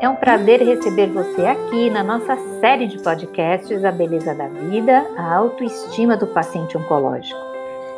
É 0.00 0.08
um 0.08 0.16
prazer 0.16 0.62
receber 0.62 1.08
você 1.08 1.42
aqui 1.42 1.90
na 1.90 2.02
nossa 2.02 2.34
série 2.58 2.86
de 2.86 2.98
podcasts 3.00 3.84
A 3.84 3.92
Beleza 3.92 4.34
da 4.34 4.48
Vida, 4.48 5.06
a 5.14 5.34
autoestima 5.34 6.16
do 6.16 6.26
paciente 6.26 6.74
oncológico. 6.78 7.38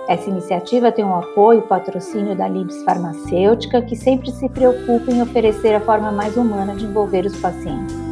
Essa 0.08 0.28
iniciativa 0.28 0.90
tem 0.90 1.04
um 1.04 1.14
apoio 1.14 1.60
e 1.60 1.68
patrocínio 1.68 2.34
da 2.34 2.48
Libs 2.48 2.82
Farmacêutica, 2.82 3.80
que 3.82 3.94
sempre 3.94 4.32
se 4.32 4.48
preocupa 4.48 5.12
em 5.12 5.22
oferecer 5.22 5.76
a 5.76 5.80
forma 5.80 6.10
mais 6.10 6.36
humana 6.36 6.74
de 6.74 6.86
envolver 6.86 7.24
os 7.24 7.40
pacientes. 7.40 8.11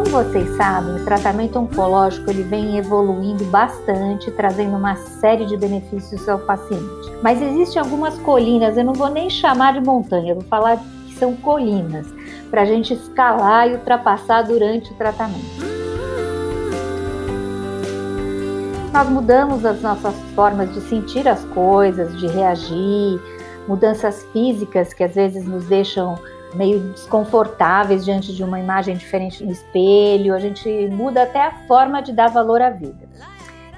Como 0.00 0.12
vocês 0.12 0.48
sabem, 0.56 0.94
o 0.94 1.04
tratamento 1.04 1.58
oncológico 1.58 2.30
ele 2.30 2.42
vem 2.42 2.78
evoluindo 2.78 3.44
bastante, 3.44 4.30
trazendo 4.30 4.74
uma 4.74 4.96
série 4.96 5.44
de 5.44 5.58
benefícios 5.58 6.26
ao 6.26 6.38
paciente. 6.38 7.12
Mas 7.22 7.42
existem 7.42 7.82
algumas 7.82 8.16
colinas, 8.20 8.78
eu 8.78 8.84
não 8.84 8.94
vou 8.94 9.10
nem 9.10 9.28
chamar 9.28 9.74
de 9.74 9.80
montanha, 9.80 10.30
eu 10.30 10.36
vou 10.36 10.44
falar 10.44 10.78
que 11.06 11.14
são 11.16 11.36
colinas, 11.36 12.06
para 12.50 12.62
a 12.62 12.64
gente 12.64 12.94
escalar 12.94 13.68
e 13.68 13.74
ultrapassar 13.74 14.40
durante 14.40 14.90
o 14.90 14.94
tratamento. 14.94 15.44
Nós 18.94 19.06
mudamos 19.10 19.66
as 19.66 19.82
nossas 19.82 20.14
formas 20.34 20.72
de 20.72 20.80
sentir 20.80 21.28
as 21.28 21.44
coisas, 21.44 22.18
de 22.18 22.26
reagir, 22.26 23.20
mudanças 23.68 24.26
físicas 24.32 24.94
que 24.94 25.04
às 25.04 25.14
vezes 25.14 25.44
nos 25.44 25.66
deixam 25.66 26.18
meio 26.54 26.80
desconfortáveis 26.92 28.04
diante 28.04 28.34
de 28.34 28.42
uma 28.42 28.58
imagem 28.58 28.96
diferente 28.96 29.44
no 29.44 29.52
espelho, 29.52 30.34
a 30.34 30.38
gente 30.38 30.68
muda 30.88 31.22
até 31.22 31.46
a 31.46 31.52
forma 31.66 32.00
de 32.00 32.12
dar 32.12 32.28
valor 32.28 32.60
à 32.60 32.70
vida. 32.70 33.08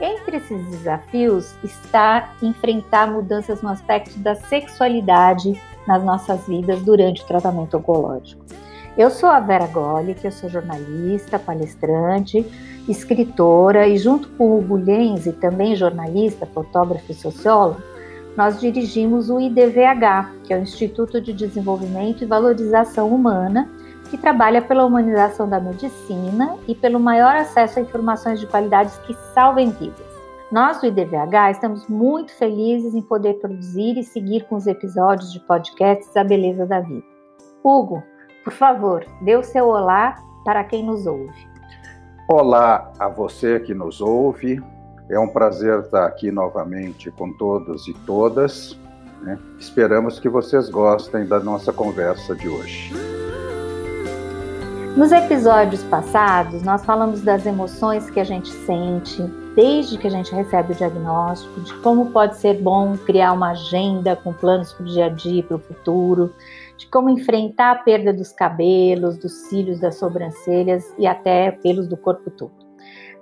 Entre 0.01 0.39
esses 0.39 0.67
desafios 0.67 1.55
está 1.62 2.33
enfrentar 2.43 3.11
mudanças 3.11 3.62
no 3.62 3.69
aspecto 3.69 4.19
da 4.19 4.35
sexualidade 4.35 5.61
nas 5.87 6.03
nossas 6.03 6.47
vidas 6.47 6.83
durante 6.83 7.23
o 7.23 7.27
tratamento 7.27 7.77
oncológico. 7.77 8.45
Eu 8.97 9.11
sou 9.11 9.28
a 9.28 9.41
Vera 9.41 9.67
Golic, 9.67 10.25
eu 10.25 10.33
sou 10.33 10.50
jornalista, 10.50 11.39
palestrante, 11.39 12.45
escritora 12.89 13.87
e 13.87 13.97
junto 13.97 14.28
com 14.31 14.50
o 14.50 14.59
Hugo 14.59 14.77
Lenz, 14.77 15.25
também 15.41 15.75
jornalista, 15.75 16.47
fotógrafo 16.47 17.11
e 17.11 17.15
sociólogo, 17.15 17.81
nós 18.36 18.61
dirigimos 18.61 19.28
o 19.28 19.41
IDVH, 19.41 20.30
que 20.44 20.52
é 20.52 20.58
o 20.58 20.62
Instituto 20.62 21.20
de 21.20 21.33
Desenvolvimento 21.33 22.22
e 22.22 22.27
Valorização 22.27 23.08
Humana, 23.08 23.69
que 24.11 24.16
trabalha 24.16 24.61
pela 24.61 24.84
humanização 24.84 25.48
da 25.48 25.61
medicina 25.61 26.56
e 26.66 26.75
pelo 26.75 27.00
maior 27.00 27.34
acesso 27.34 27.78
a 27.78 27.83
informações 27.83 28.41
de 28.41 28.47
qualidades 28.47 28.97
que 28.98 29.14
salvem 29.34 29.70
vidas. 29.70 30.12
Nós 30.50 30.80
do 30.80 30.86
IDVH 30.86 31.50
estamos 31.53 31.86
muito 31.88 32.30
felizes 32.34 32.94
em 32.94 33.00
poder 33.00 33.34
produzir 33.34 33.97
e 33.98 34.05
seguir 34.05 34.44
com 34.44 34.56
os 34.56 34.66
episódios 34.66 35.33
de 35.33 35.41
podcasts 35.41 36.14
A 36.14 36.22
Beleza 36.22 36.66
da 36.66 36.80
Vida. 36.80 37.06
Hugo, 37.64 38.03
por 38.44 38.53
favor, 38.53 39.06
dê 39.22 39.36
o 39.36 39.42
seu 39.42 39.66
olá 39.66 40.14
para 40.44 40.62
quem 40.64 40.84
nos 40.84 41.06
ouve. 41.06 41.48
Olá 42.28 42.92
a 42.98 43.08
você 43.08 43.60
que 43.60 43.72
nos 43.72 44.00
ouve, 44.00 44.62
é 45.08 45.19
um 45.19 45.28
prazer 45.28 45.81
estar 45.81 46.06
aqui 46.06 46.31
novamente 46.31 47.11
com 47.11 47.33
todos 47.33 47.86
e 47.89 47.95
todas. 48.06 48.78
Né? 49.22 49.39
Esperamos 49.59 50.19
que 50.19 50.28
vocês 50.28 50.69
gostem 50.69 51.27
da 51.27 51.41
nossa 51.41 51.72
conversa 51.72 52.34
de 52.34 52.48
hoje. 52.48 52.92
Nos 54.97 55.11
episódios 55.11 55.83
passados, 55.84 56.62
nós 56.62 56.84
falamos 56.84 57.22
das 57.22 57.47
emoções 57.47 58.11
que 58.11 58.20
a 58.20 58.25
gente 58.25 58.50
sente 58.50 59.22
desde 59.55 59.97
que 59.98 60.06
a 60.06 60.11
gente 60.11 60.34
recebe 60.34 60.72
o 60.72 60.77
diagnóstico, 60.77 61.61
de 61.61 61.75
como 61.81 62.11
pode 62.11 62.37
ser 62.37 62.61
bom 62.61 62.97
criar 62.97 63.33
uma 63.33 63.50
agenda 63.53 64.16
com 64.16 64.33
planos 64.33 64.72
para 64.72 64.84
o 64.84 64.89
dia 64.89 65.06
a 65.06 65.09
dia, 65.09 65.42
para 65.42 65.56
o 65.56 65.61
futuro, 65.61 66.34
de 66.77 66.87
como 66.89 67.11
enfrentar 67.11 67.72
a 67.72 67.77
perda 67.77 68.12
dos 68.12 68.33
cabelos, 68.33 69.16
dos 69.16 69.33
cílios, 69.33 69.81
das 69.81 69.97
sobrancelhas 69.97 70.84
e 70.98 71.06
até 71.06 71.50
pelos 71.50 71.87
do 71.87 71.97
corpo 71.97 72.31
todo. 72.31 72.62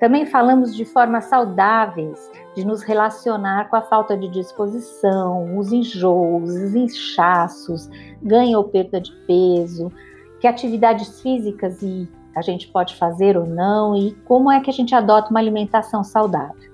Também 0.01 0.25
falamos 0.25 0.75
de 0.75 0.87
formas 0.87 1.27
saudáveis 1.27 2.19
de 2.57 2.65
nos 2.65 2.83
relacionar 2.83 3.69
com 3.69 3.77
a 3.77 3.83
falta 3.83 4.17
de 4.17 4.29
disposição, 4.29 5.59
os 5.59 5.71
enjoos, 5.73 6.49
os 6.49 6.75
inchaços, 6.75 7.91
ganho 8.23 8.57
ou 8.57 8.65
perda 8.65 8.99
de 8.99 9.13
peso, 9.27 9.93
que 10.41 10.47
atividades 10.47 11.21
físicas 11.21 11.83
e 11.83 12.09
a 12.35 12.41
gente 12.41 12.69
pode 12.69 12.97
fazer 12.97 13.37
ou 13.37 13.45
não 13.45 13.95
e 13.95 14.13
como 14.25 14.51
é 14.51 14.61
que 14.61 14.71
a 14.71 14.73
gente 14.73 14.95
adota 14.95 15.29
uma 15.31 15.39
alimentação 15.39 16.03
saudável. 16.03 16.71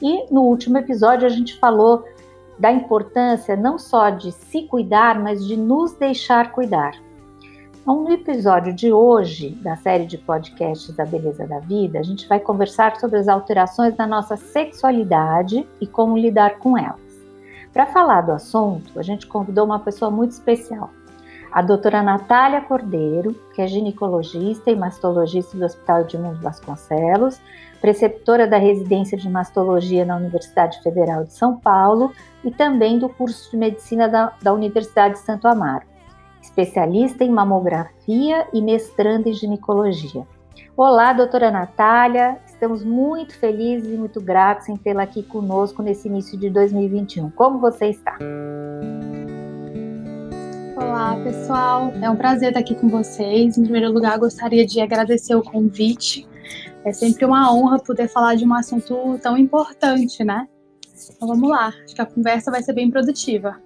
E 0.00 0.32
no 0.32 0.42
último 0.42 0.78
episódio 0.78 1.26
a 1.26 1.30
gente 1.30 1.58
falou 1.58 2.04
da 2.60 2.70
importância 2.70 3.56
não 3.56 3.76
só 3.76 4.08
de 4.10 4.30
se 4.30 4.62
cuidar, 4.68 5.20
mas 5.20 5.44
de 5.44 5.56
nos 5.56 5.94
deixar 5.94 6.52
cuidar. 6.52 6.92
Então, 7.82 8.04
no 8.04 8.12
episódio 8.12 8.72
de 8.72 8.92
hoje 8.92 9.50
da 9.60 9.74
série 9.74 10.06
de 10.06 10.16
podcasts 10.16 10.94
da 10.94 11.04
Beleza 11.04 11.44
da 11.48 11.58
Vida, 11.58 11.98
a 11.98 12.02
gente 12.04 12.28
vai 12.28 12.38
conversar 12.38 12.94
sobre 13.00 13.18
as 13.18 13.26
alterações 13.26 13.96
na 13.96 14.06
nossa 14.06 14.36
sexualidade 14.36 15.66
e 15.80 15.86
como 15.86 16.16
lidar 16.16 16.60
com 16.60 16.78
elas. 16.78 17.00
Para 17.72 17.86
falar 17.86 18.20
do 18.20 18.30
assunto, 18.30 19.00
a 19.00 19.02
gente 19.02 19.26
convidou 19.26 19.64
uma 19.64 19.80
pessoa 19.80 20.12
muito 20.12 20.30
especial, 20.30 20.90
a 21.50 21.60
doutora 21.60 22.04
Natália 22.04 22.60
Cordeiro, 22.60 23.34
que 23.52 23.60
é 23.60 23.66
ginecologista 23.66 24.70
e 24.70 24.76
mastologista 24.76 25.58
do 25.58 25.64
Hospital 25.64 26.02
Edmundo 26.02 26.40
Vasconcelos, 26.40 27.40
preceptora 27.80 28.46
da 28.46 28.58
residência 28.58 29.18
de 29.18 29.28
mastologia 29.28 30.04
na 30.04 30.16
Universidade 30.16 30.80
Federal 30.84 31.24
de 31.24 31.32
São 31.32 31.58
Paulo 31.58 32.12
e 32.44 32.50
também 32.52 32.96
do 33.00 33.08
curso 33.08 33.50
de 33.50 33.56
medicina 33.56 34.08
da, 34.08 34.32
da 34.40 34.52
Universidade 34.52 35.14
de 35.14 35.20
Santo 35.20 35.48
Amaro 35.48 35.91
especialista 36.52 37.24
em 37.24 37.30
mamografia 37.30 38.46
e 38.52 38.60
mestranda 38.60 39.28
em 39.28 39.32
ginecologia. 39.32 40.26
Olá, 40.76 41.14
doutora 41.14 41.50
Natália, 41.50 42.38
estamos 42.46 42.84
muito 42.84 43.34
felizes 43.38 43.90
e 43.90 43.96
muito 43.96 44.20
gratos 44.20 44.68
em 44.68 44.76
tê-la 44.76 45.04
aqui 45.04 45.22
conosco 45.22 45.82
nesse 45.82 46.08
início 46.08 46.38
de 46.38 46.50
2021. 46.50 47.30
Como 47.30 47.58
você 47.58 47.86
está? 47.86 48.18
Olá, 50.76 51.18
pessoal. 51.24 51.90
É 52.02 52.10
um 52.10 52.16
prazer 52.16 52.48
estar 52.48 52.60
aqui 52.60 52.74
com 52.74 52.88
vocês. 52.88 53.56
Em 53.56 53.62
primeiro 53.62 53.90
lugar, 53.90 54.18
gostaria 54.18 54.66
de 54.66 54.78
agradecer 54.80 55.34
o 55.34 55.42
convite. 55.42 56.28
É 56.84 56.92
sempre 56.92 57.24
uma 57.24 57.50
honra 57.54 57.78
poder 57.78 58.08
falar 58.08 58.34
de 58.34 58.44
um 58.44 58.52
assunto 58.52 59.18
tão 59.22 59.38
importante, 59.38 60.22
né? 60.22 60.46
Então 61.16 61.28
vamos 61.28 61.48
lá. 61.48 61.72
Acho 61.84 61.94
que 61.94 62.02
a 62.02 62.06
conversa 62.06 62.50
vai 62.50 62.62
ser 62.62 62.74
bem 62.74 62.90
produtiva. 62.90 63.58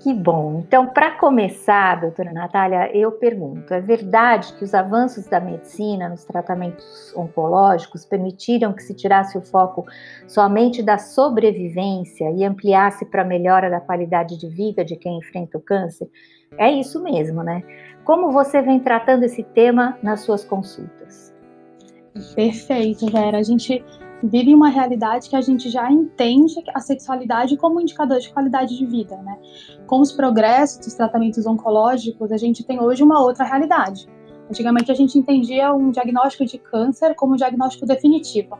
Que 0.00 0.14
bom. 0.14 0.62
Então, 0.64 0.86
para 0.86 1.10
começar, 1.12 2.00
doutora 2.00 2.32
Natália, 2.32 2.88
eu 2.96 3.12
pergunto: 3.12 3.74
é 3.74 3.80
verdade 3.80 4.52
que 4.52 4.62
os 4.62 4.72
avanços 4.72 5.26
da 5.26 5.40
medicina 5.40 6.08
nos 6.08 6.24
tratamentos 6.24 7.12
oncológicos 7.16 8.04
permitiram 8.04 8.72
que 8.72 8.82
se 8.82 8.94
tirasse 8.94 9.36
o 9.36 9.42
foco 9.42 9.84
somente 10.26 10.82
da 10.84 10.98
sobrevivência 10.98 12.30
e 12.30 12.44
ampliasse 12.44 13.04
para 13.06 13.22
a 13.22 13.24
melhora 13.24 13.68
da 13.68 13.80
qualidade 13.80 14.38
de 14.38 14.48
vida 14.48 14.84
de 14.84 14.94
quem 14.94 15.18
enfrenta 15.18 15.58
o 15.58 15.60
câncer? 15.60 16.08
É 16.56 16.70
isso 16.70 17.02
mesmo, 17.02 17.42
né? 17.42 17.62
Como 18.04 18.30
você 18.30 18.62
vem 18.62 18.78
tratando 18.78 19.24
esse 19.24 19.42
tema 19.42 19.98
nas 20.00 20.20
suas 20.20 20.44
consultas? 20.44 21.34
Perfeito, 22.34 23.10
Vera. 23.10 23.38
A 23.38 23.42
gente 23.42 23.84
vive 24.22 24.54
uma 24.54 24.68
realidade 24.68 25.28
que 25.28 25.36
a 25.36 25.40
gente 25.40 25.68
já 25.70 25.90
entende 25.90 26.54
a 26.74 26.80
sexualidade 26.80 27.56
como 27.56 27.80
indicador 27.80 28.18
de 28.18 28.32
qualidade 28.32 28.76
de 28.76 28.84
vida, 28.84 29.16
né? 29.18 29.38
Com 29.86 30.00
os 30.00 30.12
progressos 30.12 30.78
dos 30.78 30.94
tratamentos 30.94 31.46
oncológicos, 31.46 32.32
a 32.32 32.36
gente 32.36 32.64
tem 32.64 32.80
hoje 32.80 33.02
uma 33.02 33.22
outra 33.22 33.44
realidade. 33.44 34.08
Antigamente 34.50 34.90
a 34.90 34.94
gente 34.94 35.18
entendia 35.18 35.72
um 35.72 35.90
diagnóstico 35.90 36.44
de 36.44 36.58
câncer 36.58 37.14
como 37.14 37.34
um 37.34 37.36
diagnóstico 37.36 37.86
definitivo. 37.86 38.58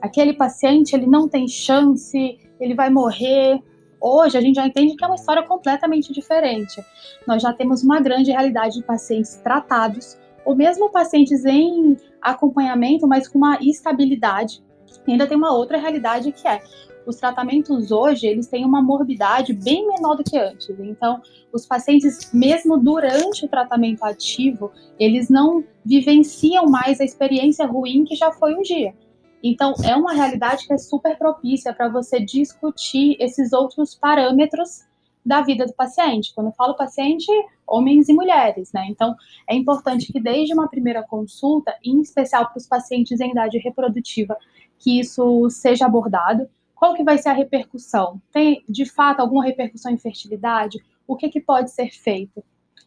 Aquele 0.00 0.32
paciente, 0.32 0.94
ele 0.94 1.06
não 1.06 1.28
tem 1.28 1.46
chance, 1.46 2.38
ele 2.58 2.74
vai 2.74 2.90
morrer. 2.90 3.62
Hoje 4.00 4.38
a 4.38 4.40
gente 4.40 4.56
já 4.56 4.66
entende 4.66 4.96
que 4.96 5.04
é 5.04 5.06
uma 5.06 5.16
história 5.16 5.42
completamente 5.42 6.12
diferente. 6.12 6.80
Nós 7.26 7.42
já 7.42 7.52
temos 7.52 7.82
uma 7.82 8.00
grande 8.00 8.30
realidade 8.30 8.76
de 8.76 8.84
pacientes 8.84 9.36
tratados, 9.36 10.16
ou 10.44 10.56
mesmo 10.56 10.90
pacientes 10.90 11.44
em 11.44 11.96
acompanhamento, 12.22 13.06
mas 13.06 13.28
com 13.28 13.38
uma 13.38 13.58
estabilidade 13.60 14.62
e 15.08 15.12
ainda 15.12 15.26
tem 15.26 15.36
uma 15.36 15.52
outra 15.52 15.78
realidade 15.78 16.30
que 16.32 16.46
é 16.46 16.62
os 17.06 17.16
tratamentos 17.16 17.90
hoje, 17.90 18.26
eles 18.26 18.48
têm 18.48 18.66
uma 18.66 18.82
morbidade 18.82 19.54
bem 19.54 19.86
menor 19.86 20.14
do 20.14 20.22
que 20.22 20.36
antes. 20.36 20.68
Então, 20.78 21.22
os 21.50 21.64
pacientes, 21.64 22.30
mesmo 22.34 22.76
durante 22.76 23.46
o 23.46 23.48
tratamento 23.48 24.04
ativo, 24.04 24.70
eles 24.98 25.30
não 25.30 25.64
vivenciam 25.82 26.66
mais 26.66 27.00
a 27.00 27.04
experiência 27.04 27.66
ruim 27.66 28.04
que 28.04 28.14
já 28.14 28.30
foi 28.30 28.54
um 28.54 28.60
dia. 28.60 28.94
Então, 29.42 29.72
é 29.84 29.96
uma 29.96 30.12
realidade 30.12 30.66
que 30.66 30.72
é 30.74 30.78
super 30.78 31.16
propícia 31.16 31.72
para 31.72 31.88
você 31.88 32.20
discutir 32.20 33.16
esses 33.18 33.54
outros 33.54 33.94
parâmetros 33.94 34.86
da 35.24 35.40
vida 35.42 35.64
do 35.64 35.74
paciente. 35.74 36.32
Quando 36.34 36.48
eu 36.48 36.54
falo 36.54 36.76
paciente, 36.76 37.26
homens 37.66 38.08
e 38.08 38.14
mulheres, 38.14 38.70
né? 38.72 38.86
Então, 38.88 39.14
é 39.48 39.54
importante 39.54 40.12
que 40.12 40.20
desde 40.20 40.52
uma 40.54 40.68
primeira 40.68 41.02
consulta, 41.02 41.74
em 41.84 42.00
especial 42.00 42.48
para 42.48 42.58
os 42.58 42.66
pacientes 42.66 43.20
em 43.20 43.30
idade 43.30 43.58
reprodutiva, 43.58 44.36
que 44.78 45.00
isso 45.00 45.48
seja 45.50 45.86
abordado. 45.86 46.48
Qual 46.74 46.94
que 46.94 47.02
vai 47.02 47.18
ser 47.18 47.30
a 47.30 47.32
repercussão? 47.32 48.20
Tem, 48.32 48.64
de 48.68 48.84
fato, 48.84 49.20
alguma 49.20 49.44
repercussão 49.44 49.92
em 49.92 49.98
fertilidade? 49.98 50.78
o 51.08 51.16
que, 51.16 51.30
que 51.30 51.40
pode 51.40 51.70
ser 51.70 51.90
feito. 51.90 52.44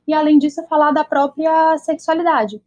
E 0.08 0.14
além 0.14 0.38
disso, 0.38 0.64
falar 0.70 0.92
da 0.92 1.04
própria 1.04 1.76
sexualidade. 1.80 2.62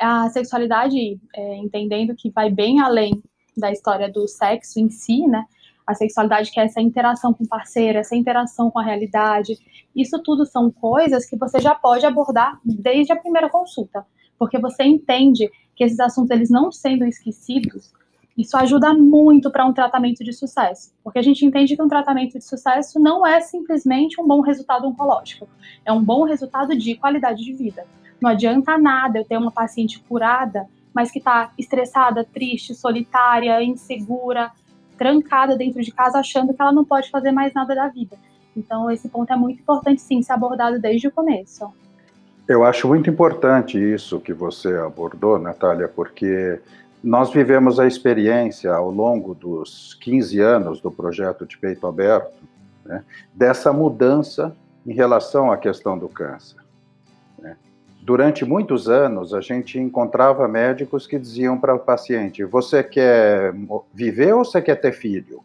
A 0.00 0.28
sexualidade, 0.30 1.20
é, 1.34 1.56
entendendo 1.56 2.16
que 2.16 2.30
vai 2.30 2.50
bem 2.50 2.80
além 2.80 3.22
da 3.56 3.70
história 3.70 4.10
do 4.10 4.26
sexo 4.26 4.80
em 4.80 4.88
si, 4.88 5.26
né? 5.26 5.44
A 5.86 5.94
sexualidade 5.94 6.50
que 6.50 6.58
é 6.58 6.64
essa 6.64 6.80
interação 6.80 7.32
com 7.32 7.44
o 7.44 7.48
parceiro, 7.48 7.98
essa 7.98 8.16
interação 8.16 8.70
com 8.70 8.78
a 8.78 8.82
realidade. 8.82 9.56
Isso 9.94 10.20
tudo 10.22 10.44
são 10.44 10.70
coisas 10.70 11.26
que 11.26 11.36
você 11.36 11.60
já 11.60 11.74
pode 11.74 12.04
abordar 12.04 12.58
desde 12.64 13.12
a 13.12 13.16
primeira 13.16 13.48
consulta, 13.48 14.04
porque 14.38 14.58
você 14.58 14.82
entende 14.82 15.50
que 15.74 15.84
esses 15.84 16.00
assuntos 16.00 16.30
eles 16.30 16.50
não 16.50 16.72
sendo 16.72 17.04
esquecidos, 17.04 17.92
isso 18.36 18.56
ajuda 18.56 18.92
muito 18.92 19.50
para 19.50 19.64
um 19.64 19.72
tratamento 19.72 20.22
de 20.22 20.32
sucesso, 20.32 20.92
porque 21.02 21.18
a 21.18 21.22
gente 21.22 21.44
entende 21.44 21.74
que 21.74 21.82
um 21.82 21.88
tratamento 21.88 22.38
de 22.38 22.44
sucesso 22.44 23.00
não 23.00 23.26
é 23.26 23.40
simplesmente 23.40 24.20
um 24.20 24.26
bom 24.26 24.40
resultado 24.40 24.86
oncológico, 24.86 25.48
é 25.84 25.92
um 25.92 26.04
bom 26.04 26.24
resultado 26.24 26.76
de 26.76 26.94
qualidade 26.96 27.42
de 27.42 27.52
vida. 27.52 27.86
Não 28.20 28.30
adianta 28.30 28.76
nada 28.76 29.18
eu 29.18 29.24
ter 29.24 29.38
uma 29.38 29.50
paciente 29.50 29.98
curada, 30.00 30.66
mas 30.92 31.10
que 31.10 31.18
está 31.18 31.50
estressada, 31.58 32.24
triste, 32.24 32.74
solitária, 32.74 33.62
insegura, 33.62 34.50
trancada 34.96 35.56
dentro 35.56 35.82
de 35.82 35.92
casa, 35.92 36.18
achando 36.18 36.54
que 36.54 36.60
ela 36.60 36.72
não 36.72 36.84
pode 36.84 37.10
fazer 37.10 37.32
mais 37.32 37.52
nada 37.52 37.74
da 37.74 37.88
vida. 37.88 38.16
Então, 38.56 38.90
esse 38.90 39.08
ponto 39.08 39.30
é 39.30 39.36
muito 39.36 39.60
importante, 39.60 40.00
sim, 40.00 40.22
ser 40.22 40.32
abordado 40.32 40.80
desde 40.80 41.08
o 41.08 41.12
começo. 41.12 41.70
Eu 42.48 42.64
acho 42.64 42.88
muito 42.88 43.10
importante 43.10 43.76
isso 43.76 44.20
que 44.20 44.32
você 44.32 44.74
abordou, 44.76 45.38
Natália, 45.38 45.88
porque 45.88 46.60
nós 47.02 47.32
vivemos 47.32 47.78
a 47.78 47.86
experiência 47.86 48.72
ao 48.72 48.90
longo 48.90 49.34
dos 49.34 49.94
15 50.00 50.40
anos 50.40 50.80
do 50.80 50.90
projeto 50.90 51.46
de 51.46 51.56
peito 51.56 51.86
aberto, 51.86 52.32
né, 52.84 53.04
dessa 53.34 53.72
mudança 53.72 54.56
em 54.86 54.92
relação 54.92 55.50
à 55.50 55.56
questão 55.56 55.98
do 55.98 56.08
câncer. 56.08 56.58
Né. 57.38 57.56
Durante 58.02 58.44
muitos 58.44 58.88
anos, 58.88 59.34
a 59.34 59.40
gente 59.40 59.78
encontrava 59.78 60.46
médicos 60.48 61.06
que 61.06 61.18
diziam 61.18 61.58
para 61.58 61.74
o 61.74 61.78
paciente: 61.78 62.44
Você 62.44 62.82
quer 62.82 63.52
viver 63.92 64.34
ou 64.34 64.44
você 64.44 64.62
quer 64.62 64.76
ter 64.76 64.92
filho? 64.92 65.42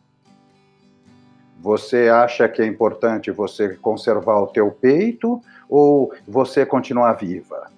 Você 1.60 2.10
acha 2.10 2.50
que 2.50 2.62
é 2.62 2.66
importante 2.66 3.30
você 3.30 3.76
conservar 3.76 4.40
o 4.40 4.48
teu 4.48 4.72
peito 4.72 5.40
ou 5.70 6.12
você 6.28 6.66
continuar 6.66 7.14
viva? 7.14 7.70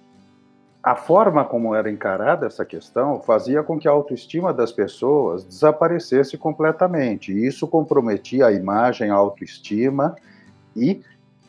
A 0.84 0.96
forma 0.96 1.46
como 1.46 1.74
era 1.74 1.90
encarada 1.90 2.46
essa 2.46 2.66
questão 2.66 3.22
fazia 3.22 3.64
com 3.64 3.80
que 3.80 3.88
a 3.88 3.92
autoestima 3.92 4.54
das 4.54 4.72
pessoas 4.72 5.46
desaparecesse 5.46 6.38
completamente. 6.38 7.32
Isso 7.32 7.66
comprometia 7.66 8.48
a 8.48 8.52
imagem, 8.52 9.10
a 9.10 9.16
autoestima 9.16 10.14
e, 10.76 11.02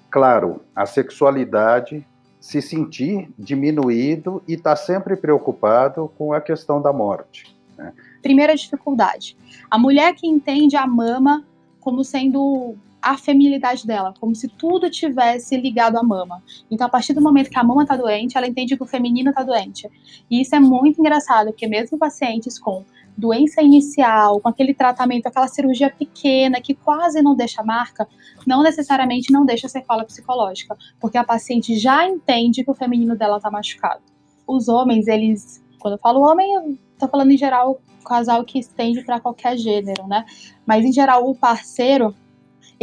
claro, 0.08 0.62
a 0.75 0.86
sexualidade 0.86 2.06
se 2.38 2.62
sentir 2.62 3.28
diminuído 3.36 4.40
e 4.46 4.54
estar 4.54 4.70
tá 4.70 4.76
sempre 4.76 5.16
preocupado 5.16 6.12
com 6.16 6.32
a 6.32 6.40
questão 6.40 6.81
da 6.81 6.92
morte. 6.92 7.56
Né? 7.76 7.92
Primeira 8.22 8.54
dificuldade: 8.54 9.36
a 9.69 9.76
mulher 9.76 10.14
que 10.14 10.28
entende 10.28 10.76
a 10.76 10.86
mama 10.86 11.44
como 11.81 12.04
sendo 12.04 12.76
a 13.04 13.18
feminilidade 13.18 13.86
dela, 13.86 14.14
como 14.18 14.34
se 14.34 14.48
tudo 14.48 14.90
tivesse 14.90 15.54
ligado 15.58 15.98
à 15.98 16.02
mama. 16.02 16.42
Então, 16.70 16.86
a 16.86 16.90
partir 16.90 17.12
do 17.12 17.20
momento 17.20 17.50
que 17.50 17.58
a 17.58 17.62
mama 17.62 17.82
está 17.82 17.96
doente, 17.96 18.36
ela 18.36 18.46
entende 18.46 18.76
que 18.76 18.82
o 18.82 18.86
feminino 18.86 19.28
está 19.28 19.42
doente. 19.42 19.90
E 20.30 20.40
isso 20.40 20.56
é 20.56 20.60
muito 20.60 21.00
engraçado, 21.00 21.48
porque 21.48 21.66
mesmo 21.66 21.98
pacientes 21.98 22.58
com 22.58 22.82
doença 23.16 23.60
inicial, 23.62 24.40
com 24.40 24.48
aquele 24.48 24.72
tratamento, 24.72 25.26
aquela 25.26 25.46
cirurgia 25.46 25.90
pequena 25.90 26.62
que 26.62 26.74
quase 26.74 27.20
não 27.20 27.36
deixa 27.36 27.62
marca, 27.62 28.08
não 28.46 28.62
necessariamente 28.62 29.30
não 29.30 29.44
deixa 29.44 29.68
sequela 29.68 30.04
psicológica, 30.04 30.74
porque 30.98 31.18
a 31.18 31.24
paciente 31.24 31.76
já 31.76 32.08
entende 32.08 32.64
que 32.64 32.70
o 32.70 32.74
feminino 32.74 33.16
dela 33.16 33.36
está 33.36 33.50
machucado. 33.50 34.00
Os 34.46 34.66
homens, 34.66 35.06
eles, 35.06 35.62
quando 35.78 35.94
eu 35.94 35.98
falo 35.98 36.20
homem, 36.20 36.54
eu 36.54 36.78
tô 36.98 37.06
falando 37.06 37.30
em 37.30 37.36
geral 37.36 37.78
casal 38.04 38.44
que 38.44 38.58
estende 38.58 39.02
para 39.02 39.20
qualquer 39.20 39.56
gênero, 39.56 40.06
né? 40.06 40.24
Mas 40.66 40.84
em 40.84 40.92
geral 40.92 41.28
o 41.28 41.34
parceiro, 41.34 42.14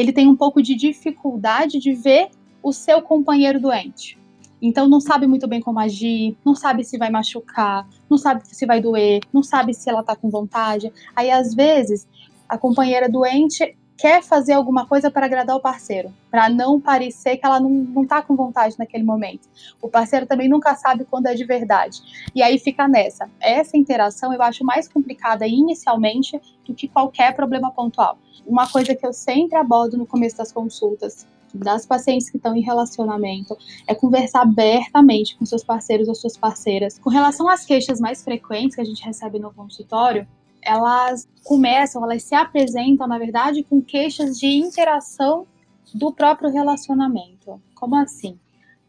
ele 0.02 0.12
tem 0.12 0.28
um 0.28 0.36
pouco 0.36 0.64
de 0.64 0.74
dificuldade 0.74 1.80
de 1.80 1.94
ver 1.94 2.30
o 2.64 2.74
seu 2.74 3.04
companheiro 3.04 3.60
doente. 3.60 4.18
Então 4.60 4.88
não 4.88 5.00
sabe 5.00 5.28
muito 5.28 5.48
bem 5.48 5.62
como 5.62 5.80
agir, 5.80 6.36
não 6.44 6.56
sabe 6.56 6.84
se 6.84 6.98
vai 6.98 7.12
machucar, 7.12 7.88
não 8.10 8.18
sabe 8.18 8.42
se 8.48 8.66
vai 8.66 8.82
doer, 8.82 9.22
não 9.32 9.44
sabe 9.44 9.74
se 9.76 9.88
ela 9.90 10.04
tá 10.04 10.16
com 10.16 10.30
vontade. 10.30 10.92
Aí 11.16 11.30
às 11.30 11.54
vezes 11.54 12.08
a 12.50 12.58
companheira 12.58 13.08
doente 13.08 13.78
quer 14.02 14.24
fazer 14.24 14.54
alguma 14.54 14.88
coisa 14.88 15.12
para 15.12 15.28
agradar 15.28 15.56
o 15.56 15.60
parceiro, 15.60 16.12
para 16.32 16.50
não 16.50 16.82
parecer 16.82 17.38
que 17.38 17.46
ela 17.46 17.60
não, 17.60 17.70
não 17.70 18.04
tá 18.04 18.20
com 18.20 18.36
vontade 18.36 18.76
naquele 18.80 19.04
momento. 19.04 19.48
O 19.80 19.88
parceiro 19.88 20.26
também 20.26 20.50
nunca 20.50 20.76
sabe 20.76 21.06
quando 21.06 21.28
é 21.28 21.36
de 21.36 21.46
verdade. 21.46 22.02
E 22.34 22.42
aí 22.42 22.58
fica 22.58 22.88
nessa. 22.88 23.30
Essa 23.40 23.78
interação 23.78 24.34
eu 24.34 24.42
acho 24.42 24.66
mais 24.66 24.88
complicada 24.88 25.46
inicialmente 25.46 26.42
do 26.66 26.74
que 26.74 26.88
qualquer 26.88 27.36
problema 27.36 27.70
pontual. 27.70 28.18
Uma 28.44 28.68
coisa 28.68 28.96
que 28.96 29.06
eu 29.06 29.14
sempre 29.14 29.56
abordo 29.56 29.96
no 29.96 30.08
começo 30.08 30.36
das 30.36 30.52
consultas 30.52 31.28
das 31.54 31.86
pacientes 31.86 32.30
que 32.30 32.38
estão 32.38 32.56
em 32.56 32.62
relacionamento 32.62 33.56
é 33.86 33.94
conversar 33.94 34.42
abertamente 34.42 35.36
com 35.36 35.46
seus 35.46 35.64
parceiros 35.64 36.08
ou 36.08 36.16
suas 36.16 36.36
parceiras. 36.36 36.98
Com 36.98 37.10
relação 37.12 37.48
às 37.48 37.66
queixas 37.66 38.00
mais 38.00 38.24
frequentes 38.24 38.76
que 38.76 38.82
a 38.82 38.86
gente 38.86 39.04
recebe 39.04 39.38
no 39.38 39.54
consultório, 39.54 40.26
elas 40.64 41.28
começam, 41.44 42.04
elas 42.04 42.24
se 42.24 42.36
apresentam, 42.36 43.08
na 43.08 43.18
verdade, 43.18 43.64
com 43.64 43.82
queixas 43.82 44.40
de 44.40 44.48
interação 44.48 45.48
do 45.94 46.12
próprio 46.14 46.52
relacionamento. 46.52 47.62
Como 47.76 47.96
assim? 47.96 48.40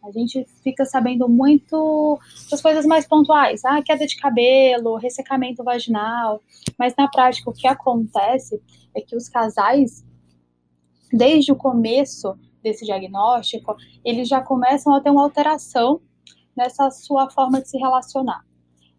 A 0.04 0.10
gente 0.10 0.44
fica 0.64 0.84
sabendo 0.84 1.28
muito 1.28 2.18
das 2.50 2.60
coisas 2.60 2.84
mais 2.84 3.06
pontuais, 3.06 3.64
ah, 3.64 3.80
queda 3.82 4.04
de 4.04 4.16
cabelo, 4.16 4.96
ressecamento 4.96 5.62
vaginal, 5.62 6.42
mas 6.76 6.92
na 6.96 7.08
prática 7.08 7.48
o 7.48 7.52
que 7.52 7.68
acontece 7.68 8.60
é 8.94 9.00
que 9.00 9.14
os 9.14 9.28
casais, 9.28 10.04
desde 11.12 11.52
o 11.52 11.56
começo 11.56 12.36
desse 12.62 12.84
diagnóstico, 12.84 13.76
eles 14.04 14.28
já 14.28 14.40
começam 14.40 14.92
a 14.92 15.00
ter 15.00 15.10
uma 15.10 15.22
alteração 15.22 16.00
nessa 16.56 16.90
sua 16.90 17.30
forma 17.30 17.60
de 17.60 17.68
se 17.68 17.78
relacionar. 17.78 18.44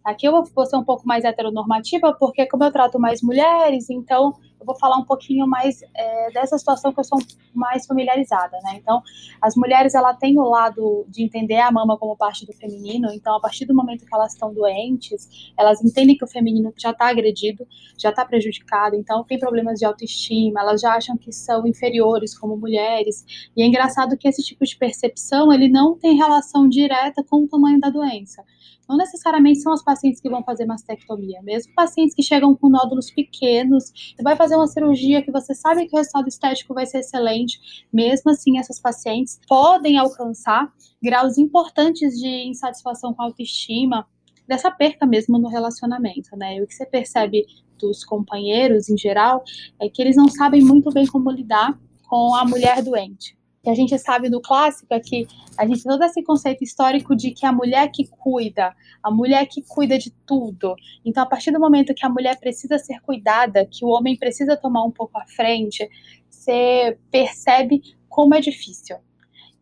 Aqui 0.03 0.27
eu 0.27 0.43
vou 0.43 0.65
ser 0.65 0.75
um 0.75 0.83
pouco 0.83 1.07
mais 1.07 1.23
heteronormativa, 1.23 2.13
porque 2.19 2.45
como 2.45 2.63
eu 2.63 2.71
trato 2.71 2.99
mais 2.99 3.21
mulheres, 3.21 3.89
então 3.89 4.33
eu 4.63 4.65
vou 4.65 4.75
falar 4.79 4.97
um 4.97 5.03
pouquinho 5.03 5.45
mais 5.45 5.83
é, 5.93 6.31
dessa 6.31 6.57
situação 6.57 6.91
que 6.93 6.99
eu 6.99 7.03
sou 7.03 7.19
mais 7.53 7.85
familiarizada, 7.85 8.57
né? 8.63 8.77
Então, 8.77 9.01
as 9.41 9.55
mulheres, 9.55 9.93
ela 9.93 10.13
tem 10.13 10.39
o 10.39 10.43
lado 10.43 11.05
de 11.09 11.23
entender 11.23 11.59
a 11.59 11.71
mama 11.71 11.97
como 11.97 12.15
parte 12.15 12.45
do 12.45 12.53
feminino, 12.53 13.09
então, 13.11 13.35
a 13.35 13.39
partir 13.39 13.65
do 13.65 13.75
momento 13.75 14.05
que 14.05 14.15
elas 14.15 14.33
estão 14.33 14.53
doentes, 14.53 15.51
elas 15.57 15.83
entendem 15.83 16.17
que 16.17 16.23
o 16.23 16.27
feminino 16.27 16.73
já 16.77 16.91
está 16.91 17.09
agredido, 17.09 17.67
já 17.97 18.09
está 18.09 18.25
prejudicado, 18.25 18.95
então 18.95 19.23
tem 19.23 19.37
problemas 19.37 19.79
de 19.79 19.85
autoestima, 19.85 20.61
elas 20.61 20.81
já 20.81 20.93
acham 20.95 21.17
que 21.17 21.31
são 21.31 21.67
inferiores 21.67 22.37
como 22.37 22.57
mulheres, 22.57 23.25
e 23.55 23.61
é 23.61 23.65
engraçado 23.65 24.17
que 24.17 24.27
esse 24.27 24.41
tipo 24.41 24.65
de 24.65 24.77
percepção, 24.77 25.51
ele 25.51 25.67
não 25.67 25.95
tem 25.97 26.15
relação 26.15 26.67
direta 26.67 27.23
com 27.29 27.43
o 27.43 27.47
tamanho 27.47 27.79
da 27.79 27.89
doença. 27.89 28.43
Não 28.87 28.97
necessariamente 28.97 29.61
são 29.61 29.71
as 29.71 29.83
pacientes 29.83 30.19
que 30.19 30.29
vão 30.29 30.43
fazer 30.43 30.65
mastectomia, 30.65 31.41
mesmo 31.41 31.73
pacientes 31.73 32.13
que 32.13 32.21
chegam 32.21 32.53
com 32.55 32.69
nódulos 32.69 33.09
pequenos, 33.09 33.85
você 34.15 34.21
vai 34.21 34.35
fazer 34.35 34.52
uma 34.55 34.67
cirurgia 34.67 35.21
que 35.21 35.31
você 35.31 35.53
sabe 35.53 35.87
que 35.87 35.95
o 35.95 35.97
resultado 35.97 36.27
estético 36.27 36.73
vai 36.73 36.85
ser 36.85 36.99
excelente, 36.99 37.85
mesmo 37.91 38.31
assim 38.31 38.57
essas 38.57 38.79
pacientes 38.79 39.39
podem 39.47 39.97
alcançar 39.97 40.71
graus 41.01 41.37
importantes 41.37 42.19
de 42.19 42.47
insatisfação 42.47 43.13
com 43.13 43.21
a 43.21 43.25
autoestima, 43.25 44.07
dessa 44.47 44.69
perca 44.69 45.05
mesmo 45.05 45.37
no 45.37 45.47
relacionamento, 45.47 46.35
né? 46.35 46.57
E 46.57 46.61
o 46.61 46.67
que 46.67 46.73
você 46.73 46.85
percebe 46.85 47.45
dos 47.79 48.03
companheiros 48.03 48.89
em 48.89 48.97
geral 48.97 49.43
é 49.81 49.89
que 49.89 50.01
eles 50.01 50.15
não 50.15 50.27
sabem 50.27 50.61
muito 50.61 50.91
bem 50.91 51.07
como 51.07 51.31
lidar 51.31 51.79
com 52.07 52.35
a 52.35 52.45
mulher 52.45 52.81
doente 52.81 53.37
que 53.63 53.69
a 53.69 53.73
gente 53.73 53.97
sabe 53.97 54.29
do 54.29 54.41
clássico 54.41 54.93
é 54.93 54.99
que 54.99 55.25
a 55.57 55.65
gente 55.65 55.83
todo 55.83 56.03
esse 56.03 56.21
conceito 56.21 56.63
histórico 56.65 57.15
de 57.15 57.31
que 57.31 57.45
a 57.45 57.51
mulher 57.51 57.89
que 57.89 58.05
cuida, 58.05 58.75
a 59.01 59.09
mulher 59.09 59.45
que 59.45 59.61
cuida 59.61 59.97
de 59.97 60.11
tudo. 60.25 60.75
Então, 61.05 61.23
a 61.23 61.25
partir 61.25 61.51
do 61.51 61.61
momento 61.61 61.93
que 61.93 62.05
a 62.05 62.09
mulher 62.09 62.37
precisa 62.37 62.77
ser 62.77 62.99
cuidada, 63.01 63.65
que 63.65 63.85
o 63.85 63.87
homem 63.87 64.17
precisa 64.17 64.57
tomar 64.57 64.83
um 64.83 64.91
pouco 64.91 65.17
à 65.17 65.25
frente, 65.25 65.89
você 66.29 66.97
percebe 67.09 67.81
como 68.09 68.35
é 68.35 68.41
difícil. 68.41 68.97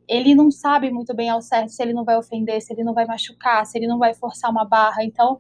Ele 0.08 0.34
não 0.34 0.50
sabe 0.50 0.90
muito 0.90 1.16
bem 1.16 1.30
ao 1.30 1.42
certo 1.42 1.70
se 1.70 1.82
ele 1.84 1.94
não 1.94 2.04
vai 2.04 2.18
ofender, 2.18 2.60
se 2.60 2.74
ele 2.74 2.84
não 2.84 2.96
vai 2.96 3.06
machucar, 3.06 3.66
se 3.68 3.78
ele 3.78 3.86
não 3.86 4.00
vai 4.00 4.16
forçar 4.16 4.50
uma 4.50 4.66
barra. 4.66 5.04
Então, 5.04 5.38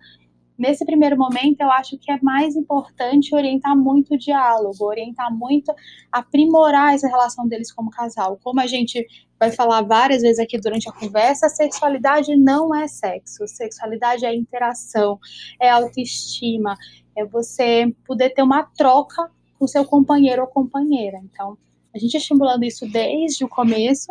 nesse 0.58 0.86
primeiro 0.86 1.18
momento, 1.18 1.62
eu 1.62 1.72
acho 1.72 1.98
que 1.98 2.12
é 2.12 2.20
mais 2.22 2.56
importante 2.56 3.34
orientar 3.34 3.76
muito 3.76 4.14
o 4.14 4.18
diálogo, 4.18 4.86
orientar 4.86 5.34
muito, 5.36 5.74
aprimorar 6.12 6.94
essa 6.94 7.08
relação 7.08 7.48
deles 7.48 7.72
como 7.72 7.90
casal. 7.90 8.40
Como 8.44 8.60
a 8.60 8.68
gente 8.68 9.06
vai 9.40 9.52
falar 9.52 9.82
várias 9.82 10.22
vezes 10.22 10.40
aqui 10.40 10.60
durante 10.60 10.88
a 10.88 10.92
conversa, 10.92 11.50
sexualidade 11.50 12.36
não 12.36 12.76
é 12.76 12.88
sexo, 12.88 13.48
sexualidade 13.48 14.26
é 14.26 14.36
interação, 14.36 15.20
é 15.60 15.70
autoestima, 15.70 16.76
é 17.18 17.26
você 17.26 17.94
poder 18.06 18.30
ter 18.32 18.44
uma 18.44 18.64
troca 18.64 19.32
com 19.58 19.68
seu 19.68 19.84
companheiro 19.86 20.44
ou 20.44 20.48
companheira. 20.48 21.20
Então, 21.24 21.58
a 21.94 21.98
gente 21.98 22.16
estimulando 22.16 22.64
isso 22.64 22.88
desde 22.90 23.44
o 23.44 23.50
começo, 23.50 24.08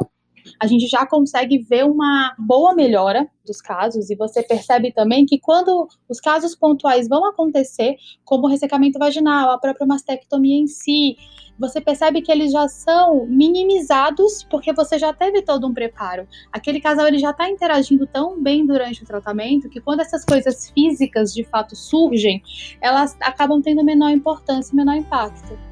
a 0.60 0.66
gente 0.66 0.86
já 0.86 1.06
consegue 1.06 1.58
ver 1.58 1.84
uma 1.84 2.34
boa 2.38 2.74
melhora 2.74 3.28
dos 3.44 3.60
casos 3.60 4.10
e 4.10 4.16
você 4.16 4.42
percebe 4.42 4.92
também 4.92 5.26
que 5.26 5.38
quando 5.38 5.88
os 6.08 6.20
casos 6.20 6.54
pontuais 6.54 7.08
vão 7.08 7.28
acontecer, 7.28 7.96
como 8.24 8.46
o 8.46 8.50
ressecamento 8.50 8.98
vaginal, 8.98 9.50
a 9.50 9.58
própria 9.58 9.86
mastectomia 9.86 10.56
em 10.56 10.66
si, 10.66 11.16
você 11.58 11.78
percebe 11.78 12.22
que 12.22 12.32
eles 12.32 12.52
já 12.52 12.66
são 12.68 13.26
minimizados 13.26 14.44
porque 14.50 14.72
você 14.72 14.98
já 14.98 15.12
teve 15.12 15.42
todo 15.42 15.66
um 15.66 15.74
preparo. 15.74 16.26
Aquele 16.50 16.80
casal 16.80 17.06
ele 17.06 17.18
já 17.18 17.30
está 17.30 17.50
interagindo 17.50 18.06
tão 18.06 18.42
bem 18.42 18.64
durante 18.64 19.02
o 19.02 19.06
tratamento 19.06 19.68
que 19.68 19.80
quando 19.80 20.00
essas 20.00 20.24
coisas 20.24 20.70
físicas 20.70 21.34
de 21.34 21.44
fato 21.44 21.76
surgem, 21.76 22.42
elas 22.80 23.14
acabam 23.20 23.60
tendo 23.60 23.84
menor 23.84 24.10
importância, 24.10 24.74
menor 24.74 24.96
impacto. 24.96 25.69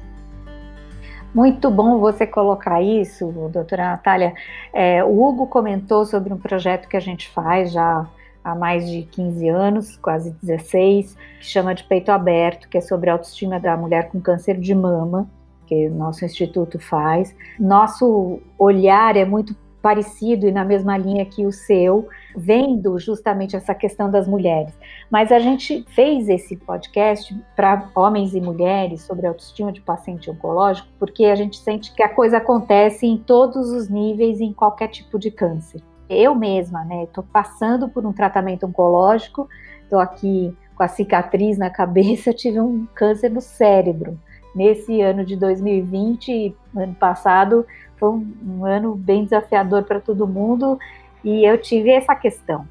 Muito 1.33 1.69
bom 1.69 1.99
você 1.99 2.25
colocar 2.25 2.81
isso, 2.81 3.27
doutora 3.51 3.91
Natália. 3.91 4.33
É, 4.73 5.03
o 5.03 5.23
Hugo 5.23 5.47
comentou 5.47 6.05
sobre 6.05 6.33
um 6.33 6.37
projeto 6.37 6.87
que 6.87 6.97
a 6.97 6.99
gente 6.99 7.29
faz 7.29 7.71
já 7.71 8.07
há 8.43 8.55
mais 8.55 8.89
de 8.89 9.03
15 9.03 9.49
anos, 9.49 9.97
quase 9.97 10.31
16, 10.41 11.15
que 11.39 11.45
chama 11.45 11.75
de 11.75 11.83
Peito 11.83 12.11
Aberto, 12.11 12.67
que 12.67 12.77
é 12.77 12.81
sobre 12.81 13.09
a 13.09 13.13
autoestima 13.13 13.59
da 13.59 13.77
mulher 13.77 14.09
com 14.09 14.19
câncer 14.19 14.57
de 14.57 14.73
mama 14.73 15.29
que 15.69 15.87
nosso 15.87 16.25
instituto 16.25 16.79
faz. 16.79 17.35
Nosso 17.59 18.41
olhar 18.57 19.15
é 19.15 19.23
muito 19.23 19.55
parecido 19.81 20.47
e 20.47 20.51
na 20.51 20.65
mesma 20.65 20.97
linha 20.97 21.25
que 21.25 21.45
o 21.45 21.51
seu, 21.51 22.07
vendo 22.35 22.97
justamente 22.99 23.55
essa 23.55 23.73
questão 23.73 24.09
das 24.09 24.27
mulheres. 24.27 24.73
Mas 25.09 25.31
a 25.31 25.39
gente 25.39 25.85
fez 25.89 26.27
esse 26.27 26.55
podcast 26.55 27.35
para 27.55 27.89
homens 27.95 28.33
e 28.33 28.41
mulheres 28.41 29.01
sobre 29.01 29.27
autoestima 29.27 29.71
de 29.71 29.81
paciente 29.81 30.29
oncológico, 30.29 30.87
porque 30.99 31.25
a 31.25 31.35
gente 31.35 31.57
sente 31.57 31.93
que 31.93 32.03
a 32.03 32.09
coisa 32.09 32.37
acontece 32.37 33.05
em 33.05 33.17
todos 33.17 33.69
os 33.69 33.89
níveis, 33.89 34.41
em 34.41 34.53
qualquer 34.53 34.89
tipo 34.89 35.17
de 35.17 35.31
câncer. 35.31 35.81
Eu 36.09 36.33
mesma, 36.33 36.83
né, 36.83 37.03
estou 37.03 37.23
passando 37.23 37.87
por 37.87 38.05
um 38.05 38.11
tratamento 38.11 38.65
oncológico, 38.65 39.47
estou 39.83 39.99
aqui 39.99 40.55
com 40.75 40.83
a 40.83 40.87
cicatriz 40.87 41.57
na 41.57 41.69
cabeça, 41.69 42.31
tive 42.33 42.59
um 42.59 42.87
câncer 42.95 43.29
no 43.29 43.41
cérebro 43.41 44.17
nesse 44.55 45.01
ano 45.01 45.23
de 45.23 45.35
2020, 45.35 46.55
ano 46.75 46.95
passado, 46.95 47.65
foi 47.99 48.09
um, 48.09 48.65
ano 48.65 48.95
bem 48.95 49.23
desafiador 49.23 49.83
para 49.83 49.99
todo 49.99 50.27
mundo 50.27 50.79
e 51.23 51.43
eu 51.43 51.57
tive 51.61 51.89
essa 51.91 52.15
questão. 52.15 52.65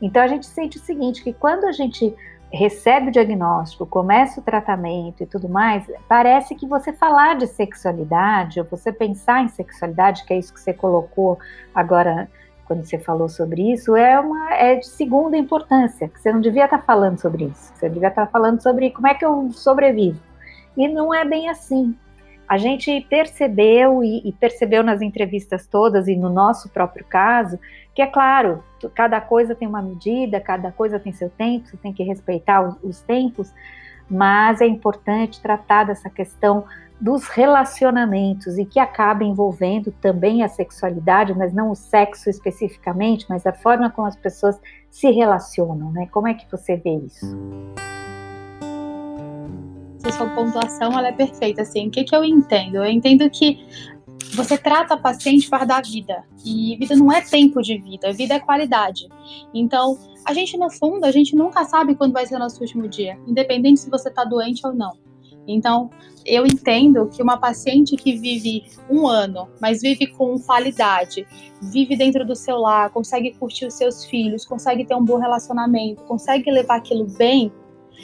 Então 0.00 0.22
a 0.22 0.26
gente 0.26 0.46
sente 0.46 0.78
o 0.78 0.80
seguinte, 0.80 1.22
que 1.22 1.32
quando 1.32 1.64
a 1.64 1.72
gente 1.72 2.14
recebe 2.52 3.08
o 3.08 3.12
diagnóstico, 3.12 3.86
começa 3.86 4.40
o 4.40 4.42
tratamento 4.42 5.22
e 5.22 5.26
tudo 5.26 5.48
mais, 5.48 5.90
parece 6.06 6.54
que 6.54 6.66
você 6.66 6.92
falar 6.92 7.36
de 7.36 7.46
sexualidade, 7.46 8.60
ou 8.60 8.66
você 8.66 8.92
pensar 8.92 9.42
em 9.42 9.48
sexualidade, 9.48 10.24
que 10.24 10.34
é 10.34 10.38
isso 10.38 10.52
que 10.52 10.60
você 10.60 10.72
colocou 10.72 11.38
agora 11.74 12.28
quando 12.66 12.84
você 12.84 12.98
falou 12.98 13.28
sobre 13.28 13.72
isso, 13.72 13.94
é, 13.96 14.18
uma, 14.18 14.54
é 14.54 14.76
de 14.76 14.86
segunda 14.86 15.36
importância, 15.36 16.08
que 16.08 16.20
você 16.20 16.32
não 16.32 16.40
devia 16.40 16.64
estar 16.64 16.78
falando 16.78 17.18
sobre 17.18 17.44
isso, 17.44 17.72
você 17.74 17.88
devia 17.88 18.08
estar 18.08 18.26
falando 18.26 18.62
sobre 18.62 18.90
como 18.90 19.08
é 19.08 19.14
que 19.14 19.24
eu 19.24 19.50
sobrevivo. 19.52 20.18
E 20.76 20.88
não 20.88 21.12
é 21.12 21.24
bem 21.24 21.50
assim. 21.50 21.94
A 22.48 22.58
gente 22.58 23.00
percebeu 23.08 24.04
e, 24.04 24.28
e, 24.28 24.32
percebeu 24.32 24.82
nas 24.82 25.00
entrevistas 25.00 25.66
todas 25.66 26.06
e 26.08 26.16
no 26.16 26.28
nosso 26.28 26.68
próprio 26.68 27.04
caso 27.04 27.58
que 27.94 28.00
é 28.00 28.06
claro, 28.06 28.62
cada 28.94 29.20
coisa 29.20 29.54
tem 29.54 29.68
uma 29.68 29.82
medida, 29.82 30.40
cada 30.40 30.72
coisa 30.72 30.98
tem 30.98 31.12
seu 31.12 31.28
tempo, 31.28 31.68
você 31.68 31.76
tem 31.76 31.92
que 31.92 32.02
respeitar 32.02 32.62
os, 32.62 32.76
os 32.82 33.00
tempos, 33.02 33.52
mas 34.08 34.60
é 34.60 34.66
importante 34.66 35.40
tratar 35.40 35.84
dessa 35.84 36.08
questão 36.08 36.64
dos 37.00 37.26
relacionamentos 37.28 38.58
e 38.58 38.64
que 38.64 38.78
acaba 38.78 39.24
envolvendo 39.24 39.92
também 40.00 40.42
a 40.42 40.48
sexualidade, 40.48 41.34
mas 41.34 41.52
não 41.52 41.70
o 41.70 41.74
sexo 41.74 42.30
especificamente, 42.30 43.26
mas 43.28 43.44
a 43.46 43.52
forma 43.52 43.90
como 43.90 44.06
as 44.06 44.16
pessoas 44.16 44.58
se 44.88 45.10
relacionam, 45.10 45.90
né? 45.90 46.06
Como 46.12 46.28
é 46.28 46.34
que 46.34 46.48
você 46.50 46.76
vê 46.76 46.94
isso? 46.94 47.26
A 50.08 50.12
sua 50.12 50.28
pontuação 50.30 50.98
ela 50.98 51.08
é 51.08 51.12
perfeita. 51.12 51.62
Assim, 51.62 51.88
o 51.88 51.90
que, 51.90 52.04
que 52.04 52.14
eu 52.14 52.24
entendo? 52.24 52.76
Eu 52.76 52.86
entendo 52.86 53.28
que 53.30 53.58
você 54.34 54.56
trata 54.56 54.94
a 54.94 54.96
paciente 54.96 55.48
para 55.48 55.64
dar 55.64 55.82
vida. 55.82 56.24
E 56.44 56.76
vida 56.76 56.96
não 56.96 57.12
é 57.12 57.20
tempo 57.20 57.60
de 57.60 57.78
vida, 57.78 58.12
vida 58.12 58.34
é 58.34 58.40
qualidade. 58.40 59.08
Então, 59.52 59.98
a 60.24 60.32
gente, 60.32 60.56
no 60.56 60.70
fundo, 60.70 61.04
a 61.04 61.10
gente 61.10 61.36
nunca 61.36 61.64
sabe 61.64 61.94
quando 61.94 62.12
vai 62.12 62.26
ser 62.26 62.36
o 62.36 62.38
nosso 62.38 62.60
último 62.60 62.88
dia, 62.88 63.18
independente 63.26 63.80
se 63.80 63.90
você 63.90 64.08
está 64.08 64.24
doente 64.24 64.66
ou 64.66 64.72
não. 64.72 64.92
Então, 65.46 65.90
eu 66.24 66.46
entendo 66.46 67.08
que 67.08 67.22
uma 67.22 67.36
paciente 67.36 67.96
que 67.96 68.16
vive 68.16 68.64
um 68.88 69.08
ano, 69.08 69.48
mas 69.60 69.82
vive 69.82 70.06
com 70.06 70.38
qualidade, 70.38 71.26
vive 71.60 71.96
dentro 71.96 72.24
do 72.24 72.36
seu 72.36 72.58
lar, 72.58 72.90
consegue 72.90 73.32
curtir 73.32 73.66
os 73.66 73.74
seus 73.74 74.04
filhos, 74.04 74.44
consegue 74.44 74.84
ter 74.84 74.94
um 74.94 75.04
bom 75.04 75.18
relacionamento, 75.18 76.02
consegue 76.04 76.50
levar 76.50 76.76
aquilo 76.76 77.06
bem, 77.18 77.52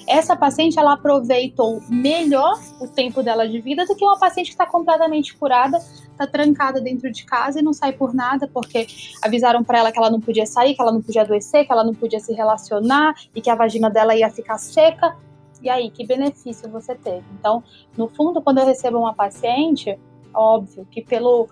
essa 0.06 0.36
paciente 0.36 0.78
ela 0.78 0.94
aproveitou 0.94 1.82
melhor 1.88 2.58
o 2.80 2.86
tempo 2.86 3.22
dela 3.22 3.48
de 3.48 3.60
vida 3.60 3.84
do 3.84 3.94
que 3.94 4.04
uma 4.04 4.18
paciente 4.18 4.46
que 4.46 4.54
está 4.54 4.66
completamente 4.66 5.36
curada, 5.36 5.78
está 5.78 6.26
trancada 6.26 6.80
dentro 6.80 7.10
de 7.10 7.24
casa 7.24 7.60
e 7.60 7.62
não 7.62 7.72
sai 7.72 7.92
por 7.92 8.14
nada 8.14 8.48
porque 8.48 8.86
avisaram 9.22 9.62
para 9.62 9.78
ela 9.78 9.92
que 9.92 9.98
ela 9.98 10.10
não 10.10 10.20
podia 10.20 10.46
sair, 10.46 10.74
que 10.74 10.82
ela 10.82 10.92
não 10.92 11.02
podia 11.02 11.22
adoecer, 11.22 11.66
que 11.66 11.72
ela 11.72 11.84
não 11.84 11.94
podia 11.94 12.20
se 12.20 12.32
relacionar 12.32 13.14
e 13.34 13.40
que 13.40 13.50
a 13.50 13.54
vagina 13.54 13.90
dela 13.90 14.14
ia 14.14 14.30
ficar 14.30 14.58
seca. 14.58 15.16
E 15.60 15.68
aí, 15.68 15.90
que 15.90 16.06
benefício 16.06 16.70
você 16.70 16.94
teve? 16.94 17.24
Então, 17.38 17.62
no 17.96 18.08
fundo, 18.08 18.40
quando 18.40 18.58
eu 18.58 18.66
recebo 18.66 18.98
uma 18.98 19.12
paciente, 19.12 19.98
óbvio 20.32 20.86
que 20.90 21.02
pelo 21.02 21.48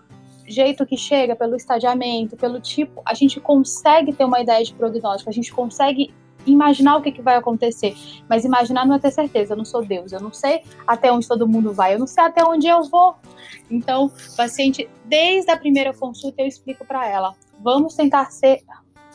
jeito 0.47 0.87
que 0.87 0.97
chega, 0.97 1.35
pelo 1.35 1.57
estadiamento, 1.57 2.37
pelo 2.37 2.61
tipo, 2.61 3.03
a 3.05 3.15
gente 3.15 3.41
consegue 3.41 4.13
ter 4.13 4.25
uma 4.25 4.41
ideia 4.41 4.65
de 4.65 4.73
prognóstico, 4.73 5.29
a 5.29 5.33
gente 5.33 5.53
consegue 5.53 6.15
imaginar 6.47 6.97
o 6.97 7.03
que, 7.03 7.13
que 7.13 7.23
vai 7.23 7.37
acontecer. 7.37 7.95
Mas 8.29 8.45
imaginar 8.45 8.87
não 8.87 8.97
é 8.97 8.99
ter 8.99 9.11
certeza. 9.11 9.53
Eu 9.53 9.59
não 9.59 9.65
sou 9.65 9.85
Deus. 9.85 10.13
Eu 10.13 10.21
não 10.21 10.33
sei 10.33 10.63
até 10.87 11.13
onde 11.13 11.27
todo 11.27 11.49
mundo 11.49 11.73
vai. 11.73 11.95
Eu 11.95 11.99
não 11.99 12.07
sei 12.07 12.25
até 12.25 12.45
onde 12.45 12.67
eu 12.67 12.85
vou. 12.85 13.17
Então, 13.71 14.11
paciente, 14.37 14.89
desde 15.05 15.51
a 15.51 15.57
primeira 15.57 15.93
consulta, 15.93 16.43
eu 16.43 16.47
explico 16.47 16.85
para 16.85 17.07
ela: 17.07 17.35
vamos 17.63 17.95
tentar 17.95 18.31
ser 18.31 18.63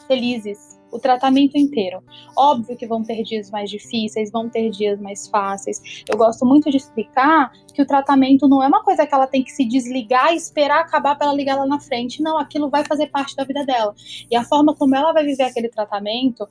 felizes 0.07 0.71
o 0.91 1.00
tratamento 1.00 1.57
inteiro. 1.57 2.03
Óbvio 2.35 2.75
que 2.75 2.85
vão 2.85 3.01
ter 3.03 3.23
dias 3.23 3.50
mais 3.50 3.69
difíceis, 3.69 4.31
vão 4.31 4.50
ter 4.50 4.69
dias 4.69 5.00
mais 5.00 5.27
fáceis. 5.27 6.03
Eu 6.07 6.17
gosto 6.17 6.45
muito 6.45 6.69
de 6.69 6.77
explicar 6.77 7.51
que 7.73 7.81
o 7.81 7.85
tratamento 7.85 8.47
não 8.47 8.61
é 8.61 8.67
uma 8.67 8.83
coisa 8.83 9.07
que 9.07 9.15
ela 9.15 9.25
tem 9.25 9.43
que 9.43 9.51
se 9.51 9.65
desligar 9.65 10.33
e 10.33 10.35
esperar 10.35 10.81
acabar 10.81 11.15
para 11.15 11.27
ela 11.27 11.35
ligar 11.35 11.55
lá 11.55 11.65
na 11.65 11.79
frente. 11.79 12.21
Não, 12.21 12.38
aquilo 12.38 12.69
vai 12.69 12.83
fazer 12.83 13.07
parte 13.07 13.35
da 13.35 13.43
vida 13.43 13.65
dela. 13.65 13.95
E 14.29 14.35
a 14.35 14.43
forma 14.43 14.75
como 14.75 14.95
ela 14.95 15.13
vai 15.13 15.23
viver 15.23 15.43
aquele 15.43 15.69
tratamento 15.69 16.47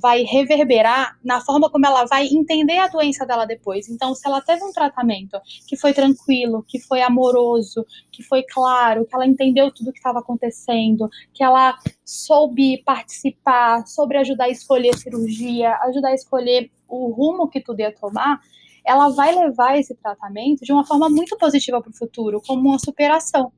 vai 0.00 0.22
reverberar 0.22 1.18
na 1.24 1.40
forma 1.40 1.70
como 1.70 1.86
ela 1.86 2.04
vai 2.06 2.26
entender 2.26 2.78
a 2.78 2.88
doença 2.88 3.26
dela 3.26 3.44
depois. 3.44 3.88
Então, 3.88 4.14
se 4.14 4.26
ela 4.26 4.40
teve 4.40 4.64
um 4.64 4.72
tratamento 4.72 5.38
que 5.66 5.76
foi 5.76 5.92
tranquilo, 5.92 6.64
que 6.66 6.80
foi 6.80 7.02
amoroso, 7.02 7.84
que 8.10 8.22
foi 8.22 8.42
claro, 8.42 9.06
que 9.06 9.14
ela 9.14 9.26
entendeu 9.26 9.70
tudo 9.70 9.90
o 9.90 9.92
que 9.92 9.98
estava 9.98 10.20
acontecendo, 10.20 11.08
que 11.32 11.44
ela 11.44 11.76
soube 12.04 12.82
participar, 12.84 13.86
sobre 13.86 14.18
ajudar 14.18 14.44
a 14.44 14.50
escolher 14.50 14.96
cirurgia, 14.96 15.76
ajudar 15.82 16.08
a 16.08 16.14
escolher 16.14 16.70
o 16.88 17.10
rumo 17.10 17.48
que 17.48 17.60
tudo 17.60 17.80
ia 17.80 17.94
tomar, 17.94 18.40
ela 18.84 19.10
vai 19.10 19.34
levar 19.34 19.78
esse 19.78 19.94
tratamento 19.94 20.64
de 20.64 20.72
uma 20.72 20.84
forma 20.84 21.08
muito 21.08 21.36
positiva 21.36 21.80
para 21.80 21.90
o 21.90 21.96
futuro, 21.96 22.40
como 22.46 22.68
uma 22.68 22.78
superação. 22.78 23.52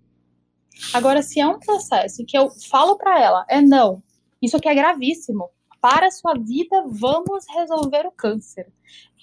Agora, 0.93 1.23
se 1.23 1.41
é 1.41 1.47
um 1.47 1.59
processo 1.59 2.25
que 2.27 2.37
eu 2.37 2.49
falo 2.69 2.97
para 2.97 3.21
ela, 3.21 3.45
é 3.49 3.61
não, 3.61 4.03
isso 4.41 4.57
aqui 4.57 4.69
é 4.69 4.75
gravíssimo, 4.75 5.49
para 5.83 6.07
a 6.07 6.11
sua 6.13 6.35
vida, 6.35 6.85
vamos 6.87 7.45
resolver 7.53 8.07
o 8.07 8.13
câncer. 8.13 8.69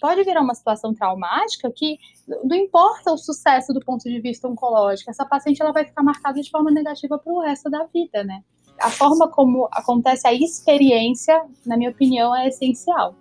Pode 0.02 0.22
virar 0.26 0.42
uma 0.42 0.54
situação 0.54 0.94
traumática 0.94 1.72
que 1.74 1.98
não 2.44 2.58
importa 2.58 3.14
o 3.14 3.18
sucesso 3.18 3.74
do 3.74 3.80
ponto 3.80 4.04
de 4.04 4.20
vista 4.20 4.46
oncológico, 4.46 5.10
essa 5.10 5.26
paciente 5.26 5.62
ela 5.62 5.72
vai 5.72 5.86
ficar 5.86 6.04
marcada 6.04 6.42
de 6.42 6.50
forma 6.52 6.70
negativa 6.70 7.18
para 7.18 7.32
o 7.32 7.40
resto 7.40 7.70
da 7.70 7.86
vida, 7.86 8.26
né? 8.26 8.44
A 8.82 8.90
forma 8.90 9.30
como 9.30 9.70
acontece 9.72 10.28
a 10.28 10.34
experiência, 10.34 11.42
na 11.66 11.78
minha 11.78 11.92
opinião, 11.92 12.36
é 12.36 12.50
essencial. 12.50 13.16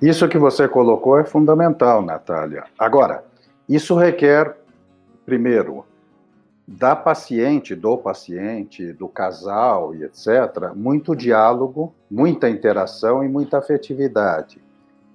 Isso 0.00 0.26
que 0.28 0.38
você 0.38 0.66
colocou 0.66 1.18
é 1.18 1.24
fundamental, 1.24 2.00
Natália. 2.00 2.64
Agora, 2.78 3.24
isso 3.68 3.94
requer, 3.96 4.56
primeiro, 5.26 5.84
da 6.70 6.94
paciente, 6.94 7.74
do 7.74 7.96
paciente, 7.96 8.92
do 8.92 9.08
casal 9.08 9.94
e 9.94 10.04
etc., 10.04 10.74
muito 10.76 11.16
diálogo, 11.16 11.94
muita 12.10 12.50
interação 12.50 13.24
e 13.24 13.28
muita 13.28 13.56
afetividade. 13.56 14.60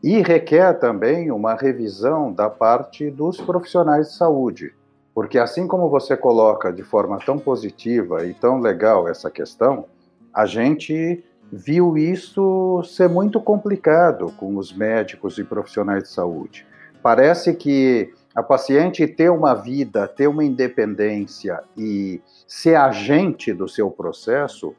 E 0.01 0.19
requer 0.23 0.73
também 0.79 1.29
uma 1.29 1.53
revisão 1.53 2.33
da 2.33 2.49
parte 2.49 3.11
dos 3.11 3.37
profissionais 3.39 4.07
de 4.07 4.15
saúde, 4.15 4.73
porque 5.13 5.37
assim 5.37 5.67
como 5.67 5.89
você 5.89 6.17
coloca 6.17 6.73
de 6.73 6.81
forma 6.81 7.19
tão 7.23 7.37
positiva 7.37 8.25
e 8.25 8.33
tão 8.33 8.59
legal 8.59 9.07
essa 9.07 9.29
questão, 9.29 9.85
a 10.33 10.47
gente 10.47 11.23
viu 11.51 11.95
isso 11.95 12.81
ser 12.83 13.07
muito 13.07 13.39
complicado 13.39 14.33
com 14.37 14.57
os 14.57 14.75
médicos 14.75 15.37
e 15.37 15.43
profissionais 15.43 16.01
de 16.01 16.09
saúde. 16.09 16.65
Parece 17.03 17.53
que 17.53 18.11
a 18.35 18.41
paciente 18.41 19.05
ter 19.07 19.29
uma 19.29 19.53
vida, 19.53 20.07
ter 20.07 20.27
uma 20.27 20.43
independência 20.43 21.61
e 21.77 22.21
ser 22.47 22.75
agente 22.75 23.53
do 23.53 23.67
seu 23.67 23.91
processo, 23.91 24.75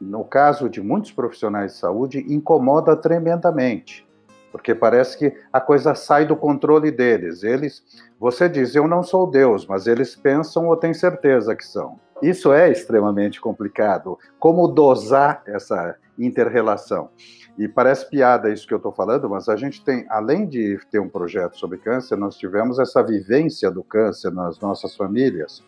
no 0.00 0.24
caso 0.24 0.68
de 0.68 0.80
muitos 0.80 1.10
profissionais 1.10 1.72
de 1.72 1.78
saúde, 1.78 2.24
incomoda 2.28 2.96
tremendamente, 2.96 4.06
porque 4.52 4.74
parece 4.74 5.18
que 5.18 5.36
a 5.52 5.60
coisa 5.60 5.94
sai 5.94 6.24
do 6.24 6.36
controle 6.36 6.90
deles. 6.90 7.42
Eles, 7.42 7.82
você 8.18 8.48
diz, 8.48 8.74
eu 8.74 8.86
não 8.86 9.02
sou 9.02 9.28
Deus, 9.28 9.66
mas 9.66 9.86
eles 9.86 10.14
pensam 10.14 10.68
ou 10.68 10.76
têm 10.76 10.94
certeza 10.94 11.56
que 11.56 11.66
são. 11.66 11.98
Isso 12.22 12.52
é 12.52 12.70
extremamente 12.70 13.40
complicado. 13.40 14.18
Como 14.38 14.68
dosar 14.68 15.42
essa 15.46 15.96
interrelação? 16.18 17.10
E 17.56 17.68
parece 17.68 18.08
piada 18.10 18.50
isso 18.50 18.66
que 18.66 18.74
eu 18.74 18.78
estou 18.78 18.92
falando, 18.92 19.28
mas 19.30 19.48
a 19.48 19.56
gente 19.56 19.84
tem, 19.84 20.04
além 20.08 20.46
de 20.46 20.78
ter 20.90 20.98
um 20.98 21.08
projeto 21.08 21.56
sobre 21.56 21.78
câncer, 21.78 22.16
nós 22.16 22.36
tivemos 22.36 22.78
essa 22.78 23.02
vivência 23.02 23.70
do 23.70 23.82
câncer 23.82 24.32
nas 24.32 24.58
nossas 24.58 24.96
famílias 24.96 25.62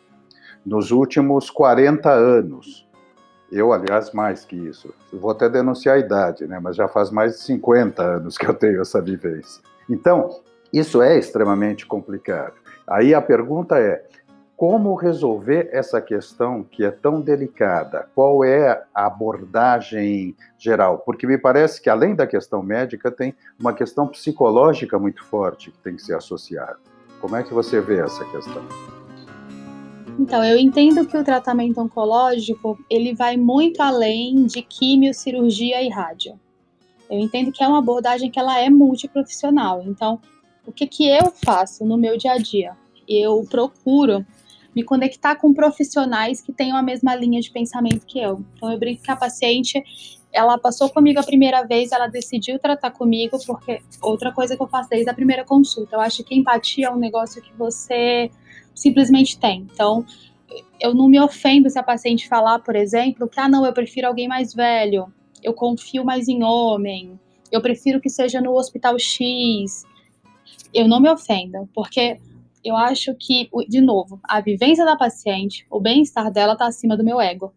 nos 0.65 0.91
últimos 0.91 1.49
40 1.49 2.11
anos. 2.11 2.87
Eu, 3.53 3.73
aliás, 3.73 4.13
mais 4.13 4.45
que 4.45 4.57
isso. 4.57 4.93
Eu 5.13 5.21
vou 5.21 5.31
até 5.31 5.49
denunciar 5.49 5.95
a 5.95 6.01
idade, 6.01 6.47
né? 6.49 6.59
mas 6.61 6.75
já 6.75 6.89
faz 6.89 7.11
mais 7.11 7.35
de 7.35 7.43
50 7.43 8.03
anos 8.03 8.37
que 8.37 8.47
eu 8.47 8.55
tenho 8.55 8.81
essa 8.81 9.01
vivência. 9.01 9.63
Então, 9.89 10.41
isso 10.73 11.01
é 11.01 11.17
extremamente 11.17 11.87
complicado. 11.87 12.55
Aí 12.85 13.15
a 13.15 13.23
pergunta 13.23 13.79
é: 13.79 14.05
como 14.57 14.95
resolver 14.95 15.69
essa 15.71 16.01
questão 16.01 16.65
que 16.65 16.83
é 16.83 16.91
tão 16.91 17.21
delicada? 17.21 18.09
Qual 18.15 18.43
é 18.43 18.83
a 18.95 19.07
abordagem 19.07 20.35
geral? 20.57 20.99
Porque 21.05 21.27
me 21.27 21.37
parece 21.37 21.81
que, 21.81 21.91
além 21.91 22.15
da 22.15 22.27
questão 22.27 22.63
médica, 22.63 23.11
tem 23.11 23.35
uma 23.61 23.75
questão 23.75 24.09
psicológica 24.09 24.99
muito 24.99 25.23
forte 25.25 25.71
que 25.71 25.79
tem 25.79 25.97
que 25.97 26.03
ser 26.03 26.15
associada. 26.15 26.79
Como 27.21 27.37
é 27.37 27.43
que 27.43 27.53
você 27.53 27.83
vê 27.83 28.01
essa 28.01 28.25
questão? 28.25 28.65
Então, 30.19 30.43
eu 30.43 30.57
entendo 30.57 31.05
que 31.05 31.19
o 31.19 31.25
tratamento 31.25 31.79
oncológico 31.79 32.79
ele 32.89 33.15
vai 33.15 33.37
muito 33.37 33.83
além 33.83 34.47
de 34.47 34.63
quimio, 34.63 35.13
cirurgia 35.13 35.83
e 35.83 35.91
rádio. 35.91 36.41
Eu 37.11 37.19
entendo 37.19 37.53
que 37.53 37.63
é 37.63 37.69
uma 37.69 37.79
abordagem 37.79 38.31
que 38.31 38.39
ela 38.39 38.59
é 38.59 38.71
multiprofissional. 38.71 39.83
Então, 39.83 40.19
o 40.67 40.73
que, 40.73 40.87
que 40.87 41.07
eu 41.07 41.31
faço 41.45 41.85
no 41.85 41.99
meu 41.99 42.17
dia 42.17 42.33
a 42.33 42.39
dia? 42.39 42.75
Eu 43.07 43.47
procuro 43.49 44.25
me 44.77 44.85
conectar 44.85 45.37
com 45.37 45.55
profissionais 45.55 46.43
que 46.43 46.53
tenham 46.53 46.77
a 46.77 46.83
mesma 46.83 47.15
linha 47.15 47.41
de 47.41 47.51
pensamento 47.51 48.05
que 48.05 48.21
eu. 48.21 48.45
Então 48.55 48.71
eu 48.71 48.79
brinco 48.79 49.03
que 49.03 49.11
a 49.11 49.17
paciente, 49.17 49.83
ela 50.31 50.59
passou 50.59 50.91
comigo 50.91 51.19
a 51.19 51.23
primeira 51.23 51.63
vez, 51.63 51.93
ela 51.93 52.09
decidiu 52.09 52.59
tratar 52.59 52.91
comigo, 52.91 53.39
porque 53.47 53.81
outra 54.03 54.31
coisa 54.31 54.55
que 54.55 54.63
eu 54.63 54.69
faço 54.69 54.91
desde 54.91 55.09
a 55.09 55.15
primeira 55.15 55.47
consulta, 55.47 55.97
eu 55.97 56.01
acho 56.01 56.23
que 56.23 56.35
empatia 56.35 56.89
é 56.89 56.91
um 56.91 56.99
negócio 56.99 57.41
que 57.41 57.55
você 57.55 58.31
simplesmente 58.75 59.39
tem. 59.39 59.67
Então, 59.73 60.05
eu 60.79 60.95
não 60.95 61.09
me 61.09 61.19
ofendo 61.19 61.71
se 61.71 61.79
a 61.79 61.83
paciente 61.83 62.29
falar, 62.29 62.59
por 62.59 62.77
exemplo, 62.77 63.27
que 63.27 63.41
ah, 63.41 63.49
não, 63.49 63.65
eu 63.65 63.73
prefiro 63.73 64.07
alguém 64.07 64.29
mais 64.29 64.53
velho, 64.53 65.11
eu 65.43 65.55
confio 65.55 66.05
mais 66.05 66.29
em 66.29 66.45
homem, 66.45 67.19
eu 67.51 67.63
prefiro 67.63 67.99
que 67.99 68.11
seja 68.11 68.43
no 68.43 68.53
hospital 68.53 68.99
X. 68.99 69.85
Eu 70.75 70.87
não 70.87 71.01
me 71.01 71.09
ofendo, 71.09 71.67
porque 71.75 72.21
eu 72.67 72.77
acho 72.77 73.15
que, 73.15 73.49
de 73.69 73.81
novo, 73.81 74.21
a 74.25 74.41
vivência 74.41 74.85
da 74.85 74.97
paciente, 74.97 75.67
o 75.71 75.81
bem-estar 75.81 76.31
dela 76.33 76.55
está 76.55 76.67
acima 76.67 76.97
do 76.97 77.05
meu 77.05 77.21
ego. 77.21 77.55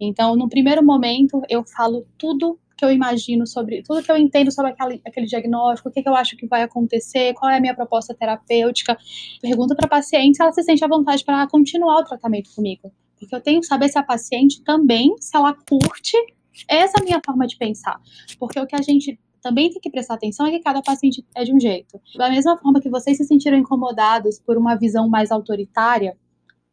Então, 0.00 0.36
no 0.36 0.48
primeiro 0.48 0.84
momento, 0.84 1.42
eu 1.48 1.64
falo 1.64 2.06
tudo 2.18 2.58
que 2.76 2.84
eu 2.84 2.90
imagino 2.90 3.46
sobre, 3.46 3.82
tudo 3.82 4.02
que 4.02 4.12
eu 4.12 4.16
entendo 4.16 4.52
sobre 4.52 4.72
aquele, 4.72 5.00
aquele 5.06 5.26
diagnóstico, 5.26 5.88
o 5.88 5.92
que, 5.92 6.02
que 6.02 6.08
eu 6.08 6.14
acho 6.14 6.36
que 6.36 6.46
vai 6.46 6.62
acontecer, 6.62 7.32
qual 7.34 7.50
é 7.50 7.56
a 7.56 7.60
minha 7.60 7.74
proposta 7.74 8.14
terapêutica. 8.14 8.96
Pergunto 9.40 9.74
para 9.74 9.86
a 9.86 9.90
paciente 9.90 10.36
se 10.36 10.42
ela 10.42 10.52
se 10.52 10.62
sente 10.62 10.84
à 10.84 10.88
vontade 10.88 11.24
para 11.24 11.46
continuar 11.48 12.00
o 12.00 12.04
tratamento 12.04 12.54
comigo. 12.54 12.92
Porque 13.18 13.34
eu 13.34 13.40
tenho 13.40 13.60
que 13.60 13.66
saber 13.66 13.88
se 13.88 13.98
a 13.98 14.02
paciente 14.02 14.62
também, 14.62 15.14
se 15.18 15.34
ela 15.34 15.54
curte 15.54 16.16
essa 16.68 17.02
minha 17.02 17.20
forma 17.24 17.46
de 17.46 17.56
pensar. 17.56 17.98
Porque 18.38 18.60
o 18.60 18.66
que 18.66 18.76
a 18.76 18.82
gente 18.82 19.18
também 19.46 19.70
tem 19.70 19.80
que 19.80 19.88
prestar 19.88 20.14
atenção 20.14 20.44
é 20.44 20.50
que 20.50 20.58
cada 20.58 20.82
paciente 20.82 21.24
é 21.32 21.44
de 21.44 21.54
um 21.54 21.60
jeito. 21.60 22.00
Da 22.16 22.28
mesma 22.28 22.58
forma 22.58 22.80
que 22.80 22.90
vocês 22.90 23.16
se 23.16 23.24
sentiram 23.24 23.56
incomodados 23.56 24.40
por 24.40 24.58
uma 24.58 24.74
visão 24.74 25.08
mais 25.08 25.30
autoritária, 25.30 26.18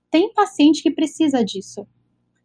tem 0.10 0.34
paciente 0.34 0.82
que 0.82 0.90
precisa 0.90 1.46
disso. 1.46 1.86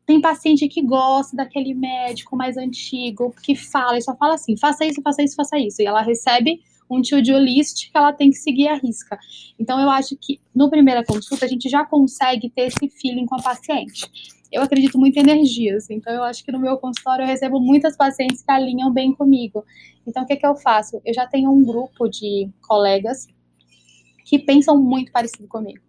Tem 0.05 0.21
paciente 0.21 0.69
que 0.69 0.83
gosta 0.83 1.35
daquele 1.35 1.73
médico 1.73 2.37
mais 2.37 2.59
antigo, 2.59 3.35
que 3.43 3.55
fala 3.55 3.97
e 3.97 4.03
só 4.03 4.15
fala 4.17 4.35
assim: 4.35 4.55
faça 4.59 4.85
isso, 4.85 5.01
faça 5.01 5.23
isso, 5.23 5.35
faça 5.35 5.59
isso. 5.59 5.81
E 5.81 5.87
ela 5.87 6.03
recebe 6.03 6.61
um 6.91 7.01
to-do 7.01 7.39
list 7.39 7.91
que 7.91 7.97
ela 7.97 8.13
tem 8.13 8.31
que 8.31 8.37
seguir 8.37 8.69
a 8.69 8.75
risca. 8.75 9.19
Então, 9.59 9.81
eu 9.81 9.89
acho 9.89 10.15
que 10.21 10.41
no 10.55 10.69
primeira 10.69 11.03
consulta 11.03 11.47
a 11.47 11.49
gente 11.49 11.71
já 11.71 11.87
consegue 11.87 12.51
ter 12.51 12.67
esse 12.67 12.89
feeling 13.01 13.25
com 13.25 13.37
a 13.37 13.43
paciente 13.43 14.11
eu 14.51 14.63
acredito 14.63 14.99
muito 14.99 15.17
em 15.17 15.21
energias, 15.21 15.91
então 15.91 16.13
eu 16.13 16.23
acho 16.23 16.45
que 16.45 16.51
no 16.51 16.59
meu 16.59 16.79
consultório 16.79 17.23
eu 17.23 17.27
recebo 17.27 17.61
muitas 17.61 17.97
pacientes 17.97 18.43
que 18.43 18.51
alinham 18.51 18.93
bem 18.93 19.13
comigo. 19.13 19.65
Então, 20.07 20.23
o 20.23 20.27
que, 20.27 20.37
que 20.37 20.47
eu 20.47 20.57
faço? 20.57 21.01
Eu 21.05 21.13
já 21.13 21.27
tenho 21.27 21.51
um 21.51 21.63
grupo 21.63 22.09
de 22.09 22.49
colegas 22.67 23.27
que 24.25 24.39
pensam 24.39 24.81
muito 24.81 25.13
parecido 25.13 25.47
comigo. 25.49 25.83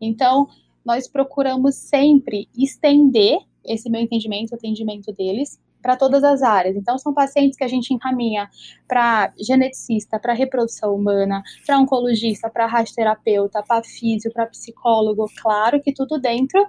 Então, 0.00 0.46
nós 0.84 1.08
procuramos 1.08 1.74
sempre 1.74 2.48
estender 2.56 3.38
esse 3.64 3.90
meu 3.90 4.00
entendimento, 4.00 4.52
o 4.52 4.54
atendimento 4.54 5.12
deles, 5.12 5.60
para 5.82 5.96
todas 5.96 6.24
as 6.24 6.42
áreas. 6.42 6.76
Então, 6.76 6.98
são 6.98 7.14
pacientes 7.14 7.56
que 7.56 7.64
a 7.64 7.68
gente 7.68 7.92
encaminha 7.92 8.48
para 8.86 9.32
geneticista, 9.38 10.18
para 10.18 10.32
reprodução 10.32 10.94
humana, 10.94 11.42
para 11.66 11.78
oncologista, 11.78 12.50
para 12.50 12.66
radioterapeuta, 12.66 13.62
para 13.62 13.82
físio, 13.82 14.32
para 14.32 14.46
psicólogo, 14.46 15.26
claro 15.40 15.80
que 15.80 15.92
tudo 15.92 16.18
dentro 16.18 16.64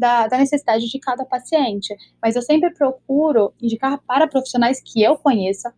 da, 0.00 0.26
da, 0.26 0.38
necessidade 0.38 0.88
de 0.88 0.98
cada 0.98 1.24
paciente. 1.24 1.94
Mas 2.20 2.34
eu 2.34 2.42
sempre 2.42 2.70
procuro 2.70 3.52
indicar 3.60 4.00
para 4.06 4.26
profissionais 4.26 4.82
que 4.82 5.02
eu 5.02 5.16
conheça, 5.16 5.72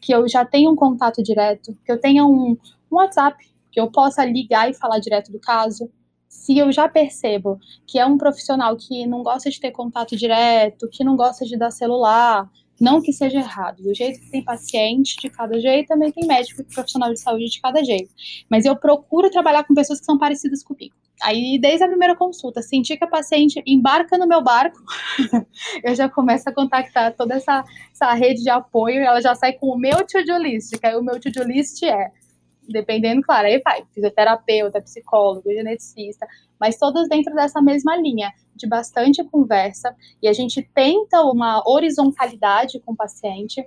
que 0.00 0.12
eu 0.12 0.28
já 0.28 0.44
tenha 0.44 0.68
um 0.68 0.76
contato 0.76 1.22
direto, 1.22 1.76
que 1.84 1.90
eu 1.90 2.00
tenha 2.00 2.26
um, 2.26 2.58
um 2.90 2.96
WhatsApp, 2.96 3.42
que 3.70 3.80
eu 3.80 3.90
possa 3.90 4.24
ligar 4.24 4.68
e 4.68 4.74
falar 4.74 4.98
direto 4.98 5.30
do 5.30 5.38
caso. 5.38 5.90
Se 6.28 6.58
eu 6.58 6.70
já 6.72 6.88
percebo 6.88 7.58
que 7.86 7.98
é 7.98 8.04
um 8.04 8.18
profissional 8.18 8.76
que 8.76 9.06
não 9.06 9.22
gosta 9.22 9.48
de 9.48 9.60
ter 9.60 9.70
contato 9.70 10.16
direto, 10.16 10.88
que 10.90 11.04
não 11.04 11.16
gosta 11.16 11.44
de 11.44 11.56
dar 11.56 11.70
celular, 11.70 12.50
não 12.80 13.00
que 13.02 13.12
seja 13.12 13.38
errado, 13.38 13.82
do 13.82 13.94
jeito 13.94 14.20
que 14.20 14.30
tem 14.30 14.44
paciente 14.44 15.16
de 15.20 15.28
cada 15.28 15.58
jeito, 15.58 15.88
também 15.88 16.12
tem 16.12 16.26
médico 16.26 16.60
e 16.60 16.64
profissional 16.64 17.12
de 17.12 17.20
saúde 17.20 17.46
de 17.46 17.60
cada 17.60 17.82
jeito. 17.82 18.10
Mas 18.48 18.64
eu 18.64 18.76
procuro 18.76 19.30
trabalhar 19.30 19.64
com 19.64 19.74
pessoas 19.74 19.98
que 20.00 20.06
são 20.06 20.18
parecidas 20.18 20.62
comigo. 20.62 20.94
Aí, 21.20 21.58
desde 21.60 21.84
a 21.84 21.88
primeira 21.88 22.14
consulta, 22.14 22.62
senti 22.62 22.96
que 22.96 23.04
a 23.04 23.08
paciente 23.08 23.60
embarca 23.66 24.16
no 24.16 24.26
meu 24.26 24.42
barco, 24.42 24.78
eu 25.82 25.94
já 25.94 26.08
começo 26.08 26.48
a 26.48 26.52
contactar 26.52 27.14
toda 27.16 27.34
essa, 27.34 27.64
essa 27.92 28.12
rede 28.14 28.42
de 28.42 28.50
apoio 28.50 29.00
e 29.00 29.04
ela 29.04 29.20
já 29.20 29.34
sai 29.34 29.52
com 29.54 29.66
o 29.66 29.78
meu 29.78 30.06
to-do 30.06 30.38
list, 30.38 30.78
que 30.78 30.86
aí 30.86 30.94
o 30.94 31.02
meu 31.02 31.18
to-do 31.20 31.42
list 31.42 31.82
é, 31.82 32.12
dependendo, 32.68 33.22
claro, 33.22 33.46
aí 33.46 33.60
vai, 33.64 33.84
fisioterapeuta, 33.92 34.80
psicólogo, 34.80 35.50
geneticista, 35.50 36.26
mas 36.60 36.76
todas 36.76 37.08
dentro 37.08 37.34
dessa 37.34 37.62
mesma 37.62 37.96
linha, 37.96 38.32
de 38.54 38.66
bastante 38.66 39.24
conversa, 39.24 39.94
e 40.22 40.28
a 40.28 40.32
gente 40.32 40.62
tenta 40.74 41.22
uma 41.22 41.62
horizontalidade 41.66 42.80
com 42.80 42.92
o 42.92 42.96
paciente, 42.96 43.66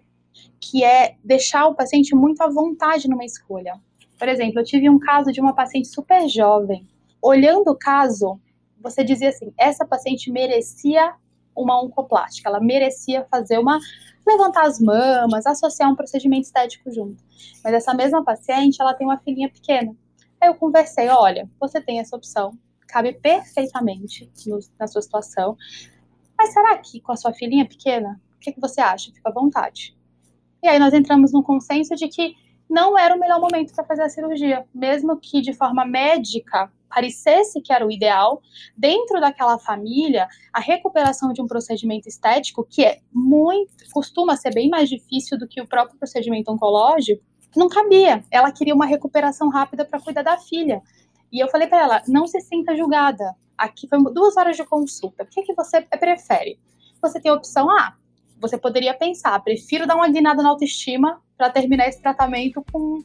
que 0.59 0.83
é 0.83 1.15
deixar 1.23 1.67
o 1.67 1.75
paciente 1.75 2.15
muito 2.15 2.41
à 2.41 2.49
vontade 2.49 3.07
numa 3.09 3.25
escolha. 3.25 3.79
Por 4.17 4.27
exemplo, 4.27 4.59
eu 4.59 4.63
tive 4.63 4.89
um 4.89 4.99
caso 4.99 5.31
de 5.31 5.41
uma 5.41 5.55
paciente 5.55 5.87
super 5.87 6.27
jovem, 6.27 6.87
olhando 7.21 7.69
o 7.69 7.75
caso, 7.75 8.39
você 8.81 9.03
dizia 9.03 9.29
assim: 9.29 9.53
essa 9.57 9.85
paciente 9.85 10.31
merecia 10.31 11.13
uma 11.55 11.81
oncoplástica, 11.81 12.49
ela 12.49 12.59
merecia 12.59 13.25
fazer 13.29 13.57
uma 13.57 13.79
levantar 14.25 14.65
as 14.65 14.79
mamas, 14.79 15.45
associar 15.45 15.91
um 15.91 15.95
procedimento 15.95 16.43
estético 16.43 16.91
junto. 16.91 17.23
Mas 17.63 17.73
essa 17.73 17.93
mesma 17.93 18.23
paciente, 18.23 18.81
ela 18.81 18.93
tem 18.93 19.07
uma 19.07 19.17
filhinha 19.17 19.49
pequena. 19.49 19.95
Aí 20.39 20.49
eu 20.49 20.55
conversei, 20.55 21.09
olha, 21.09 21.49
você 21.59 21.81
tem 21.81 21.99
essa 21.99 22.15
opção, 22.15 22.51
cabe 22.87 23.13
perfeitamente 23.13 24.31
no, 24.45 24.59
na 24.79 24.87
sua 24.87 25.01
situação. 25.01 25.57
Mas 26.37 26.53
será 26.53 26.77
que 26.77 27.01
com 27.01 27.11
a 27.11 27.15
sua 27.15 27.33
filhinha 27.33 27.67
pequena, 27.67 28.19
o 28.35 28.39
que, 28.39 28.51
que 28.51 28.59
você 28.59 28.81
acha? 28.81 29.11
Fica 29.11 29.29
à 29.29 29.33
vontade. 29.33 29.95
E 30.63 30.67
aí 30.67 30.79
nós 30.79 30.93
entramos 30.93 31.31
no 31.31 31.43
consenso 31.43 31.95
de 31.95 32.07
que 32.07 32.35
não 32.69 32.97
era 32.97 33.15
o 33.15 33.19
melhor 33.19 33.39
momento 33.39 33.73
para 33.73 33.83
fazer 33.83 34.03
a 34.03 34.09
cirurgia, 34.09 34.65
mesmo 34.73 35.17
que 35.17 35.41
de 35.41 35.53
forma 35.53 35.85
médica 35.85 36.71
parecesse 36.93 37.61
que 37.61 37.73
era 37.73 37.85
o 37.85 37.91
ideal, 37.91 38.41
dentro 38.77 39.19
daquela 39.19 39.57
família, 39.57 40.27
a 40.53 40.59
recuperação 40.59 41.31
de 41.33 41.41
um 41.41 41.47
procedimento 41.47 42.07
estético, 42.07 42.67
que 42.69 42.83
é 42.83 42.99
muito, 43.11 43.71
costuma 43.93 44.35
ser 44.35 44.53
bem 44.53 44.69
mais 44.69 44.89
difícil 44.89 45.37
do 45.37 45.47
que 45.47 45.61
o 45.61 45.67
próprio 45.67 45.97
procedimento 45.97 46.51
oncológico, 46.51 47.23
não 47.55 47.67
cabia. 47.67 48.23
Ela 48.29 48.51
queria 48.51 48.75
uma 48.75 48.85
recuperação 48.85 49.49
rápida 49.49 49.85
para 49.85 49.99
cuidar 49.99 50.21
da 50.21 50.37
filha. 50.37 50.81
E 51.31 51.39
eu 51.39 51.49
falei 51.49 51.67
para 51.67 51.81
ela: 51.81 52.01
não 52.07 52.27
se 52.27 52.39
sinta 52.41 52.75
julgada. 52.75 53.33
Aqui 53.57 53.87
foi 53.87 53.99
duas 54.13 54.35
horas 54.37 54.57
de 54.57 54.65
consulta. 54.65 55.23
O 55.23 55.27
que, 55.27 55.43
que 55.43 55.53
você 55.53 55.81
prefere? 55.81 56.59
Você 57.01 57.19
tem 57.19 57.31
a 57.31 57.35
opção 57.35 57.69
A. 57.69 57.95
Você 58.39 58.57
poderia 58.57 58.93
pensar: 58.93 59.39
prefiro 59.43 59.85
dar 59.87 59.95
uma 59.95 60.09
guinada 60.09 60.41
na 60.41 60.49
autoestima 60.49 61.21
para 61.37 61.49
terminar 61.49 61.87
esse 61.87 62.01
tratamento 62.01 62.63
com 62.71 63.03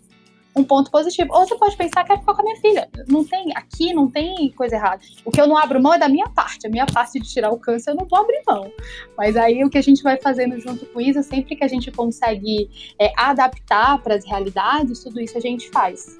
um 0.57 0.64
ponto 0.64 0.90
positivo. 0.90 1.33
Ou 1.33 1.47
você 1.47 1.55
pode 1.57 1.77
pensar 1.77 2.03
que 2.05 2.12
é 2.12 2.19
ficar 2.19 2.35
com 2.35 2.40
a 2.40 2.45
minha 2.45 2.57
filha. 2.57 2.88
Não 3.07 3.23
tem, 3.23 3.53
aqui 3.55 3.92
não 3.92 4.11
tem 4.11 4.51
coisa 4.53 4.77
errada. 4.77 5.03
O 5.25 5.31
que 5.31 5.40
eu 5.40 5.47
não 5.47 5.57
abro 5.57 5.81
mão 5.81 5.95
é 5.95 5.99
da 5.99 6.09
minha 6.09 6.29
parte. 6.31 6.66
A 6.66 6.71
minha 6.71 6.87
parte 6.87 7.21
de 7.21 7.29
tirar 7.29 7.51
o 7.51 7.59
câncer 7.59 7.90
eu 7.90 7.97
não 7.97 8.07
vou 8.07 8.19
abrir 8.19 8.42
mão. 8.47 8.71
Mas 9.16 9.37
aí 9.37 9.62
o 9.62 9.71
que 9.71 9.77
a 9.77 9.83
gente 9.83 10.03
vai 10.03 10.16
fazendo 10.16 10.59
junto 10.59 10.87
com 10.87 11.01
isso, 11.01 11.23
sempre 11.23 11.55
que 11.55 11.64
a 11.64 11.69
gente 11.69 11.90
consegue 11.90 12.71
é, 12.99 13.12
adaptar 13.16 14.03
para 14.03 14.14
as 14.14 14.25
realidades, 14.25 15.03
tudo 15.03 15.21
isso 15.21 15.37
a 15.37 15.40
gente 15.40 15.69
faz. 15.71 16.19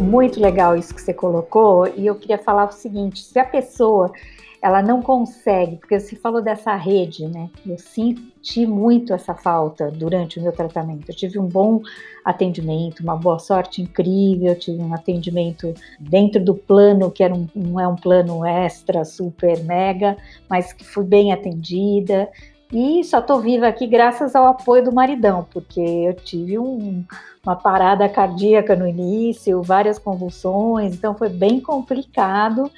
Muito 0.00 0.38
legal 0.38 0.76
isso 0.76 0.94
que 0.94 1.00
você 1.00 1.14
colocou, 1.14 1.88
e 1.96 2.06
eu 2.06 2.14
queria 2.14 2.36
falar 2.36 2.68
o 2.68 2.72
seguinte: 2.72 3.22
se 3.22 3.38
a 3.38 3.44
pessoa 3.46 4.12
ela 4.60 4.82
não 4.82 5.02
consegue, 5.02 5.76
porque 5.76 5.98
você 5.98 6.16
falou 6.16 6.42
dessa 6.42 6.74
rede, 6.74 7.26
né? 7.26 7.50
Eu 7.64 7.78
senti 7.78 8.66
muito 8.66 9.12
essa 9.12 9.34
falta 9.34 9.90
durante 9.90 10.38
o 10.38 10.42
meu 10.42 10.52
tratamento. 10.52 11.08
Eu 11.08 11.14
tive 11.14 11.38
um 11.38 11.46
bom 11.46 11.80
atendimento, 12.24 13.00
uma 13.00 13.16
boa 13.16 13.38
sorte 13.38 13.82
incrível, 13.82 14.48
eu 14.48 14.58
tive 14.58 14.82
um 14.82 14.92
atendimento 14.94 15.72
dentro 16.00 16.42
do 16.42 16.54
plano, 16.54 17.10
que 17.10 17.22
era 17.22 17.34
um, 17.34 17.46
não 17.54 17.78
é 17.78 17.86
um 17.86 17.96
plano 17.96 18.44
extra, 18.44 19.04
super, 19.04 19.62
mega, 19.64 20.16
mas 20.48 20.72
que 20.72 20.84
fui 20.84 21.04
bem 21.04 21.32
atendida. 21.32 22.28
E 22.72 23.04
só 23.04 23.20
estou 23.20 23.40
viva 23.40 23.68
aqui 23.68 23.86
graças 23.86 24.34
ao 24.34 24.46
apoio 24.48 24.82
do 24.82 24.92
maridão, 24.92 25.46
porque 25.52 25.80
eu 25.80 26.14
tive 26.14 26.58
um, 26.58 27.04
uma 27.44 27.54
parada 27.54 28.08
cardíaca 28.08 28.74
no 28.74 28.88
início, 28.88 29.62
várias 29.62 30.00
convulsões, 30.00 30.94
então 30.94 31.14
foi 31.14 31.28
bem 31.28 31.60
complicado. 31.60 32.70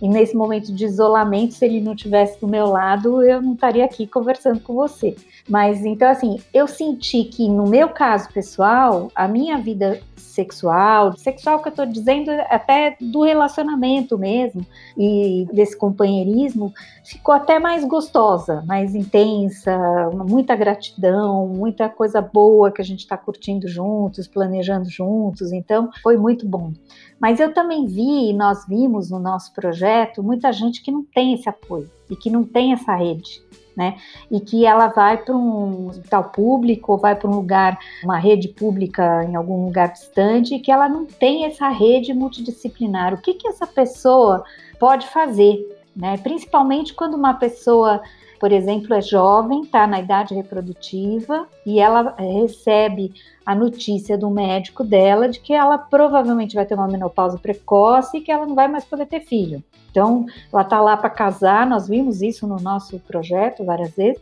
E 0.00 0.08
nesse 0.08 0.36
momento 0.36 0.72
de 0.72 0.84
isolamento, 0.84 1.54
se 1.54 1.64
ele 1.64 1.80
não 1.80 1.94
tivesse 1.94 2.40
do 2.40 2.48
meu 2.48 2.66
lado, 2.66 3.22
eu 3.22 3.40
não 3.40 3.54
estaria 3.54 3.84
aqui 3.84 4.06
conversando 4.06 4.60
com 4.60 4.74
você. 4.74 5.16
Mas 5.48 5.84
então, 5.84 6.08
assim, 6.08 6.40
eu 6.52 6.66
senti 6.66 7.24
que 7.24 7.48
no 7.48 7.68
meu 7.68 7.88
caso 7.88 8.28
pessoal, 8.32 9.10
a 9.14 9.28
minha 9.28 9.58
vida 9.58 10.00
sexual, 10.34 11.16
sexual 11.16 11.60
que 11.62 11.68
eu 11.68 11.70
estou 11.70 11.86
dizendo 11.86 12.30
até 12.48 12.96
do 13.00 13.22
relacionamento 13.22 14.18
mesmo. 14.18 14.66
E 14.98 15.46
desse 15.52 15.76
companheirismo, 15.76 16.72
ficou 17.04 17.34
até 17.34 17.58
mais 17.58 17.84
gostosa, 17.84 18.62
mais 18.66 18.94
intensa, 18.94 19.78
muita 20.12 20.56
gratidão, 20.56 21.46
muita 21.46 21.88
coisa 21.88 22.20
boa 22.20 22.72
que 22.72 22.82
a 22.82 22.84
gente 22.84 23.00
está 23.00 23.16
curtindo 23.16 23.68
juntos, 23.68 24.26
planejando 24.26 24.88
juntos, 24.90 25.52
então 25.52 25.90
foi 26.02 26.16
muito 26.16 26.46
bom. 26.46 26.72
Mas 27.20 27.40
eu 27.40 27.54
também 27.54 27.86
vi, 27.86 28.30
e 28.30 28.32
nós 28.32 28.66
vimos 28.66 29.10
no 29.10 29.18
nosso 29.18 29.52
projeto, 29.54 30.22
muita 30.22 30.52
gente 30.52 30.82
que 30.82 30.90
não 30.90 31.04
tem 31.04 31.34
esse 31.34 31.48
apoio 31.48 31.90
e 32.10 32.16
que 32.16 32.28
não 32.28 32.44
tem 32.44 32.72
essa 32.72 32.94
rede 32.94 33.42
né? 33.76 33.96
E 34.30 34.40
que 34.40 34.64
ela 34.64 34.88
vai 34.88 35.18
para 35.18 35.34
um 35.34 35.88
hospital 35.88 36.24
público 36.24 36.92
ou 36.92 36.98
vai 36.98 37.14
para 37.14 37.28
um 37.28 37.34
lugar, 37.34 37.78
uma 38.02 38.18
rede 38.18 38.48
pública 38.48 39.24
em 39.24 39.34
algum 39.34 39.64
lugar 39.64 39.92
distante, 39.92 40.54
e 40.54 40.60
que 40.60 40.70
ela 40.70 40.88
não 40.88 41.04
tem 41.04 41.44
essa 41.44 41.68
rede 41.68 42.14
multidisciplinar. 42.14 43.14
O 43.14 43.20
que, 43.20 43.34
que 43.34 43.48
essa 43.48 43.66
pessoa 43.66 44.44
pode 44.78 45.06
fazer, 45.08 45.66
né? 45.94 46.16
Principalmente 46.18 46.94
quando 46.94 47.14
uma 47.14 47.34
pessoa 47.34 48.02
por 48.44 48.52
exemplo, 48.52 48.92
é 48.92 49.00
jovem, 49.00 49.62
está 49.62 49.86
na 49.86 50.00
idade 50.00 50.34
reprodutiva 50.34 51.48
e 51.64 51.80
ela 51.80 52.14
recebe 52.18 53.10
a 53.46 53.54
notícia 53.54 54.18
do 54.18 54.28
médico 54.28 54.84
dela 54.84 55.30
de 55.30 55.40
que 55.40 55.54
ela 55.54 55.78
provavelmente 55.78 56.54
vai 56.54 56.66
ter 56.66 56.74
uma 56.74 56.86
menopausa 56.86 57.38
precoce 57.38 58.18
e 58.18 58.20
que 58.20 58.30
ela 58.30 58.44
não 58.44 58.54
vai 58.54 58.68
mais 58.68 58.84
poder 58.84 59.06
ter 59.06 59.20
filho. 59.20 59.64
Então, 59.90 60.26
ela 60.52 60.60
está 60.60 60.78
lá 60.78 60.94
para 60.94 61.08
casar, 61.08 61.66
nós 61.66 61.88
vimos 61.88 62.20
isso 62.20 62.46
no 62.46 62.56
nosso 62.56 62.98
projeto 62.98 63.64
várias 63.64 63.96
vezes, 63.96 64.20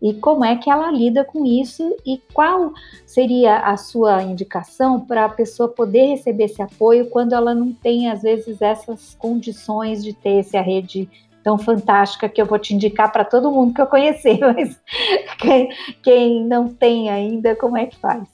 e 0.00 0.14
como 0.14 0.44
é 0.44 0.54
que 0.54 0.70
ela 0.70 0.92
lida 0.92 1.24
com 1.24 1.44
isso 1.44 1.96
e 2.06 2.20
qual 2.32 2.74
seria 3.04 3.58
a 3.58 3.76
sua 3.76 4.22
indicação 4.22 5.00
para 5.00 5.24
a 5.24 5.30
pessoa 5.30 5.68
poder 5.68 6.06
receber 6.06 6.44
esse 6.44 6.62
apoio 6.62 7.10
quando 7.10 7.32
ela 7.32 7.54
não 7.56 7.72
tem, 7.72 8.08
às 8.08 8.22
vezes, 8.22 8.62
essas 8.62 9.16
condições 9.18 10.04
de 10.04 10.12
ter 10.12 10.38
essa 10.38 10.60
rede 10.60 11.08
tão 11.44 11.58
fantástica 11.58 12.28
que 12.28 12.40
eu 12.40 12.46
vou 12.46 12.58
te 12.58 12.74
indicar 12.74 13.12
para 13.12 13.24
todo 13.24 13.52
mundo 13.52 13.74
que 13.74 13.80
eu 13.80 13.86
conhecer, 13.86 14.40
mas 14.56 14.80
quem, 15.38 15.68
quem 16.02 16.44
não 16.44 16.68
tem 16.68 17.10
ainda, 17.10 17.54
como 17.54 17.76
é 17.76 17.86
que 17.86 17.96
faz? 17.96 18.26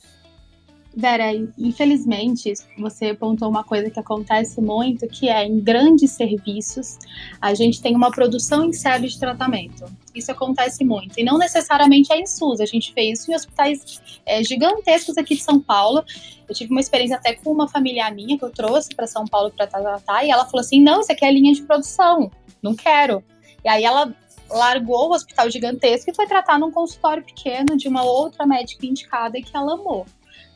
Vera, 0.94 1.32
infelizmente, 1.56 2.52
você 2.76 3.10
apontou 3.10 3.48
uma 3.48 3.62
coisa 3.62 3.88
que 3.88 4.00
acontece 4.00 4.60
muito, 4.60 5.06
que 5.06 5.28
é 5.28 5.44
em 5.44 5.60
grandes 5.60 6.10
serviços, 6.10 6.98
a 7.40 7.54
gente 7.54 7.80
tem 7.80 7.94
uma 7.94 8.10
produção 8.10 8.64
em 8.64 8.72
série 8.72 9.06
de 9.06 9.18
tratamento. 9.18 9.84
Isso 10.12 10.32
acontece 10.32 10.84
muito. 10.84 11.18
E 11.18 11.22
não 11.22 11.38
necessariamente 11.38 12.12
é 12.12 12.18
em 12.18 12.26
SUS, 12.26 12.60
a 12.60 12.66
gente 12.66 12.92
fez 12.92 13.20
isso 13.20 13.30
em 13.30 13.34
hospitais 13.36 14.00
é, 14.26 14.42
gigantescos 14.42 15.16
aqui 15.16 15.36
de 15.36 15.42
São 15.42 15.60
Paulo. 15.60 16.04
Eu 16.48 16.54
tive 16.54 16.72
uma 16.72 16.80
experiência 16.80 17.16
até 17.16 17.34
com 17.34 17.52
uma 17.52 17.68
família 17.68 18.10
minha 18.10 18.36
que 18.36 18.44
eu 18.44 18.50
trouxe 18.50 18.92
para 18.92 19.06
São 19.06 19.24
Paulo 19.24 19.52
para 19.52 19.68
tratar, 19.68 20.24
e 20.24 20.30
ela 20.30 20.44
falou 20.44 20.60
assim: 20.60 20.82
não, 20.82 21.00
isso 21.00 21.12
aqui 21.12 21.24
é 21.24 21.30
linha 21.30 21.54
de 21.54 21.62
produção, 21.62 22.30
não 22.60 22.74
quero. 22.74 23.22
E 23.64 23.68
aí 23.68 23.84
ela 23.84 24.12
largou 24.50 25.10
o 25.10 25.14
hospital 25.14 25.48
gigantesco 25.48 26.10
e 26.10 26.14
foi 26.14 26.26
tratar 26.26 26.58
num 26.58 26.72
consultório 26.72 27.22
pequeno 27.22 27.76
de 27.76 27.86
uma 27.86 28.02
outra 28.02 28.44
médica 28.44 28.84
indicada 28.84 29.40
que 29.40 29.56
ela 29.56 29.74
amou. 29.74 30.04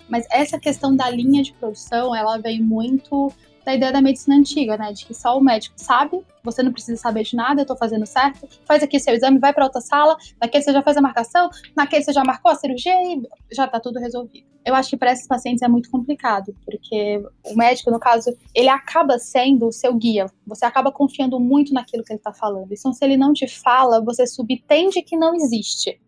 Mas 0.08 0.26
essa 0.30 0.58
questão 0.58 0.94
da 0.94 1.08
linha 1.10 1.42
de 1.42 1.52
produção, 1.54 2.14
ela 2.14 2.38
vem 2.38 2.62
muito 2.62 3.32
da 3.64 3.74
ideia 3.74 3.92
da 3.92 4.02
medicina 4.02 4.36
antiga, 4.36 4.76
né? 4.76 4.92
De 4.92 5.06
que 5.06 5.14
só 5.14 5.38
o 5.38 5.40
médico 5.40 5.74
sabe, 5.76 6.20
você 6.42 6.62
não 6.62 6.72
precisa 6.72 7.00
saber 7.00 7.24
de 7.24 7.34
nada, 7.34 7.62
eu 7.62 7.66
tô 7.66 7.74
fazendo 7.74 8.04
certo, 8.04 8.46
faz 8.66 8.82
aqui 8.82 9.00
seu 9.00 9.14
exame, 9.14 9.38
vai 9.38 9.52
para 9.52 9.64
outra 9.64 9.80
sala, 9.80 10.16
naquele 10.40 10.62
você 10.62 10.72
já 10.72 10.82
faz 10.82 10.96
a 10.96 11.00
marcação, 11.00 11.48
naquele 11.74 12.04
você 12.04 12.12
já 12.12 12.22
marcou 12.22 12.52
a 12.52 12.54
cirurgia 12.54 12.92
e 12.92 13.22
já 13.52 13.66
tá 13.66 13.80
tudo 13.80 13.98
resolvido. 13.98 14.46
Eu 14.64 14.74
acho 14.74 14.90
que 14.90 14.96
para 14.96 15.12
esses 15.12 15.26
pacientes 15.26 15.62
é 15.62 15.68
muito 15.68 15.90
complicado, 15.90 16.54
porque 16.64 17.22
o 17.44 17.54
médico, 17.54 17.90
no 17.90 17.98
caso, 17.98 18.34
ele 18.54 18.68
acaba 18.68 19.18
sendo 19.18 19.66
o 19.66 19.72
seu 19.72 19.94
guia, 19.94 20.26
você 20.46 20.64
acaba 20.64 20.92
confiando 20.92 21.40
muito 21.40 21.72
naquilo 21.72 22.04
que 22.04 22.12
ele 22.12 22.20
tá 22.20 22.32
falando. 22.32 22.70
Então, 22.70 22.92
se 22.92 23.04
ele 23.04 23.16
não 23.16 23.32
te 23.32 23.46
fala, 23.46 24.02
você 24.02 24.26
subtende 24.26 25.02
que 25.02 25.16
não 25.16 25.34
existe. 25.34 26.00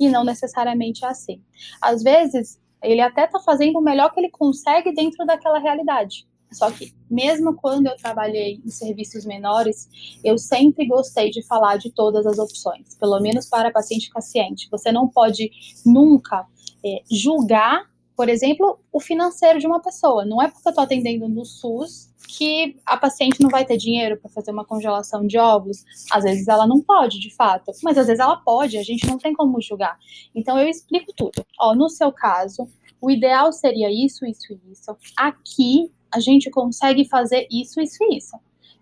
E 0.00 0.08
não 0.08 0.24
necessariamente 0.24 1.04
é 1.04 1.08
assim. 1.08 1.40
Às 1.80 2.02
vezes, 2.02 2.58
ele 2.82 3.00
até 3.00 3.24
está 3.24 3.38
fazendo 3.40 3.78
o 3.78 3.82
melhor 3.82 4.12
que 4.12 4.20
ele 4.20 4.30
consegue 4.30 4.92
dentro 4.92 5.24
daquela 5.24 5.58
realidade. 5.58 6.26
Só 6.50 6.70
que, 6.70 6.92
mesmo 7.10 7.54
quando 7.56 7.86
eu 7.86 7.96
trabalhei 7.96 8.60
em 8.64 8.68
serviços 8.68 9.24
menores, 9.24 9.88
eu 10.22 10.36
sempre 10.36 10.86
gostei 10.86 11.30
de 11.30 11.42
falar 11.42 11.78
de 11.78 11.90
todas 11.90 12.26
as 12.26 12.38
opções, 12.38 12.94
pelo 12.96 13.18
menos 13.20 13.48
para 13.48 13.70
paciente 13.70 14.10
paciente. 14.10 14.68
Você 14.70 14.92
não 14.92 15.08
pode 15.08 15.50
nunca 15.84 16.46
é, 16.84 17.02
julgar, 17.10 17.90
por 18.22 18.28
exemplo, 18.28 18.78
o 18.92 19.00
financeiro 19.00 19.58
de 19.58 19.66
uma 19.66 19.82
pessoa. 19.82 20.24
Não 20.24 20.40
é 20.40 20.46
porque 20.46 20.68
eu 20.68 20.70
estou 20.70 20.84
atendendo 20.84 21.28
no 21.28 21.44
SUS 21.44 22.08
que 22.28 22.76
a 22.86 22.96
paciente 22.96 23.40
não 23.40 23.50
vai 23.50 23.64
ter 23.64 23.76
dinheiro 23.76 24.16
para 24.16 24.30
fazer 24.30 24.52
uma 24.52 24.64
congelação 24.64 25.26
de 25.26 25.36
óvulos. 25.36 25.84
Às 26.08 26.22
vezes 26.22 26.46
ela 26.46 26.64
não 26.64 26.80
pode, 26.80 27.18
de 27.18 27.34
fato, 27.34 27.72
mas 27.82 27.98
às 27.98 28.06
vezes 28.06 28.20
ela 28.20 28.36
pode, 28.36 28.78
a 28.78 28.82
gente 28.84 29.08
não 29.08 29.18
tem 29.18 29.34
como 29.34 29.60
julgar. 29.60 29.98
Então 30.32 30.56
eu 30.56 30.68
explico 30.68 31.12
tudo. 31.16 31.44
Ó, 31.58 31.74
no 31.74 31.88
seu 31.88 32.12
caso, 32.12 32.68
o 33.00 33.10
ideal 33.10 33.52
seria 33.52 33.90
isso, 33.90 34.24
isso 34.24 34.52
e 34.52 34.70
isso. 34.70 34.96
Aqui 35.16 35.90
a 36.08 36.20
gente 36.20 36.48
consegue 36.48 37.04
fazer 37.08 37.48
isso, 37.50 37.80
isso 37.80 38.04
e 38.04 38.18
isso. 38.18 38.36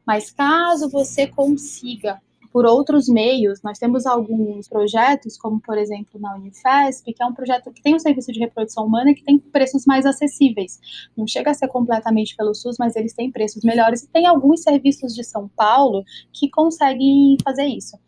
Mas 0.06 0.30
caso 0.30 0.90
você 0.90 1.26
consiga 1.26 2.20
por 2.52 2.66
outros 2.66 3.08
meios. 3.08 3.62
Nós 3.62 3.78
temos 3.78 4.06
alguns 4.06 4.68
projetos, 4.68 5.36
como 5.36 5.60
por 5.60 5.78
exemplo 5.78 6.20
na 6.20 6.34
Unifesp, 6.34 7.12
que 7.12 7.22
é 7.22 7.26
um 7.26 7.34
projeto 7.34 7.72
que 7.72 7.82
tem 7.82 7.94
um 7.94 7.98
serviço 7.98 8.32
de 8.32 8.40
reprodução 8.40 8.86
humana 8.86 9.14
que 9.14 9.24
tem 9.24 9.38
preços 9.38 9.84
mais 9.86 10.04
acessíveis. 10.04 10.78
Não 11.16 11.26
chega 11.26 11.50
a 11.50 11.54
ser 11.54 11.68
completamente 11.68 12.36
pelo 12.36 12.54
SUS, 12.54 12.76
mas 12.78 12.96
eles 12.96 13.14
têm 13.14 13.30
preços 13.30 13.62
melhores. 13.62 14.02
E 14.02 14.08
tem 14.08 14.26
alguns 14.26 14.62
serviços 14.62 15.14
de 15.14 15.24
São 15.24 15.48
Paulo 15.48 16.04
que 16.32 16.50
conseguem 16.50 17.36
fazer 17.44 17.66
isso. 17.66 17.98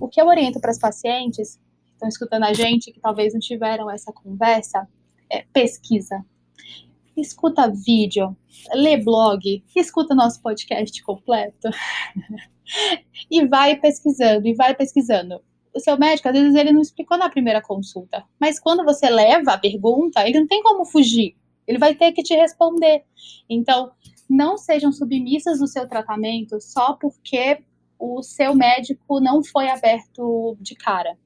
O 0.00 0.08
que 0.08 0.20
eu 0.20 0.26
oriento 0.26 0.60
para 0.60 0.70
as 0.70 0.78
pacientes 0.78 1.56
que 1.86 1.92
estão 1.92 2.08
escutando 2.08 2.44
a 2.44 2.52
gente, 2.52 2.90
que 2.90 3.00
talvez 3.00 3.32
não 3.32 3.40
tiveram 3.40 3.90
essa 3.90 4.12
conversa, 4.12 4.88
é 5.30 5.44
pesquisa. 5.52 6.24
Escuta 7.22 7.70
vídeo, 7.70 8.36
lê 8.74 8.96
blog, 8.96 9.62
escuta 9.76 10.12
nosso 10.12 10.42
podcast 10.42 11.00
completo. 11.04 11.70
e 13.30 13.46
vai 13.46 13.76
pesquisando, 13.76 14.48
e 14.48 14.54
vai 14.54 14.74
pesquisando. 14.74 15.40
O 15.72 15.78
seu 15.78 15.96
médico, 15.96 16.28
às 16.28 16.34
vezes, 16.34 16.54
ele 16.56 16.72
não 16.72 16.80
explicou 16.80 17.16
na 17.16 17.30
primeira 17.30 17.62
consulta. 17.62 18.24
Mas 18.40 18.58
quando 18.58 18.84
você 18.84 19.08
leva 19.08 19.52
a 19.52 19.58
pergunta, 19.58 20.26
ele 20.26 20.40
não 20.40 20.48
tem 20.48 20.64
como 20.64 20.84
fugir. 20.84 21.36
Ele 21.64 21.78
vai 21.78 21.94
ter 21.94 22.10
que 22.10 22.24
te 22.24 22.34
responder. 22.34 23.04
Então, 23.48 23.92
não 24.28 24.58
sejam 24.58 24.90
submissas 24.90 25.60
no 25.60 25.68
seu 25.68 25.86
tratamento 25.86 26.60
só 26.60 26.94
porque 26.94 27.62
o 28.00 28.20
seu 28.20 28.52
médico 28.52 29.20
não 29.20 29.44
foi 29.44 29.68
aberto 29.68 30.56
de 30.60 30.74
cara. 30.74 31.16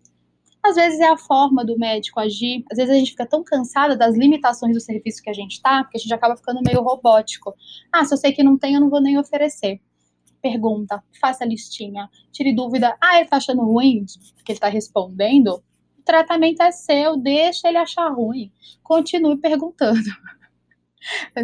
Às 0.68 0.74
vezes 0.74 1.00
é 1.00 1.08
a 1.08 1.16
forma 1.16 1.64
do 1.64 1.78
médico 1.78 2.18
agir, 2.18 2.64
às 2.70 2.76
vezes 2.76 2.92
a 2.92 2.98
gente 2.98 3.12
fica 3.12 3.26
tão 3.26 3.44
cansada 3.44 3.96
das 3.96 4.16
limitações 4.16 4.74
do 4.74 4.80
serviço 4.80 5.22
que 5.22 5.30
a 5.30 5.32
gente 5.32 5.60
tá, 5.62 5.84
que 5.84 5.96
a 5.96 6.00
gente 6.00 6.12
acaba 6.12 6.36
ficando 6.36 6.60
meio 6.64 6.82
robótico. 6.82 7.54
Ah, 7.92 8.04
se 8.04 8.12
eu 8.12 8.18
sei 8.18 8.32
que 8.32 8.42
não 8.42 8.58
tem, 8.58 8.74
eu 8.74 8.80
não 8.80 8.90
vou 8.90 9.00
nem 9.00 9.18
oferecer 9.18 9.80
pergunta, 10.42 11.02
faça 11.20 11.44
listinha, 11.44 12.08
tire 12.30 12.54
dúvida. 12.54 12.96
Ah, 13.02 13.18
ele 13.18 13.28
tá 13.28 13.38
achando 13.38 13.62
ruim 13.62 14.04
que 14.44 14.52
ele 14.52 14.60
tá 14.60 14.68
respondendo? 14.68 15.60
tratamento 16.06 16.62
é 16.62 16.70
seu, 16.70 17.16
deixa 17.16 17.68
ele 17.68 17.78
achar 17.78 18.08
ruim. 18.08 18.50
Continue 18.82 19.36
perguntando. 19.36 20.00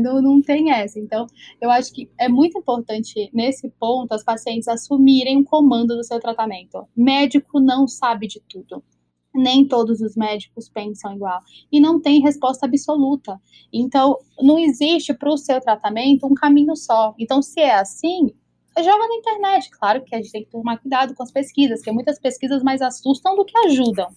Não, 0.00 0.20
não 0.20 0.42
tem 0.42 0.72
essa. 0.72 0.98
Então, 0.98 1.24
eu 1.60 1.70
acho 1.70 1.92
que 1.92 2.10
é 2.18 2.28
muito 2.28 2.58
importante, 2.58 3.30
nesse 3.32 3.70
ponto, 3.78 4.10
as 4.12 4.24
pacientes 4.24 4.66
assumirem 4.66 5.38
o 5.38 5.44
comando 5.44 5.94
do 5.94 6.02
seu 6.02 6.18
tratamento. 6.18 6.84
Médico 6.96 7.60
não 7.60 7.86
sabe 7.86 8.26
de 8.26 8.40
tudo 8.48 8.82
nem 9.34 9.66
todos 9.66 10.00
os 10.00 10.16
médicos 10.16 10.68
pensam 10.68 11.14
igual 11.14 11.40
e 11.70 11.80
não 11.80 12.00
tem 12.00 12.20
resposta 12.20 12.66
absoluta. 12.66 13.40
Então, 13.72 14.18
não 14.40 14.58
existe 14.58 15.14
para 15.14 15.32
o 15.32 15.36
seu 15.36 15.60
tratamento 15.60 16.26
um 16.26 16.34
caminho 16.34 16.76
só. 16.76 17.14
Então, 17.18 17.42
se 17.42 17.60
é 17.60 17.74
assim, 17.74 18.32
joga 18.80 19.06
na 19.06 19.14
internet. 19.16 19.70
Claro 19.70 20.02
que 20.02 20.14
a 20.14 20.18
gente 20.18 20.32
tem 20.32 20.44
que 20.44 20.50
tomar 20.50 20.78
cuidado 20.78 21.14
com 21.14 21.22
as 21.22 21.30
pesquisas, 21.30 21.80
porque 21.80 21.92
muitas 21.92 22.18
pesquisas 22.18 22.62
mais 22.62 22.80
assustam 22.80 23.36
do 23.36 23.44
que 23.44 23.56
ajudam. 23.66 24.08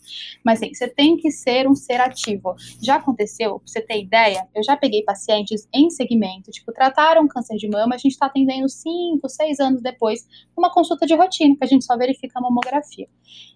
Mas 0.44 0.60
sim, 0.60 0.74
você 0.74 0.88
tem 0.88 1.18
que 1.18 1.32
ser 1.32 1.68
um 1.68 1.76
ser 1.76 2.00
ativo. 2.00 2.56
Já 2.82 2.96
aconteceu, 2.96 3.60
pra 3.60 3.68
você 3.68 3.82
ter 3.82 4.02
ideia, 4.02 4.48
eu 4.56 4.64
já 4.64 4.78
peguei 4.78 5.04
pacientes 5.04 5.68
em 5.74 5.90
segmento, 5.90 6.52
tipo, 6.52 6.72
trataram 6.72 7.28
câncer 7.28 7.58
de 7.58 7.68
mama, 7.68 7.96
a 7.96 7.98
gente 7.98 8.14
está 8.14 8.28
atendendo 8.28 8.70
5, 8.70 9.28
6 9.28 9.60
anos 9.60 9.82
depois, 9.82 10.26
uma 10.56 10.72
consulta 10.72 11.06
de 11.06 11.16
rotina, 11.16 11.56
que 11.58 11.64
a 11.64 11.68
gente 11.68 11.84
só 11.84 11.98
verifica 11.98 12.40
a 12.40 12.42
mamografia. 12.42 13.08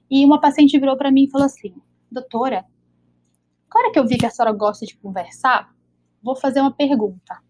E 0.10 0.26
uma 0.26 0.42
paciente 0.42 0.78
virou 0.78 0.98
para 0.98 1.12
mim 1.12 1.26
e 1.26 1.30
falou 1.30 1.46
assim: 1.46 1.74
Doutora, 2.12 2.66
agora 3.70 3.92
que 3.92 4.00
eu 4.00 4.08
vi 4.08 4.18
que 4.18 4.26
a 4.26 4.30
senhora 4.30 4.52
gosta 4.52 4.86
de 4.86 4.98
conversar, 4.98 5.70
vou 6.22 6.36
fazer 6.36 6.60
uma 6.60 6.72
pergunta 6.72 7.49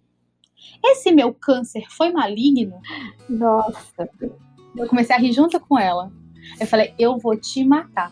esse 0.83 1.11
meu 1.11 1.33
câncer 1.33 1.85
foi 1.89 2.11
maligno? 2.11 2.79
Nossa. 3.27 4.09
Eu 4.75 4.87
comecei 4.87 5.15
a 5.15 5.19
rir 5.19 5.33
junto 5.33 5.59
com 5.59 5.77
ela. 5.77 6.11
Eu 6.59 6.67
falei, 6.67 6.93
eu 6.97 7.17
vou 7.17 7.35
te 7.35 7.63
matar. 7.63 8.11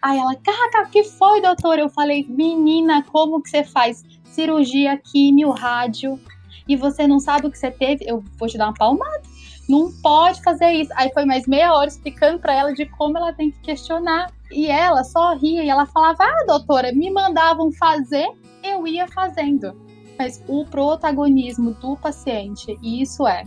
Aí 0.00 0.18
ela, 0.18 0.34
cara, 0.36 0.86
que 0.86 1.02
foi, 1.04 1.40
doutora? 1.40 1.80
Eu 1.80 1.88
falei, 1.88 2.24
menina, 2.28 3.02
como 3.10 3.42
que 3.42 3.50
você 3.50 3.64
faz 3.64 4.04
cirurgia, 4.24 4.96
químio, 4.98 5.50
rádio, 5.50 6.20
e 6.68 6.76
você 6.76 7.06
não 7.06 7.18
sabe 7.18 7.46
o 7.46 7.50
que 7.50 7.58
você 7.58 7.70
teve? 7.70 8.04
Eu 8.06 8.22
vou 8.38 8.48
te 8.48 8.58
dar 8.58 8.66
uma 8.66 8.74
palmada. 8.74 9.22
Não 9.68 9.90
pode 10.00 10.42
fazer 10.42 10.70
isso. 10.72 10.92
Aí 10.94 11.10
foi 11.12 11.24
mais 11.24 11.46
meia 11.46 11.72
hora 11.72 11.88
explicando 11.88 12.38
para 12.38 12.54
ela 12.54 12.72
de 12.72 12.86
como 12.86 13.16
ela 13.16 13.32
tem 13.32 13.50
que 13.50 13.58
questionar. 13.60 14.32
E 14.50 14.66
ela 14.66 15.02
só 15.02 15.34
ria 15.34 15.64
e 15.64 15.68
ela 15.68 15.86
falava: 15.86 16.22
Ah, 16.22 16.44
doutora, 16.46 16.92
me 16.92 17.10
mandavam 17.10 17.72
fazer, 17.72 18.28
eu 18.62 18.86
ia 18.86 19.08
fazendo 19.08 19.85
mas 20.18 20.42
o 20.48 20.64
protagonismo 20.64 21.72
do 21.72 21.96
paciente, 21.96 22.78
e 22.82 23.02
isso 23.02 23.26
é 23.26 23.44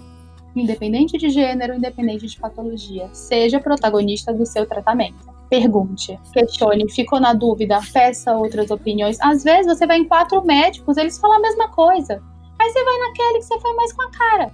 independente 0.56 1.18
de 1.18 1.30
gênero, 1.30 1.76
independente 1.76 2.28
de 2.28 2.40
patologia, 2.40 3.10
seja 3.14 3.60
protagonista 3.60 4.34
do 4.34 4.46
seu 4.46 4.66
tratamento. 4.66 5.30
Pergunte, 5.50 6.20
questione, 6.34 6.90
ficou 6.92 7.20
na 7.20 7.34
dúvida, 7.34 7.80
peça 7.92 8.36
outras 8.36 8.70
opiniões. 8.70 9.18
Às 9.20 9.44
vezes 9.44 9.66
você 9.66 9.88
vai 9.88 9.98
em 9.98 10.06
quatro 10.06 10.44
médicos, 10.46 10.98
eles 10.98 11.18
falam 11.18 11.38
a 11.38 11.42
mesma 11.42 11.70
coisa. 11.70 12.22
Aí 12.60 12.70
você 12.70 12.84
vai 12.84 13.00
naquele 13.00 13.40
que 13.40 13.46
você 13.46 13.60
foi 13.60 13.74
mais 13.74 13.94
com 13.94 14.02
a 14.04 14.12
cara. 14.12 14.52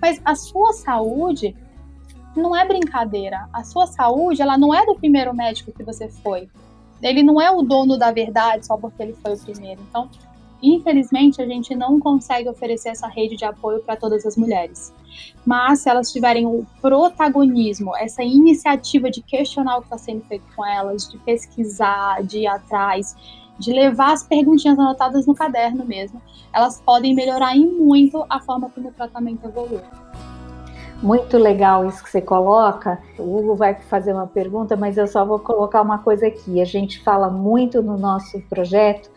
Mas 0.00 0.20
a 0.24 0.34
sua 0.34 0.72
saúde 0.72 1.54
não 2.36 2.56
é 2.56 2.64
brincadeira. 2.66 3.48
A 3.52 3.64
sua 3.64 3.86
saúde, 3.86 4.40
ela 4.40 4.56
não 4.56 4.72
é 4.72 4.86
do 4.86 4.94
primeiro 4.94 5.34
médico 5.34 5.72
que 5.72 5.82
você 5.82 6.08
foi. 6.08 6.48
Ele 7.02 7.22
não 7.22 7.40
é 7.40 7.50
o 7.50 7.62
dono 7.62 7.98
da 7.98 8.10
verdade 8.10 8.66
só 8.66 8.76
porque 8.76 9.02
ele 9.02 9.12
foi 9.14 9.34
o 9.34 9.38
primeiro. 9.38 9.80
Então, 9.88 10.08
Infelizmente, 10.62 11.40
a 11.40 11.46
gente 11.46 11.74
não 11.74 12.00
consegue 12.00 12.48
oferecer 12.48 12.90
essa 12.90 13.06
rede 13.06 13.36
de 13.36 13.44
apoio 13.44 13.80
para 13.80 13.96
todas 13.96 14.26
as 14.26 14.36
mulheres. 14.36 14.92
Mas 15.46 15.80
se 15.80 15.88
elas 15.88 16.12
tiverem 16.12 16.46
o 16.46 16.66
protagonismo, 16.80 17.96
essa 17.96 18.22
iniciativa 18.22 19.10
de 19.10 19.22
questionar 19.22 19.76
o 19.76 19.80
que 19.80 19.86
está 19.86 19.98
sendo 19.98 20.22
feito 20.24 20.44
com 20.54 20.66
elas, 20.66 21.08
de 21.08 21.18
pesquisar, 21.18 22.22
de 22.22 22.40
ir 22.40 22.46
atrás, 22.46 23.16
de 23.58 23.72
levar 23.72 24.12
as 24.12 24.22
perguntinhas 24.22 24.78
anotadas 24.78 25.26
no 25.26 25.34
caderno 25.34 25.84
mesmo, 25.84 26.20
elas 26.52 26.80
podem 26.80 27.14
melhorar 27.14 27.56
em 27.56 27.66
muito 27.66 28.24
a 28.28 28.40
forma 28.40 28.70
como 28.70 28.88
o 28.88 28.92
tratamento 28.92 29.46
evolui. 29.46 29.80
Muito 31.00 31.38
legal 31.38 31.86
isso 31.86 32.02
que 32.02 32.10
você 32.10 32.20
coloca. 32.20 32.98
O 33.16 33.38
Hugo 33.38 33.54
vai 33.54 33.74
fazer 33.74 34.12
uma 34.12 34.26
pergunta, 34.26 34.76
mas 34.76 34.96
eu 34.96 35.06
só 35.06 35.24
vou 35.24 35.38
colocar 35.38 35.80
uma 35.80 35.98
coisa 35.98 36.26
aqui. 36.26 36.60
A 36.60 36.64
gente 36.64 37.00
fala 37.04 37.30
muito 37.30 37.80
no 37.80 37.96
nosso 37.96 38.40
projeto 38.48 39.08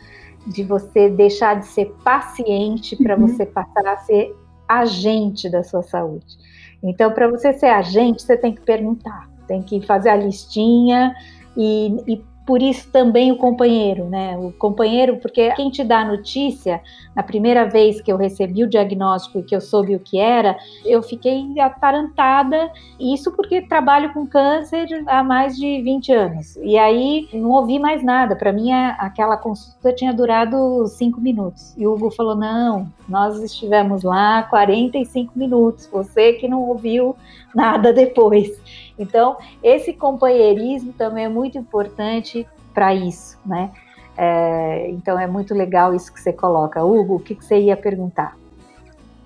de 0.45 0.63
você 0.63 1.09
deixar 1.09 1.59
de 1.59 1.67
ser 1.67 1.93
paciente 2.03 2.95
para 2.95 3.15
uhum. 3.15 3.27
você 3.27 3.45
passar 3.45 3.85
a 3.87 3.97
ser 3.97 4.35
agente 4.67 5.49
da 5.49 5.63
sua 5.63 5.83
saúde. 5.83 6.37
Então, 6.81 7.11
para 7.11 7.29
você 7.29 7.53
ser 7.53 7.67
agente, 7.67 8.23
você 8.23 8.35
tem 8.35 8.53
que 8.53 8.61
perguntar, 8.61 9.29
tem 9.47 9.61
que 9.61 9.81
fazer 9.81 10.09
a 10.09 10.15
listinha 10.15 11.13
e, 11.55 11.95
e 12.07 12.25
por 12.51 12.61
isso 12.61 12.89
também 12.91 13.31
o 13.31 13.37
companheiro, 13.37 14.09
né? 14.09 14.37
O 14.37 14.51
companheiro, 14.51 15.15
porque 15.21 15.53
quem 15.53 15.69
te 15.69 15.85
dá 15.85 15.99
a 15.99 16.05
notícia, 16.05 16.81
na 17.15 17.23
primeira 17.23 17.63
vez 17.63 18.01
que 18.01 18.11
eu 18.11 18.17
recebi 18.17 18.61
o 18.61 18.67
diagnóstico 18.67 19.39
e 19.39 19.43
que 19.43 19.55
eu 19.55 19.61
soube 19.61 19.95
o 19.95 19.99
que 20.01 20.19
era, 20.19 20.57
eu 20.85 21.01
fiquei 21.01 21.57
atarantada, 21.61 22.69
isso 22.99 23.31
porque 23.31 23.61
trabalho 23.61 24.11
com 24.11 24.27
câncer 24.27 24.85
há 25.07 25.23
mais 25.23 25.55
de 25.55 25.81
20 25.81 26.11
anos. 26.11 26.57
E 26.57 26.77
aí 26.77 27.29
não 27.31 27.51
ouvi 27.51 27.79
mais 27.79 28.03
nada. 28.03 28.35
Para 28.35 28.51
mim, 28.51 28.69
aquela 28.73 29.37
consulta 29.37 29.93
tinha 29.93 30.13
durado 30.13 30.85
cinco 30.87 31.21
minutos. 31.21 31.73
E 31.77 31.87
o 31.87 31.93
Hugo 31.93 32.11
falou: 32.11 32.35
não, 32.35 32.85
nós 33.07 33.41
estivemos 33.41 34.03
lá 34.03 34.43
45 34.43 35.39
minutos, 35.39 35.87
você 35.89 36.33
que 36.33 36.49
não 36.49 36.61
ouviu 36.63 37.15
nada 37.55 37.93
depois. 37.93 38.51
Então, 38.97 39.37
esse 39.63 39.93
companheirismo 39.93 40.93
também 40.93 41.25
é 41.25 41.29
muito 41.29 41.57
importante 41.57 42.47
para 42.73 42.93
isso, 42.93 43.37
né? 43.45 43.71
É, 44.17 44.89
então, 44.89 45.17
é 45.17 45.27
muito 45.27 45.53
legal 45.53 45.93
isso 45.93 46.13
que 46.13 46.19
você 46.19 46.33
coloca. 46.33 46.83
Hugo, 46.83 47.15
o 47.15 47.19
que, 47.19 47.35
que 47.35 47.43
você 47.43 47.59
ia 47.59 47.77
perguntar? 47.77 48.37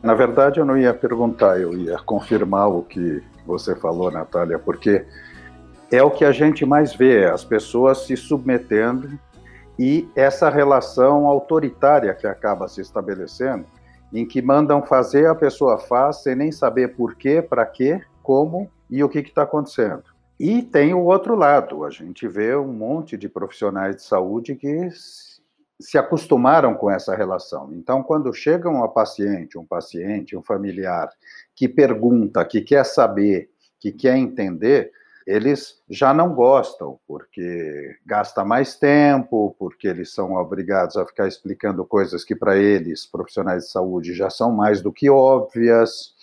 Na 0.02 0.14
verdade, 0.14 0.60
eu 0.60 0.66
não 0.66 0.78
ia 0.78 0.94
perguntar, 0.94 1.60
eu 1.60 1.74
ia 1.74 1.98
confirmar 1.98 2.70
o 2.70 2.84
que 2.84 3.24
você 3.46 3.76
falou, 3.76 4.12
Natália, 4.12 4.60
porque 4.60 5.06
é 5.92 6.04
o 6.04 6.12
que 6.12 6.24
a 6.24 6.32
gente 6.32 6.66
mais 6.66 6.96
vê, 6.96 7.26
as 7.26 7.44
pessoas 7.44 8.06
se 8.06 8.16
submetendo 8.16 9.20
e 9.78 10.08
essa 10.16 10.50
relação 10.50 11.28
autoritária 11.28 12.14
que 12.14 12.28
acaba 12.28 12.68
se 12.68 12.82
estabelecendo, 12.82 13.66
em 14.14 14.26
que 14.26 14.42
mandam 14.42 14.82
fazer, 14.82 15.28
a 15.28 15.36
pessoa 15.36 15.78
faz 15.78 16.24
sem 16.24 16.36
nem 16.36 16.52
saber 16.52 16.96
por 16.96 17.16
quê, 17.16 17.42
para 17.42 17.66
quê, 17.66 18.02
como 18.24 18.70
e 18.90 19.04
o 19.04 19.10
que 19.10 19.20
está 19.20 19.44
acontecendo. 19.44 20.04
E 20.40 20.62
tem 20.62 20.94
o 20.94 21.06
outro 21.06 21.36
lado, 21.36 21.86
a 21.86 21.90
gente 21.90 22.28
vê 22.28 22.56
um 22.56 22.72
monte 22.72 23.18
de 23.18 23.30
profissionais 23.30 23.96
de 23.96 24.04
saúde 24.04 24.56
que 24.56 24.90
se 25.80 25.98
acostumaram 25.98 26.74
com 26.74 26.90
essa 26.90 27.16
relação. 27.16 27.72
Então, 27.74 28.04
quando 28.04 28.34
chega 28.34 28.70
uma 28.70 28.88
paciente, 28.88 29.58
um 29.58 29.66
paciente, 29.66 30.36
um 30.36 30.42
familiar 30.42 31.10
que 31.56 31.68
pergunta, 31.68 32.44
que 32.46 32.62
quer 32.62 32.86
saber, 32.86 33.50
que 33.80 33.92
quer 33.92 34.18
entender, 34.18 34.92
eles 35.26 35.82
já 35.90 36.14
não 36.14 36.34
gostam, 36.34 37.00
porque 37.08 37.96
gasta 38.06 38.46
mais 38.46 38.76
tempo, 38.76 39.56
porque 39.58 39.88
eles 39.88 40.14
são 40.14 40.34
obrigados 40.36 40.96
a 40.98 41.06
ficar 41.06 41.28
explicando 41.28 41.84
coisas 41.84 42.24
que 42.24 42.36
para 42.36 42.58
eles, 42.58 43.06
profissionais 43.06 43.64
de 43.64 43.72
saúde, 43.72 44.14
já 44.14 44.30
são 44.30 44.52
mais 44.52 44.82
do 44.82 44.94
que 44.94 45.10
óbvias 45.10 46.15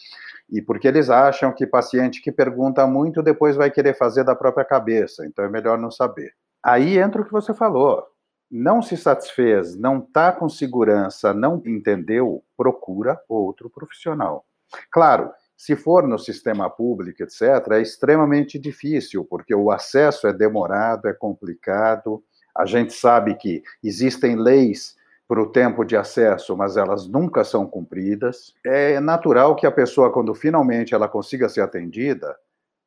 e 0.53 0.61
porque 0.61 0.87
eles 0.87 1.09
acham 1.09 1.51
que 1.51 1.67
paciente 1.67 2.21
que 2.21 2.31
pergunta 2.31 2.87
muito 2.87 3.23
depois 3.23 3.57
vai 3.57 3.71
querer 3.71 3.97
fazer 3.97 4.23
da 4.23 4.37
própria 4.37 4.67
cabeça, 4.67 5.25
então 5.25 5.43
é 5.43 5.49
melhor 5.49 5.79
não 5.79 5.91
saber. 5.91 6.35
Aí 6.63 6.99
entra 6.99 7.23
o 7.23 7.25
que 7.25 7.33
você 7.33 7.55
falou. 7.55 8.07
Não 8.51 8.83
se 8.83 8.99
satisfez, 8.99 9.75
não 9.75 9.99
está 9.99 10.31
com 10.31 10.47
segurança, 10.51 11.33
não 11.33 11.63
entendeu, 11.65 12.45
procura 12.55 13.19
outro 13.27 13.71
profissional. 13.71 14.45
Claro, 14.91 15.33
se 15.57 15.75
for 15.75 16.07
no 16.07 16.19
sistema 16.19 16.69
público, 16.69 17.23
etc., 17.23 17.41
é 17.71 17.81
extremamente 17.81 18.59
difícil, 18.59 19.25
porque 19.25 19.55
o 19.55 19.71
acesso 19.71 20.27
é 20.27 20.35
demorado, 20.35 21.09
é 21.09 21.15
complicado. 21.15 22.23
A 22.55 22.67
gente 22.67 22.93
sabe 22.93 23.37
que 23.37 23.63
existem 23.83 24.37
leis 24.37 24.97
para 25.29 25.43
o 25.43 25.47
tempo 25.47 25.85
de 25.85 25.97
acesso, 25.97 26.57
mas 26.57 26.77
elas 26.77 27.09
nunca 27.09 27.45
são 27.45 27.67
cumpridas. 27.67 28.53
É 28.65 29.01
natural 29.01 29.57
que 29.57 29.67
a 29.67 29.73
pessoa, 29.73 30.13
quando 30.13 30.35
finalmente 30.35 30.95
ela 30.95 31.09
consiga 31.09 31.49
ser 31.49 31.63
atendida, 31.63 32.37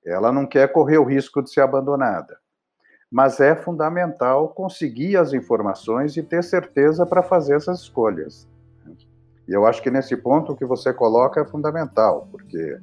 ela 0.05 0.31
não 0.31 0.45
quer 0.45 0.71
correr 0.71 0.97
o 0.97 1.03
risco 1.03 1.41
de 1.41 1.51
ser 1.51 1.61
abandonada. 1.61 2.37
Mas 3.11 3.39
é 3.39 3.55
fundamental 3.55 4.49
conseguir 4.49 5.17
as 5.17 5.33
informações 5.33 6.17
e 6.17 6.23
ter 6.23 6.43
certeza 6.43 7.05
para 7.05 7.23
fazer 7.23 7.55
essas 7.55 7.81
escolhas. 7.81 8.47
E 9.47 9.53
eu 9.53 9.65
acho 9.65 9.81
que 9.81 9.91
nesse 9.91 10.15
ponto 10.17 10.51
o 10.51 10.55
que 10.55 10.65
você 10.65 10.93
coloca 10.93 11.41
é 11.41 11.45
fundamental, 11.45 12.27
porque 12.31 12.77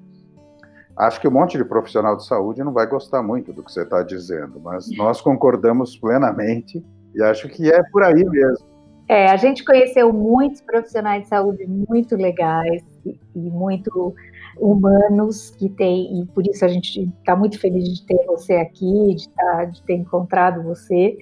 acho 0.96 1.20
que 1.20 1.28
um 1.28 1.32
monte 1.32 1.58
de 1.58 1.64
profissional 1.64 2.16
de 2.16 2.26
saúde 2.26 2.62
não 2.62 2.72
vai 2.72 2.86
gostar 2.86 3.22
muito 3.22 3.52
do 3.52 3.62
que 3.62 3.72
você 3.72 3.82
está 3.82 4.02
dizendo, 4.02 4.60
mas 4.60 4.88
nós 4.96 5.20
concordamos 5.20 5.96
plenamente 5.96 6.84
e 7.14 7.22
acho 7.22 7.48
que 7.48 7.70
é 7.70 7.82
por 7.90 8.02
aí 8.02 8.24
mesmo. 8.24 8.71
É, 9.08 9.28
a 9.28 9.36
gente 9.36 9.64
conheceu 9.64 10.12
muitos 10.12 10.60
profissionais 10.60 11.24
de 11.24 11.28
saúde 11.28 11.66
muito 11.66 12.16
legais 12.16 12.82
e, 13.04 13.18
e 13.34 13.38
muito 13.38 14.14
humanos 14.58 15.50
que 15.50 15.68
tem, 15.68 16.20
e 16.20 16.26
por 16.26 16.46
isso 16.46 16.64
a 16.64 16.68
gente 16.68 17.10
está 17.18 17.34
muito 17.34 17.58
feliz 17.58 17.88
de 17.88 18.04
ter 18.04 18.24
você 18.26 18.54
aqui, 18.54 19.14
de, 19.14 19.28
tá, 19.28 19.64
de 19.64 19.82
ter 19.82 19.94
encontrado 19.94 20.62
você. 20.62 21.16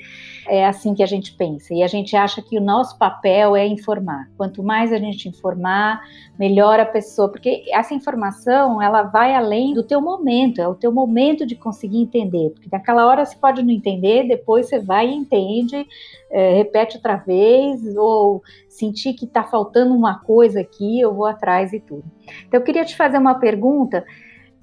É 0.49 0.67
assim 0.67 0.95
que 0.95 1.03
a 1.03 1.07
gente 1.07 1.33
pensa. 1.35 1.73
E 1.75 1.83
a 1.83 1.87
gente 1.87 2.17
acha 2.17 2.43
que 2.43 2.59
o 2.59 2.61
nosso 2.61 2.99
papel 2.99 3.57
é 3.57 3.67
informar. 3.67 4.29
Quanto 4.37 4.63
mais 4.63 4.93
a 4.93 4.99
gente 4.99 5.29
informar, 5.29 6.01
melhor 6.39 6.81
a 6.81 6.87
pessoa, 6.87 7.31
porque 7.31 7.65
essa 7.73 7.95
informação 7.95 8.81
ela 8.81 9.03
vai 9.03 9.35
além 9.35 9.75
do 9.75 9.83
teu 9.83 10.01
momento, 10.01 10.61
é 10.61 10.67
o 10.67 10.75
teu 10.75 10.93
momento 10.93 11.47
de 11.47 11.55
conseguir 11.55 11.99
entender. 11.99 12.51
Porque 12.51 12.69
naquela 12.71 13.07
hora 13.07 13.25
você 13.25 13.37
pode 13.37 13.63
não 13.63 13.71
entender, 13.71 14.27
depois 14.27 14.69
você 14.69 14.79
vai 14.79 15.09
e 15.09 15.15
entende, 15.15 15.87
é, 16.31 16.55
repete 16.55 16.97
outra 16.97 17.17
vez, 17.17 17.97
ou 17.97 18.43
sentir 18.69 19.13
que 19.15 19.25
está 19.25 19.43
faltando 19.43 19.95
uma 19.95 20.21
coisa 20.21 20.61
aqui, 20.61 21.01
eu 21.01 21.15
vou 21.15 21.27
atrás 21.27 21.73
e 21.73 21.81
tudo. 21.81 22.05
Então, 22.47 22.61
eu 22.61 22.65
queria 22.65 22.85
te 22.85 22.97
fazer 22.97 23.19
uma 23.21 23.37
pergunta 23.37 24.05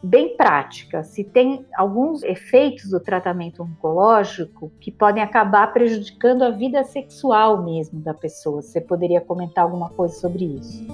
bem 0.04 0.36
prática, 0.38 1.04
se 1.04 1.24
tem 1.24 1.66
alguns 1.76 2.22
efeitos 2.24 2.90
do 2.90 3.00
tratamento 3.00 3.64
oncológico 3.64 4.72
que 4.80 4.92
podem 4.92 5.24
acabar 5.24 5.74
prejudicando 5.74 6.44
a 6.44 6.52
vida 6.52 6.84
sexual 6.84 7.64
mesmo 7.64 8.00
da 8.00 8.14
pessoa. 8.14 8.62
Você 8.62 8.80
poderia 8.80 9.22
comentar 9.22 9.64
alguma 9.64 9.90
coisa 9.90 10.16
sobre 10.16 10.46
isso? 10.46 10.86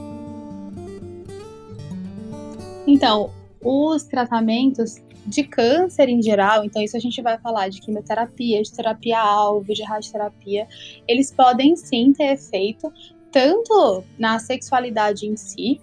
Então, 2.87 3.29
os 3.61 4.03
tratamentos 4.03 5.01
de 5.25 5.43
câncer 5.43 6.09
em 6.09 6.21
geral, 6.21 6.65
então 6.65 6.81
isso 6.81 6.97
a 6.97 6.99
gente 6.99 7.21
vai 7.21 7.37
falar 7.37 7.69
de 7.69 7.79
quimioterapia, 7.79 8.61
de 8.61 8.71
terapia-alvo, 8.73 9.73
de 9.73 9.83
radioterapia, 9.83 10.67
eles 11.07 11.31
podem 11.31 11.75
sim 11.75 12.11
ter 12.11 12.33
efeito 12.33 12.91
tanto 13.31 14.03
na 14.19 14.37
sexualidade 14.37 15.25
em 15.25 15.35
si, 15.35 15.79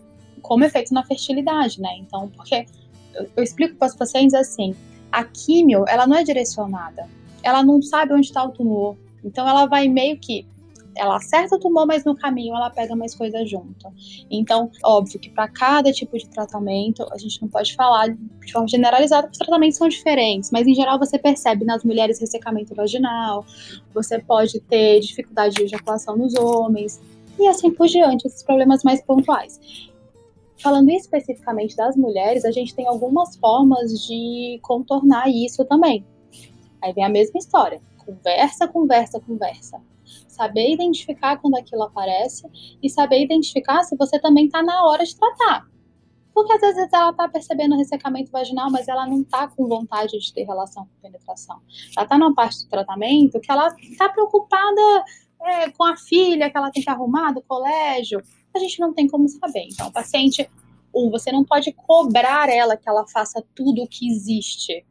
como 0.50 0.64
efeito 0.64 0.92
na 0.92 1.04
fertilidade, 1.04 1.80
né? 1.80 1.90
Então, 2.00 2.28
porque 2.30 2.66
eu, 3.14 3.30
eu 3.36 3.44
explico 3.44 3.76
para 3.76 3.86
os 3.86 3.94
pacientes 3.94 4.34
assim, 4.34 4.74
a 5.12 5.22
químio, 5.22 5.84
ela 5.86 6.08
não 6.08 6.16
é 6.16 6.24
direcionada, 6.24 7.08
ela 7.40 7.62
não 7.62 7.80
sabe 7.80 8.12
onde 8.12 8.26
está 8.26 8.42
o 8.42 8.50
tumor, 8.50 8.96
então 9.24 9.48
ela 9.48 9.66
vai 9.66 9.86
meio 9.86 10.18
que 10.18 10.44
ela 10.96 11.18
acerta 11.18 11.54
o 11.54 11.58
tumor, 11.60 11.86
mas 11.86 12.04
no 12.04 12.16
caminho 12.16 12.56
ela 12.56 12.68
pega 12.68 12.96
mais 12.96 13.14
coisa 13.14 13.46
junto. 13.46 13.92
Então, 14.28 14.72
óbvio 14.82 15.20
que 15.20 15.30
para 15.30 15.46
cada 15.46 15.92
tipo 15.92 16.18
de 16.18 16.28
tratamento, 16.28 17.06
a 17.12 17.16
gente 17.16 17.40
não 17.40 17.48
pode 17.48 17.72
falar 17.76 18.08
de 18.08 18.52
forma 18.52 18.66
generalizada, 18.66 19.28
porque 19.28 19.34
os 19.34 19.38
tratamentos 19.38 19.78
são 19.78 19.88
diferentes, 19.88 20.50
mas 20.50 20.66
em 20.66 20.74
geral 20.74 20.98
você 20.98 21.16
percebe 21.16 21.64
nas 21.64 21.84
mulheres 21.84 22.18
ressecamento 22.18 22.74
vaginal, 22.74 23.46
você 23.94 24.18
pode 24.18 24.58
ter 24.62 24.98
dificuldade 24.98 25.54
de 25.54 25.62
ejaculação 25.62 26.16
nos 26.16 26.34
homens, 26.34 27.00
e 27.38 27.46
assim 27.46 27.70
por 27.70 27.86
diante, 27.86 28.26
esses 28.26 28.42
problemas 28.42 28.82
mais 28.82 29.00
pontuais. 29.00 29.88
Falando 30.62 30.90
especificamente 30.90 31.76
das 31.76 31.96
mulheres, 31.96 32.44
a 32.44 32.50
gente 32.50 32.74
tem 32.74 32.86
algumas 32.86 33.36
formas 33.36 34.06
de 34.06 34.58
contornar 34.62 35.28
isso 35.28 35.64
também. 35.64 36.04
Aí 36.82 36.92
vem 36.92 37.04
a 37.04 37.08
mesma 37.08 37.38
história. 37.38 37.80
Conversa, 38.04 38.68
conversa, 38.68 39.20
conversa 39.20 39.80
saber 40.40 40.72
identificar 40.72 41.36
quando 41.36 41.56
aquilo 41.56 41.82
aparece 41.82 42.48
e 42.82 42.88
saber 42.88 43.22
identificar 43.22 43.82
se 43.82 43.94
você 43.96 44.18
também 44.18 44.46
está 44.46 44.62
na 44.62 44.86
hora 44.86 45.04
de 45.04 45.14
tratar. 45.14 45.66
Porque 46.32 46.52
às 46.52 46.60
vezes 46.60 46.88
ela 46.92 47.10
está 47.10 47.28
percebendo 47.28 47.76
ressecamento 47.76 48.30
vaginal, 48.30 48.70
mas 48.70 48.88
ela 48.88 49.06
não 49.06 49.20
está 49.20 49.48
com 49.48 49.66
vontade 49.68 50.18
de 50.18 50.32
ter 50.32 50.44
relação 50.44 50.84
com 50.84 51.02
penetração. 51.02 51.60
Ela 51.94 52.04
está 52.04 52.16
numa 52.16 52.34
parte 52.34 52.64
do 52.64 52.70
tratamento 52.70 53.40
que 53.40 53.50
ela 53.50 53.68
está 53.78 54.08
preocupada 54.08 55.04
é, 55.42 55.70
com 55.70 55.84
a 55.84 55.96
filha 55.96 56.48
que 56.48 56.56
ela 56.56 56.70
tem 56.70 56.82
que 56.82 56.90
arrumar 56.90 57.32
do 57.32 57.42
colégio. 57.42 58.22
A 58.54 58.58
gente 58.58 58.80
não 58.80 58.92
tem 58.92 59.06
como 59.06 59.28
saber. 59.28 59.68
Então, 59.70 59.88
o 59.88 59.92
paciente, 59.92 60.48
um, 60.94 61.10
você 61.10 61.30
não 61.30 61.44
pode 61.44 61.72
cobrar 61.72 62.48
ela 62.48 62.76
que 62.76 62.88
ela 62.88 63.06
faça 63.06 63.44
tudo 63.54 63.82
o 63.82 63.88
que 63.88 64.10
existe 64.10 64.84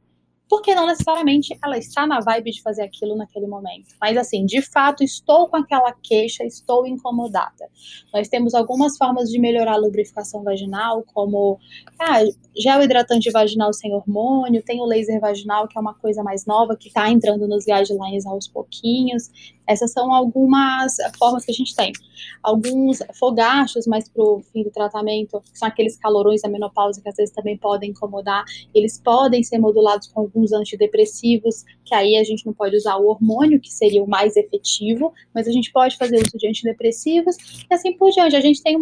porque 0.49 0.73
não 0.73 0.87
necessariamente 0.87 1.55
ela 1.63 1.77
está 1.77 2.07
na 2.07 2.19
vibe 2.19 2.51
de 2.51 2.61
fazer 2.61 2.81
aquilo 2.81 3.15
naquele 3.15 3.45
momento. 3.45 3.95
Mas 4.01 4.17
assim, 4.17 4.45
de 4.45 4.61
fato, 4.63 5.03
estou 5.03 5.47
com 5.47 5.57
aquela 5.57 5.93
queixa, 5.93 6.43
estou 6.43 6.87
incomodada. 6.87 7.69
Nós 8.11 8.27
temos 8.27 8.55
algumas 8.55 8.97
formas 8.97 9.29
de 9.29 9.39
melhorar 9.39 9.73
a 9.73 9.77
lubrificação 9.77 10.43
vaginal, 10.43 11.03
como 11.13 11.59
ah, 11.99 12.23
gel 12.57 12.81
hidratante 12.81 13.29
vaginal 13.29 13.71
sem 13.71 13.93
hormônio, 13.93 14.63
tem 14.63 14.81
o 14.81 14.85
laser 14.85 15.19
vaginal, 15.19 15.67
que 15.67 15.77
é 15.77 15.81
uma 15.81 15.93
coisa 15.93 16.23
mais 16.23 16.45
nova, 16.47 16.75
que 16.75 16.87
está 16.87 17.09
entrando 17.09 17.47
nos 17.47 17.65
guidelines 17.65 18.25
aos 18.25 18.47
pouquinhos. 18.47 19.29
Essas 19.67 19.91
são 19.91 20.11
algumas 20.11 20.95
formas 21.19 21.45
que 21.45 21.51
a 21.51 21.53
gente 21.53 21.75
tem. 21.75 21.93
Alguns 22.41 22.99
fogachos 23.19 23.85
mais 23.85 24.09
para 24.09 24.23
o 24.23 24.41
fim 24.51 24.63
do 24.63 24.71
tratamento, 24.71 25.39
são 25.53 25.67
aqueles 25.67 25.95
calorões 25.95 26.41
da 26.41 26.49
menopausa 26.49 26.99
que 26.99 27.07
às 27.07 27.15
vezes 27.15 27.33
também 27.33 27.55
podem 27.55 27.91
incomodar, 27.91 28.43
eles 28.73 28.99
podem 28.99 29.43
ser 29.43 29.59
modulados 29.59 30.07
com 30.07 30.27
alguns 30.39 30.53
antidepressivos, 30.53 31.63
que 31.83 31.93
aí 31.93 32.17
a 32.17 32.23
gente 32.23 32.45
não 32.45 32.53
pode 32.53 32.75
usar 32.75 32.95
o 32.95 33.07
hormônio, 33.07 33.59
que 33.59 33.71
seria 33.71 34.03
o 34.03 34.07
mais 34.07 34.35
efetivo, 34.37 35.13
mas 35.33 35.47
a 35.47 35.51
gente 35.51 35.71
pode 35.71 35.97
fazer 35.97 36.17
uso 36.17 36.37
de 36.37 36.47
antidepressivos 36.47 37.35
e 37.69 37.73
assim 37.73 37.93
por 37.93 38.09
diante. 38.11 38.35
A 38.35 38.41
gente 38.41 38.63
tem 38.63 38.77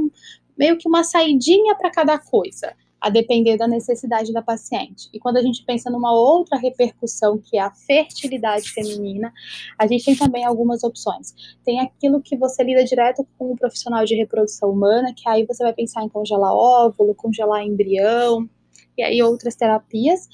meio 0.57 0.77
que 0.77 0.87
uma 0.87 1.03
saidinha 1.03 1.75
para 1.75 1.89
cada 1.89 2.17
coisa 2.17 2.73
a 2.99 3.09
depender 3.09 3.57
da 3.57 3.67
necessidade 3.67 4.33
da 4.33 4.41
paciente. 4.41 5.07
E 5.13 5.19
quando 5.19 5.37
a 5.37 5.41
gente 5.41 5.63
pensa 5.63 5.89
numa 5.89 6.11
outra 6.11 6.57
repercussão, 6.57 7.37
que 7.37 7.55
é 7.55 7.61
a 7.61 7.69
fertilidade 7.69 8.71
feminina, 8.71 9.31
a 9.77 9.85
gente 9.85 10.03
tem 10.03 10.15
também 10.15 10.43
algumas 10.43 10.83
opções. 10.83 11.57
Tem 11.63 11.79
aquilo 11.79 12.19
que 12.19 12.35
você 12.35 12.63
lida 12.63 12.83
direto 12.83 13.25
com 13.37 13.51
o 13.51 13.55
profissional 13.55 14.03
de 14.03 14.15
reprodução 14.15 14.71
humana, 14.71 15.13
que 15.15 15.29
aí 15.29 15.45
você 15.45 15.63
vai 15.63 15.73
pensar 15.73 16.03
em 16.03 16.09
congelar 16.09 16.51
óvulo, 16.51 17.13
congelar 17.13 17.63
embrião, 17.63 18.49
e 18.97 19.03
aí 19.03 19.21
outras 19.21 19.55
terapias 19.55 20.27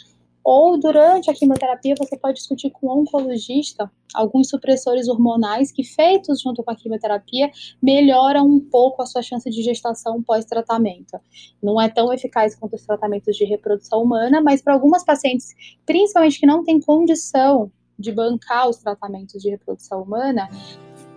ou 0.43 0.77
durante 0.77 1.31
a 1.31 1.33
quimioterapia, 1.33 1.95
você 1.97 2.17
pode 2.17 2.37
discutir 2.37 2.69
com 2.69 2.87
o 2.87 3.01
oncologista 3.01 3.89
alguns 4.13 4.49
supressores 4.49 5.07
hormonais 5.07 5.71
que, 5.71 5.83
feitos 5.83 6.41
junto 6.41 6.61
com 6.61 6.69
a 6.69 6.75
quimioterapia, 6.75 7.49
melhoram 7.81 8.45
um 8.45 8.59
pouco 8.59 9.01
a 9.01 9.05
sua 9.05 9.21
chance 9.21 9.49
de 9.49 9.63
gestação 9.63 10.21
pós-tratamento. 10.21 11.17
Não 11.61 11.79
é 11.79 11.87
tão 11.87 12.11
eficaz 12.11 12.55
quanto 12.55 12.75
os 12.75 12.85
tratamentos 12.85 13.35
de 13.37 13.45
reprodução 13.45 14.03
humana, 14.03 14.41
mas 14.41 14.61
para 14.61 14.73
algumas 14.73 15.03
pacientes, 15.05 15.55
principalmente 15.85 16.39
que 16.39 16.45
não 16.45 16.63
têm 16.63 16.79
condição 16.81 17.71
de 17.97 18.11
bancar 18.11 18.67
os 18.69 18.77
tratamentos 18.77 19.41
de 19.41 19.49
reprodução 19.49 20.03
humana, 20.03 20.49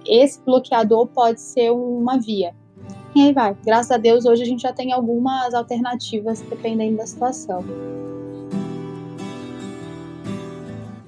esse 0.06 0.40
bloqueador 0.40 1.08
pode 1.08 1.40
ser 1.40 1.70
uma 1.72 2.16
via. 2.16 2.54
E 3.14 3.22
aí 3.22 3.32
vai. 3.32 3.56
Graças 3.64 3.90
a 3.90 3.96
Deus, 3.96 4.24
hoje 4.24 4.42
a 4.42 4.46
gente 4.46 4.62
já 4.62 4.72
tem 4.72 4.92
algumas 4.92 5.52
alternativas 5.52 6.40
dependendo 6.42 6.98
da 6.98 7.06
situação. 7.06 7.64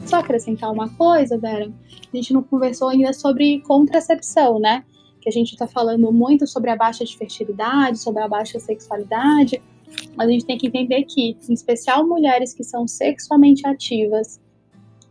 Só 0.09 0.21
acrescentar 0.21 0.73
uma 0.73 0.89
coisa, 0.89 1.37
Vera, 1.37 1.71
a 2.11 2.17
gente 2.17 2.33
não 2.33 2.43
conversou 2.43 2.89
ainda 2.89 3.13
sobre 3.13 3.61
contracepção, 3.61 4.59
né? 4.59 4.83
Que 5.21 5.29
a 5.29 5.33
gente 5.33 5.53
está 5.53 5.67
falando 5.67 6.11
muito 6.11 6.47
sobre 6.47 6.71
a 6.71 6.77
baixa 6.77 7.05
de 7.05 7.15
fertilidade, 7.15 7.99
sobre 7.99 8.23
a 8.23 8.27
baixa 8.27 8.59
sexualidade, 8.59 9.61
mas 10.17 10.27
a 10.27 10.31
gente 10.31 10.47
tem 10.47 10.57
que 10.57 10.67
entender 10.67 11.05
que, 11.05 11.37
em 11.47 11.53
especial 11.53 12.07
mulheres 12.07 12.55
que 12.55 12.65
são 12.65 12.89
sexualmente 12.89 13.67
ativas 13.67 14.41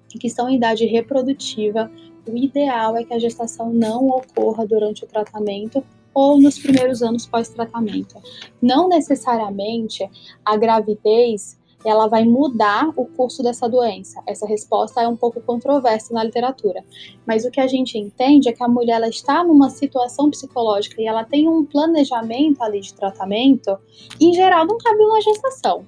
que 0.09 0.25
estão 0.25 0.49
em 0.49 0.55
idade 0.55 0.83
reprodutiva, 0.87 1.91
o 2.27 2.35
ideal 2.35 2.97
é 2.97 3.03
que 3.03 3.13
a 3.13 3.19
gestação 3.19 3.71
não 3.71 4.07
ocorra 4.07 4.65
durante 4.65 5.03
o 5.03 5.07
tratamento 5.07 5.83
ou 6.11 6.41
nos 6.41 6.57
primeiros 6.57 7.03
anos 7.03 7.27
pós-tratamento. 7.27 8.15
Não 8.59 8.89
necessariamente 8.89 10.09
a 10.43 10.57
gravidez 10.57 11.55
ela 11.87 12.07
vai 12.07 12.25
mudar 12.25 12.89
o 12.95 13.05
curso 13.05 13.41
dessa 13.41 13.67
doença. 13.67 14.21
Essa 14.27 14.45
resposta 14.45 15.01
é 15.01 15.07
um 15.07 15.15
pouco 15.15 15.41
controversa 15.41 16.13
na 16.13 16.23
literatura, 16.23 16.83
mas 17.25 17.45
o 17.45 17.51
que 17.51 17.59
a 17.59 17.67
gente 17.67 17.97
entende 17.97 18.49
é 18.49 18.53
que 18.53 18.63
a 18.63 18.67
mulher 18.67 18.97
ela 18.97 19.07
está 19.07 19.43
numa 19.43 19.69
situação 19.69 20.29
psicológica 20.29 21.01
e 21.01 21.05
ela 21.05 21.23
tem 21.23 21.47
um 21.47 21.65
planejamento 21.65 22.61
ali 22.61 22.79
de 22.79 22.93
tratamento, 22.93 23.77
em 24.19 24.33
geral 24.33 24.65
não 24.65 24.77
cabe 24.77 25.03
uma 25.03 25.21
gestação. 25.21 25.85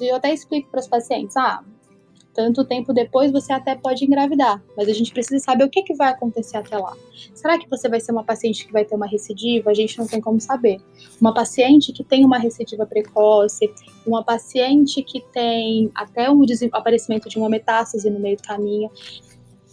Eu 0.00 0.16
até 0.16 0.32
explico 0.32 0.70
para 0.70 0.80
os 0.80 0.86
pacientes, 0.86 1.36
ah, 1.36 1.64
tanto 2.34 2.64
tempo 2.64 2.92
depois 2.92 3.30
você 3.30 3.52
até 3.52 3.74
pode 3.74 4.04
engravidar, 4.04 4.62
mas 4.76 4.88
a 4.88 4.92
gente 4.92 5.12
precisa 5.12 5.38
saber 5.38 5.64
o 5.64 5.70
que, 5.70 5.82
que 5.82 5.94
vai 5.94 6.08
acontecer 6.08 6.56
até 6.56 6.76
lá. 6.78 6.96
Será 7.34 7.58
que 7.58 7.68
você 7.68 7.88
vai 7.88 8.00
ser 8.00 8.12
uma 8.12 8.24
paciente 8.24 8.66
que 8.66 8.72
vai 8.72 8.84
ter 8.84 8.94
uma 8.94 9.06
recidiva? 9.06 9.70
A 9.70 9.74
gente 9.74 9.98
não 9.98 10.06
tem 10.06 10.20
como 10.20 10.40
saber. 10.40 10.80
Uma 11.20 11.34
paciente 11.34 11.92
que 11.92 12.02
tem 12.02 12.24
uma 12.24 12.38
recidiva 12.38 12.86
precoce, 12.86 13.70
uma 14.06 14.24
paciente 14.24 15.02
que 15.02 15.20
tem 15.32 15.90
até 15.94 16.30
o 16.30 16.42
aparecimento 16.72 17.28
de 17.28 17.38
uma 17.38 17.48
metástase 17.48 18.08
no 18.10 18.18
meio 18.18 18.36
do 18.36 18.42
caminho 18.42 18.90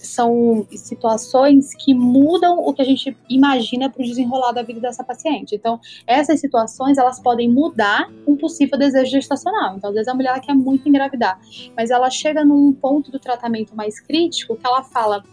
são 0.01 0.65
situações 0.71 1.73
que 1.75 1.93
mudam 1.93 2.59
o 2.59 2.73
que 2.73 2.81
a 2.81 2.85
gente 2.85 3.15
imagina 3.29 3.89
para 3.89 4.01
o 4.01 4.05
desenrolar 4.05 4.51
da 4.51 4.61
vida 4.61 4.79
dessa 4.79 5.03
paciente. 5.03 5.55
Então, 5.55 5.79
essas 6.07 6.39
situações 6.39 6.97
elas 6.97 7.19
podem 7.19 7.49
mudar 7.49 8.09
um 8.25 8.35
possível 8.35 8.77
desejo 8.77 9.11
gestacional. 9.11 9.75
Então, 9.75 9.89
às 9.89 9.95
vezes 9.95 10.07
a 10.07 10.13
mulher 10.13 10.39
quer 10.39 10.53
muito 10.53 10.87
engravidar, 10.87 11.39
mas 11.75 11.89
ela 11.91 12.09
chega 12.09 12.45
num 12.45 12.73
ponto 12.73 13.11
do 13.11 13.19
tratamento 13.19 13.75
mais 13.75 13.99
crítico 13.99 14.55
que 14.55 14.65
ela 14.65 14.83
fala: 14.83 15.23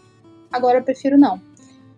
agora 0.53 0.79
eu 0.79 0.83
prefiro 0.83 1.17
não 1.17 1.41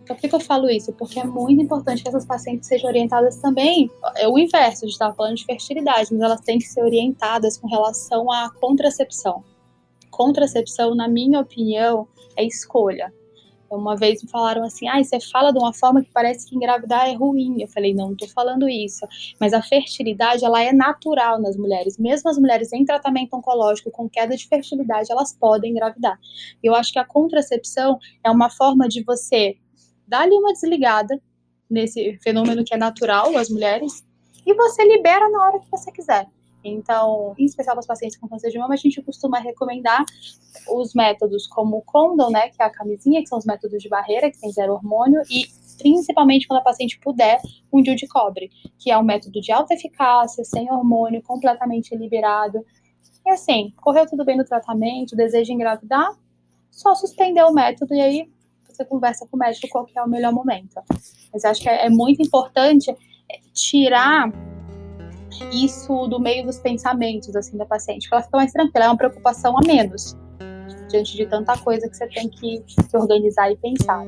Então, 0.02 0.14
por 0.14 0.20
que, 0.20 0.28
que 0.28 0.34
eu 0.34 0.40
falo 0.40 0.68
isso? 0.68 0.92
Porque 0.92 1.18
é 1.18 1.24
muito 1.24 1.62
importante 1.62 2.02
que 2.02 2.08
essas 2.08 2.26
pacientes 2.26 2.68
sejam 2.68 2.88
orientadas 2.88 3.36
também. 3.36 3.90
É 4.16 4.28
o 4.28 4.38
inverso, 4.38 4.84
a 4.84 4.86
gente 4.86 4.92
estava 4.92 5.14
falando 5.14 5.36
de 5.36 5.44
fertilidade, 5.44 6.12
mas 6.12 6.20
elas 6.20 6.40
têm 6.42 6.58
que 6.58 6.66
ser 6.66 6.82
orientadas 6.82 7.56
com 7.56 7.66
relação 7.66 8.30
à 8.30 8.50
contracepção. 8.60 9.42
Contracepção, 10.18 10.96
na 10.96 11.06
minha 11.06 11.38
opinião, 11.38 12.08
é 12.36 12.44
escolha. 12.44 13.14
Uma 13.70 13.94
vez 13.94 14.20
me 14.20 14.28
falaram 14.28 14.64
assim: 14.64 14.88
ah, 14.88 15.00
você 15.00 15.20
fala 15.20 15.52
de 15.52 15.58
uma 15.60 15.72
forma 15.72 16.02
que 16.02 16.10
parece 16.12 16.44
que 16.48 16.56
engravidar 16.56 17.08
é 17.08 17.14
ruim. 17.14 17.62
Eu 17.62 17.68
falei: 17.68 17.94
não, 17.94 18.06
não 18.06 18.12
estou 18.14 18.28
falando 18.28 18.68
isso. 18.68 19.06
Mas 19.38 19.52
a 19.52 19.62
fertilidade, 19.62 20.44
ela 20.44 20.60
é 20.60 20.72
natural 20.72 21.40
nas 21.40 21.56
mulheres. 21.56 21.96
Mesmo 21.96 22.28
as 22.28 22.36
mulheres 22.36 22.72
em 22.72 22.84
tratamento 22.84 23.36
oncológico 23.36 23.92
com 23.92 24.08
queda 24.08 24.36
de 24.36 24.48
fertilidade, 24.48 25.12
elas 25.12 25.32
podem 25.32 25.70
engravidar. 25.70 26.18
Eu 26.60 26.74
acho 26.74 26.92
que 26.92 26.98
a 26.98 27.04
contracepção 27.04 27.96
é 28.24 28.28
uma 28.28 28.50
forma 28.50 28.88
de 28.88 29.04
você 29.04 29.56
dar 30.04 30.22
ali 30.22 30.34
uma 30.34 30.52
desligada 30.52 31.16
nesse 31.70 32.18
fenômeno 32.24 32.64
que 32.64 32.74
é 32.74 32.76
natural 32.76 33.36
às 33.36 33.48
mulheres 33.48 34.04
e 34.44 34.52
você 34.52 34.82
libera 34.84 35.30
na 35.30 35.46
hora 35.46 35.60
que 35.60 35.70
você 35.70 35.92
quiser. 35.92 36.26
Então, 36.62 37.34
em 37.38 37.44
especial 37.44 37.74
para 37.74 37.80
os 37.80 37.86
pacientes 37.86 38.18
com 38.18 38.28
câncer 38.28 38.50
de 38.50 38.58
mama, 38.58 38.74
a 38.74 38.76
gente 38.76 39.00
costuma 39.02 39.38
recomendar 39.38 40.04
os 40.70 40.92
métodos 40.94 41.46
como 41.46 41.78
o 41.78 41.82
condom, 41.82 42.30
né, 42.30 42.48
que 42.48 42.60
é 42.60 42.64
a 42.64 42.70
camisinha, 42.70 43.22
que 43.22 43.28
são 43.28 43.38
os 43.38 43.44
métodos 43.44 43.82
de 43.82 43.88
barreira, 43.88 44.30
que 44.30 44.40
tem 44.40 44.50
zero 44.50 44.74
hormônio, 44.74 45.22
e 45.30 45.46
principalmente 45.78 46.46
quando 46.46 46.60
a 46.60 46.64
paciente 46.64 46.98
puder, 46.98 47.40
um 47.72 47.80
DIU 47.80 47.94
de 47.94 48.08
cobre, 48.08 48.50
que 48.78 48.90
é 48.90 48.98
um 48.98 49.04
método 49.04 49.40
de 49.40 49.52
alta 49.52 49.74
eficácia, 49.74 50.44
sem 50.44 50.70
hormônio, 50.70 51.22
completamente 51.22 51.94
liberado. 51.96 52.64
E 53.24 53.30
assim, 53.30 53.72
correu 53.76 54.06
tudo 54.06 54.24
bem 54.24 54.36
no 54.36 54.44
tratamento, 54.44 55.14
deseja 55.14 55.52
engravidar, 55.52 56.10
só 56.70 56.94
suspender 56.94 57.42
o 57.44 57.52
método 57.52 57.94
e 57.94 58.00
aí 58.00 58.30
você 58.68 58.84
conversa 58.84 59.26
com 59.26 59.36
o 59.36 59.40
médico 59.40 59.68
qual 59.68 59.84
que 59.84 59.98
é 59.98 60.02
o 60.02 60.08
melhor 60.08 60.32
momento. 60.32 60.80
Mas 61.32 61.44
acho 61.44 61.60
que 61.60 61.68
é, 61.68 61.86
é 61.86 61.90
muito 61.90 62.22
importante 62.22 62.94
tirar 63.52 64.32
isso 65.52 66.06
do 66.08 66.20
meio 66.20 66.44
dos 66.44 66.58
pensamentos 66.58 67.34
assim 67.34 67.56
da 67.56 67.66
paciente, 67.66 68.08
para 68.08 68.18
ela 68.18 68.24
ficar 68.24 68.38
mais 68.38 68.52
tranquila, 68.52 68.84
é 68.84 68.88
uma 68.88 68.96
preocupação 68.96 69.56
a 69.56 69.60
menos 69.66 70.16
diante 70.88 71.16
de 71.16 71.26
tanta 71.26 71.56
coisa 71.58 71.88
que 71.88 71.96
você 71.96 72.06
tem 72.08 72.28
que, 72.28 72.60
que 72.60 72.96
organizar 72.96 73.50
e 73.50 73.56
pensar. 73.56 74.04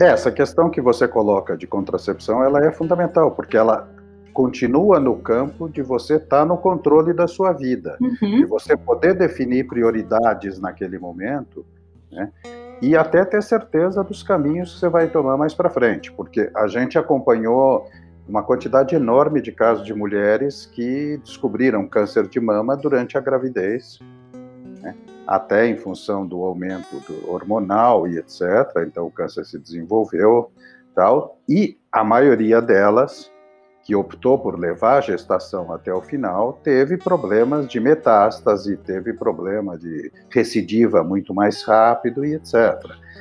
É, 0.00 0.06
essa 0.06 0.30
questão 0.30 0.70
que 0.70 0.80
você 0.80 1.06
coloca 1.06 1.56
de 1.56 1.66
contracepção, 1.66 2.42
ela 2.42 2.64
é 2.64 2.72
fundamental, 2.72 3.30
porque 3.30 3.56
ela 3.56 3.88
continua 4.32 4.98
no 4.98 5.16
campo 5.16 5.68
de 5.68 5.82
você 5.82 6.16
estar 6.16 6.40
tá 6.40 6.44
no 6.44 6.56
controle 6.56 7.12
da 7.12 7.28
sua 7.28 7.52
vida, 7.52 7.96
uhum. 8.00 8.38
de 8.38 8.44
você 8.44 8.76
poder 8.76 9.14
definir 9.14 9.68
prioridades 9.68 10.58
naquele 10.58 10.98
momento, 10.98 11.64
né? 12.10 12.30
E 12.82 12.96
até 12.96 13.24
ter 13.24 13.42
certeza 13.42 14.02
dos 14.02 14.22
caminhos 14.22 14.74
que 14.74 14.80
você 14.80 14.88
vai 14.88 15.08
tomar 15.08 15.36
mais 15.36 15.54
para 15.54 15.70
frente, 15.70 16.12
porque 16.12 16.50
a 16.54 16.66
gente 16.66 16.98
acompanhou 16.98 17.88
uma 18.26 18.42
quantidade 18.42 18.94
enorme 18.94 19.40
de 19.40 19.52
casos 19.52 19.84
de 19.84 19.92
mulheres 19.92 20.66
que 20.66 21.18
descobriram 21.18 21.86
câncer 21.86 22.26
de 22.26 22.40
mama 22.40 22.76
durante 22.76 23.18
a 23.18 23.20
gravidez, 23.20 23.98
né? 24.80 24.96
até 25.26 25.66
em 25.66 25.76
função 25.76 26.26
do 26.26 26.42
aumento 26.42 27.00
do 27.00 27.30
hormonal 27.30 28.08
e 28.08 28.18
etc. 28.18 28.42
Então 28.86 29.06
o 29.06 29.10
câncer 29.10 29.44
se 29.44 29.58
desenvolveu, 29.58 30.50
tal, 30.94 31.38
e 31.48 31.78
a 31.92 32.02
maioria 32.02 32.62
delas 32.62 33.30
que 33.82 33.94
optou 33.94 34.38
por 34.38 34.58
levar 34.58 34.96
a 34.96 35.00
gestação 35.02 35.70
até 35.70 35.92
o 35.92 36.00
final 36.00 36.54
teve 36.64 36.96
problemas 36.96 37.68
de 37.68 37.78
metástase, 37.78 38.78
teve 38.78 39.12
problema 39.12 39.76
de 39.76 40.10
recidiva 40.30 41.04
muito 41.04 41.34
mais 41.34 41.62
rápido 41.62 42.24
e 42.24 42.34
etc. 42.34 42.80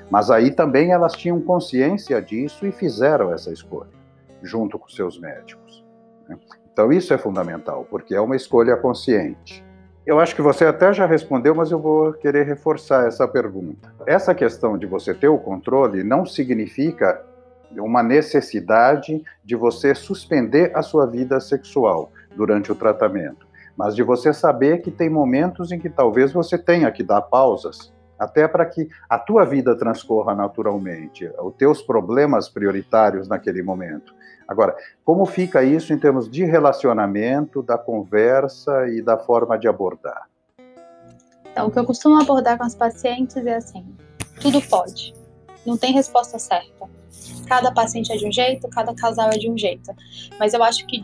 Mas 0.10 0.32
aí 0.32 0.51
também 0.51 0.93
elas 0.93 1.12
tinham 1.14 1.41
consciência 1.41 2.22
disso 2.22 2.66
e 2.66 2.72
fizeram 2.72 3.34
essa 3.34 3.51
escolha 3.51 4.03
junto 4.44 4.78
com 4.78 4.88
seus 4.89 5.20
médicos. 5.20 5.84
Né? 6.28 6.38
Então, 6.72 6.91
isso 6.91 7.14
é 7.14 7.18
fundamental, 7.18 7.88
porque 7.89 8.14
é 8.14 8.22
uma 8.22 8.36
escolha 8.36 8.76
consciente. 8.76 9.64
Eu 10.06 10.20
acho 10.20 10.36
que 10.36 10.41
você 10.41 10.66
até 10.66 10.91
já 10.91 11.06
respondeu, 11.06 11.56
mas 11.56 11.72
eu 11.72 11.80
vou 11.80 12.14
querer 12.14 12.46
reforçar 12.46 13.08
essa 13.08 13.26
pergunta. 13.28 13.94
Essa 14.06 14.36
questão 14.36 14.78
de 14.78 14.86
você 14.86 15.14
ter 15.14 15.30
o 15.30 15.38
controle 15.38 16.04
não 16.04 16.26
significa 16.26 17.24
uma 17.72 18.04
necessidade 18.04 19.24
de 19.44 19.56
você 19.56 19.96
suspender 19.96 20.72
a 20.76 20.82
sua 20.82 21.06
vida 21.06 21.39
sexual 21.39 22.12
durante 22.36 22.72
o 22.72 22.76
tratamento, 22.76 23.48
mas 23.78 23.96
de 23.96 24.04
você 24.04 24.34
saber 24.34 24.82
que 24.82 24.91
tem 24.91 25.10
momentos 25.10 25.72
em 25.72 25.80
que 25.80 25.89
talvez 25.89 26.34
você 26.34 26.58
tenha 26.58 26.91
que 26.91 27.04
dar 27.04 27.22
pausas 27.22 27.94
até 28.20 28.48
para 28.48 28.66
que 28.66 28.88
a 29.10 29.18
tua 29.18 29.44
vida 29.44 29.76
transcorra 29.76 30.36
naturalmente, 30.36 31.30
os 31.41 31.54
teus 31.56 31.82
problemas 31.82 32.48
prioritários 32.48 33.28
naquele 33.28 33.62
momento. 33.62 34.14
Agora, 34.48 34.76
como 35.04 35.26
fica 35.26 35.64
isso 35.64 35.94
em 35.94 35.98
termos 35.98 36.30
de 36.30 36.44
relacionamento, 36.46 37.62
da 37.62 37.78
conversa 37.78 38.88
e 38.88 39.02
da 39.02 39.18
forma 39.18 39.58
de 39.58 39.68
abordar? 39.68 40.30
Então, 41.52 41.68
o 41.68 41.72
que 41.72 41.80
eu 41.80 41.86
costumo 41.86 42.20
abordar 42.20 42.58
com 42.58 42.64
as 42.64 42.76
pacientes 42.76 43.36
é 43.38 43.56
assim: 43.56 43.86
tudo 44.41 44.62
pode, 44.62 45.14
não 45.66 45.78
tem 45.78 45.94
resposta 45.94 46.39
certa. 46.39 46.89
Cada 47.48 47.72
paciente 47.72 48.12
é 48.12 48.18
de 48.18 48.28
um 48.28 48.32
jeito, 48.32 48.68
cada 48.70 48.94
casal 48.96 49.30
é 49.30 49.38
de 49.38 49.50
um 49.50 49.58
jeito. 49.58 49.91
Mas 50.39 50.54
eu 50.54 50.64
acho 50.64 50.86
que 50.88 51.02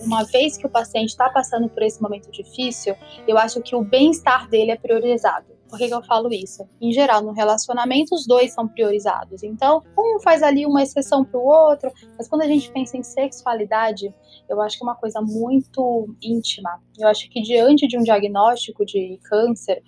uma 0.00 0.24
vez 0.24 0.56
que 0.56 0.66
o 0.66 0.70
paciente 0.70 1.10
está 1.10 1.28
passando 1.28 1.68
por 1.68 1.82
esse 1.82 2.00
momento 2.00 2.30
difícil, 2.30 2.96
eu 3.28 3.36
acho 3.36 3.60
que 3.60 3.76
o 3.76 3.82
bem-estar 3.82 4.48
dele 4.48 4.70
é 4.70 4.76
priorizado. 4.76 5.59
Por 5.70 5.78
que, 5.78 5.86
que, 5.86 5.94
eu 5.94 6.02
falo 6.02 6.32
isso? 6.32 6.68
Em 6.80 6.92
geral, 6.92 7.22
no 7.22 7.32
relacionamento, 7.32 8.14
os 8.14 8.26
dois 8.26 8.52
são 8.52 8.66
priorizados. 8.66 9.44
Então, 9.44 9.82
um 9.96 10.20
faz 10.20 10.42
ali 10.42 10.66
uma 10.66 10.82
exceção 10.82 11.24
para 11.24 11.38
o 11.38 11.44
outro, 11.44 11.92
mas 12.18 12.28
quando 12.28 12.42
a 12.42 12.46
gente 12.46 12.70
pensa 12.72 12.96
em 12.96 13.02
sexualidade, 13.04 14.12
eu 14.48 14.60
acho 14.60 14.76
que 14.76 14.84
é 14.84 14.86
uma 14.86 14.96
coisa 14.96 15.20
muito 15.20 16.12
íntima. 16.20 16.82
Eu 16.98 17.06
acho 17.06 17.30
que 17.30 17.40
diante 17.40 17.86
de 17.86 17.96
um 17.96 18.02
diagnóstico 18.02 18.84
de 18.84 19.18
câncer, 19.22 19.80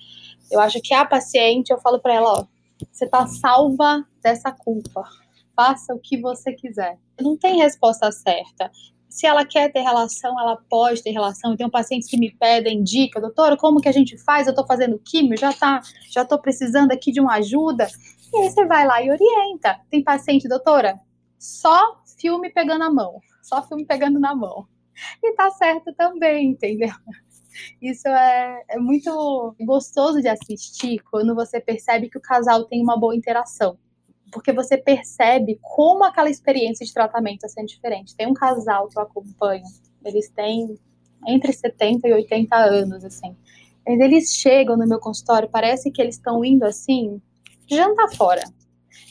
eu 0.51 0.61
acho 0.61 0.81
que 0.81 0.95
a 0.95 1.05
paciente, 1.05 1.71
eu 1.71 1.81
falo 1.81 1.99
para 1.99 2.15
ela, 2.15 2.41
ó, 2.41 2.45
você 2.91 3.05
está 3.05 3.27
salva 3.27 4.07
dessa 4.23 4.53
culpa. 4.53 5.03
Faça 5.55 5.93
o 5.95 5.99
que 5.99 6.21
você 6.21 6.53
quiser. 6.53 6.99
Não 7.21 7.37
tem 7.37 7.59
resposta 7.59 8.11
certa 8.11 8.71
se 9.13 9.27
ela 9.27 9.45
quer 9.45 9.71
ter 9.71 9.81
relação, 9.81 10.41
ela 10.41 10.57
pode 10.71 11.03
ter 11.03 11.11
relação. 11.11 11.55
Tem 11.55 11.67
um 11.67 11.71
paciente 11.71 12.09
que 12.09 12.17
me 12.17 12.35
pedem 12.35 12.83
dica, 12.83 13.21
doutora, 13.21 13.59
como 13.59 13.79
que 13.79 13.89
a 13.89 13.93
gente 13.93 14.17
faz? 14.17 14.47
Eu 14.47 14.55
tô 14.55 14.67
fazendo 14.67 14.99
químio, 14.99 15.37
já 15.37 15.53
tá, 15.53 15.83
já 16.11 16.25
tô 16.25 16.39
precisando 16.39 16.93
aqui 16.93 17.13
de 17.13 17.21
uma 17.21 17.35
ajuda. 17.35 17.87
E 18.33 18.39
aí 18.39 18.51
você 18.51 18.65
vai 18.65 18.87
lá 18.87 19.03
e 19.03 19.11
orienta. 19.11 19.79
Tem 19.91 20.03
paciente, 20.03 20.49
doutora, 20.49 20.99
só 21.39 22.03
filme 22.19 22.49
pegando 22.49 22.85
a 22.85 22.91
mão, 22.91 23.21
só 23.43 23.63
filme 23.63 23.85
pegando 23.85 24.19
na 24.19 24.35
mão. 24.35 24.67
E 25.23 25.35
tá 25.35 25.51
certo 25.51 25.93
também, 25.95 26.47
entendeu? 26.47 26.95
Isso 27.83 28.09
é, 28.09 28.63
é 28.67 28.79
muito 28.79 29.55
gostoso 29.61 30.23
de 30.23 30.29
assistir 30.29 31.01
quando 31.11 31.35
você 31.35 31.61
percebe 31.61 32.09
que 32.09 32.17
o 32.17 32.23
casal 32.23 32.65
tem 32.65 32.83
uma 32.83 32.99
boa 32.99 33.15
interação 33.15 33.77
porque 34.33 34.51
você 34.51 34.79
percebe 34.79 35.61
como 35.61 36.05
aquela 36.05 36.31
experiência 36.31 36.87
de 36.87 36.93
tratamento 36.93 37.45
está 37.45 37.49
sendo 37.49 37.69
diferente. 37.69 38.17
Tem 38.17 38.27
um 38.27 38.33
casal 38.33 38.89
que 38.89 38.99
eu 38.99 39.03
acompanho, 39.03 39.63
eles 40.03 40.29
têm 40.31 40.79
entre 41.29 41.53
70 41.53 42.09
e 42.09 42.13
80 42.15 42.57
anos, 42.57 43.05
assim. 43.05 43.37
Mas 43.87 44.01
eles 44.01 44.33
chegam 44.33 44.77
no 44.77 44.89
meu 44.89 44.99
consultório, 44.99 45.51
parece 45.51 45.91
que 45.91 46.01
eles 46.01 46.17
estão 46.17 46.43
indo 46.45 46.65
assim, 46.65 47.21
jantar 47.69 48.09
fora. 48.17 48.43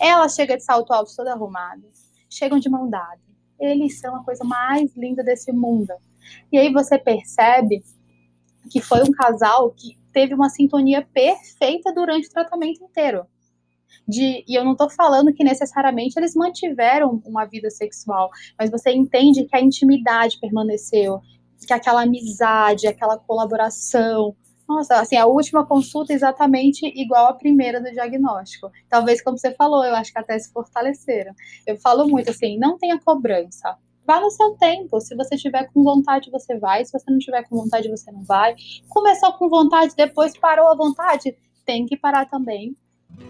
Ela 0.02 0.28
chega 0.28 0.58
de 0.58 0.64
salto 0.64 0.92
alto 0.92 1.16
toda 1.16 1.34
arrumada, 1.34 1.84
chegam 2.28 2.58
de 2.58 2.70
mão 2.70 2.90
dada. 2.90 3.22
Eles 3.60 4.00
são 4.00 4.16
a 4.16 4.24
coisa 4.24 4.44
mais 4.44 4.96
linda 4.96 5.24
desse 5.24 5.52
mundo. 5.52 5.94
E 6.52 6.58
aí 6.58 6.74
você 6.74 6.98
percebe 6.98 7.84
que 8.72 8.82
foi 8.82 9.04
um 9.04 9.12
casal 9.12 9.70
que 9.70 10.00
teve 10.12 10.34
uma 10.34 10.50
sintonia 10.50 11.08
perfeita 11.14 11.94
durante 11.94 12.28
o 12.28 12.32
tratamento 12.32 12.84
inteiro 12.84 13.28
de, 14.08 14.44
e 14.48 14.56
eu 14.56 14.64
não 14.64 14.74
estou 14.74 14.90
falando 14.90 15.34
que 15.34 15.44
necessariamente 15.44 16.18
eles 16.18 16.36
mantiveram 16.36 17.22
uma 17.26 17.46
vida 17.46 17.70
sexual, 17.70 18.30
mas 18.58 18.70
você 18.70 18.92
entende 18.92 19.46
que 19.46 19.56
a 19.56 19.62
intimidade 19.62 20.40
permaneceu, 20.40 21.22
que 21.66 21.74
aquela 21.74 22.04
amizade, 22.04 22.88
aquela 22.88 23.18
colaboração, 23.18 24.36
nossa, 24.72 25.02
assim, 25.02 25.18
a 25.18 25.26
última 25.26 25.66
consulta 25.66 26.14
é 26.14 26.16
exatamente 26.16 26.86
igual 26.96 27.28
à 27.28 27.34
primeira 27.34 27.82
do 27.82 27.92
diagnóstico. 27.92 28.72
Talvez, 28.90 29.22
como 29.22 29.38
você 29.38 29.54
falou, 29.54 29.84
eu 29.84 29.94
acho 29.94 30.14
que 30.14 30.20
até 30.20 30.40
se 30.40 30.52
fortaleceram. 30.52 31.34
Eu 31.68 31.78
falo 31.78 32.08
muito 32.08 32.32
assim, 32.32 32.58
não 32.58 32.78
tenha 32.78 32.98
cobrança. 32.98 33.78
Vá 34.08 34.22
no 34.22 34.32
seu 34.32 34.52
tempo. 34.54 35.00
Se 35.02 35.14
você 35.14 35.36
tiver 35.36 35.70
com 35.74 35.84
vontade, 35.84 36.32
você 36.32 36.58
vai. 36.58 36.86
Se 36.86 36.92
você 36.92 37.12
não 37.12 37.20
tiver 37.20 37.44
com 37.50 37.58
vontade, 37.58 37.90
você 37.90 38.10
não 38.12 38.24
vai. 38.24 38.56
Começou 38.88 39.34
com 39.34 39.50
vontade, 39.50 39.94
depois 39.96 40.38
parou 40.38 40.70
a 40.70 40.76
vontade, 40.76 41.36
tem 41.66 41.86
que 41.86 41.98
parar 41.98 42.26
também. 42.30 42.76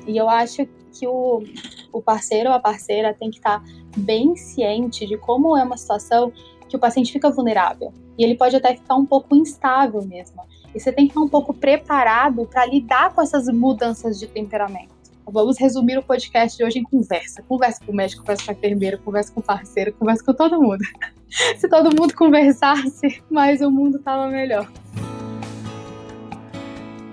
E 0.07 0.17
eu 0.17 0.29
acho 0.29 0.65
que 0.91 1.07
o, 1.07 1.43
o 1.91 2.01
parceiro 2.01 2.49
ou 2.49 2.55
a 2.55 2.59
parceira 2.59 3.13
tem 3.13 3.29
que 3.29 3.37
estar 3.37 3.63
bem 3.95 4.35
ciente 4.35 5.05
de 5.05 5.17
como 5.17 5.57
é 5.57 5.63
uma 5.63 5.77
situação 5.77 6.31
que 6.67 6.75
o 6.75 6.79
paciente 6.79 7.11
fica 7.11 7.29
vulnerável. 7.29 7.93
E 8.17 8.23
ele 8.23 8.35
pode 8.35 8.55
até 8.55 8.75
ficar 8.75 8.95
um 8.95 9.05
pouco 9.05 9.35
instável 9.35 10.01
mesmo. 10.03 10.41
E 10.73 10.79
você 10.79 10.91
tem 10.91 11.05
que 11.05 11.11
estar 11.11 11.21
um 11.21 11.27
pouco 11.27 11.53
preparado 11.53 12.45
para 12.45 12.65
lidar 12.65 13.13
com 13.13 13.21
essas 13.21 13.47
mudanças 13.47 14.19
de 14.19 14.27
temperamento. 14.27 15.01
Vamos 15.25 15.57
resumir 15.57 15.97
o 15.97 16.03
podcast 16.03 16.57
de 16.57 16.63
hoje 16.63 16.79
em 16.79 16.83
conversa. 16.83 17.41
Conversa 17.43 17.79
com 17.85 17.91
o 17.91 17.95
médico, 17.95 18.21
conversa 18.21 18.45
com 18.45 18.51
a 18.51 18.53
enfermeira, 18.53 18.97
conversa 18.97 19.31
com 19.31 19.39
o 19.39 19.43
parceiro, 19.43 19.93
conversa 19.93 20.23
com 20.25 20.33
todo 20.33 20.61
mundo. 20.61 20.83
Se 21.57 21.69
todo 21.69 21.95
mundo 21.95 22.13
conversasse, 22.13 23.23
mais 23.29 23.61
o 23.61 23.71
mundo 23.71 23.99
tava 23.99 24.27
melhor. 24.27 24.69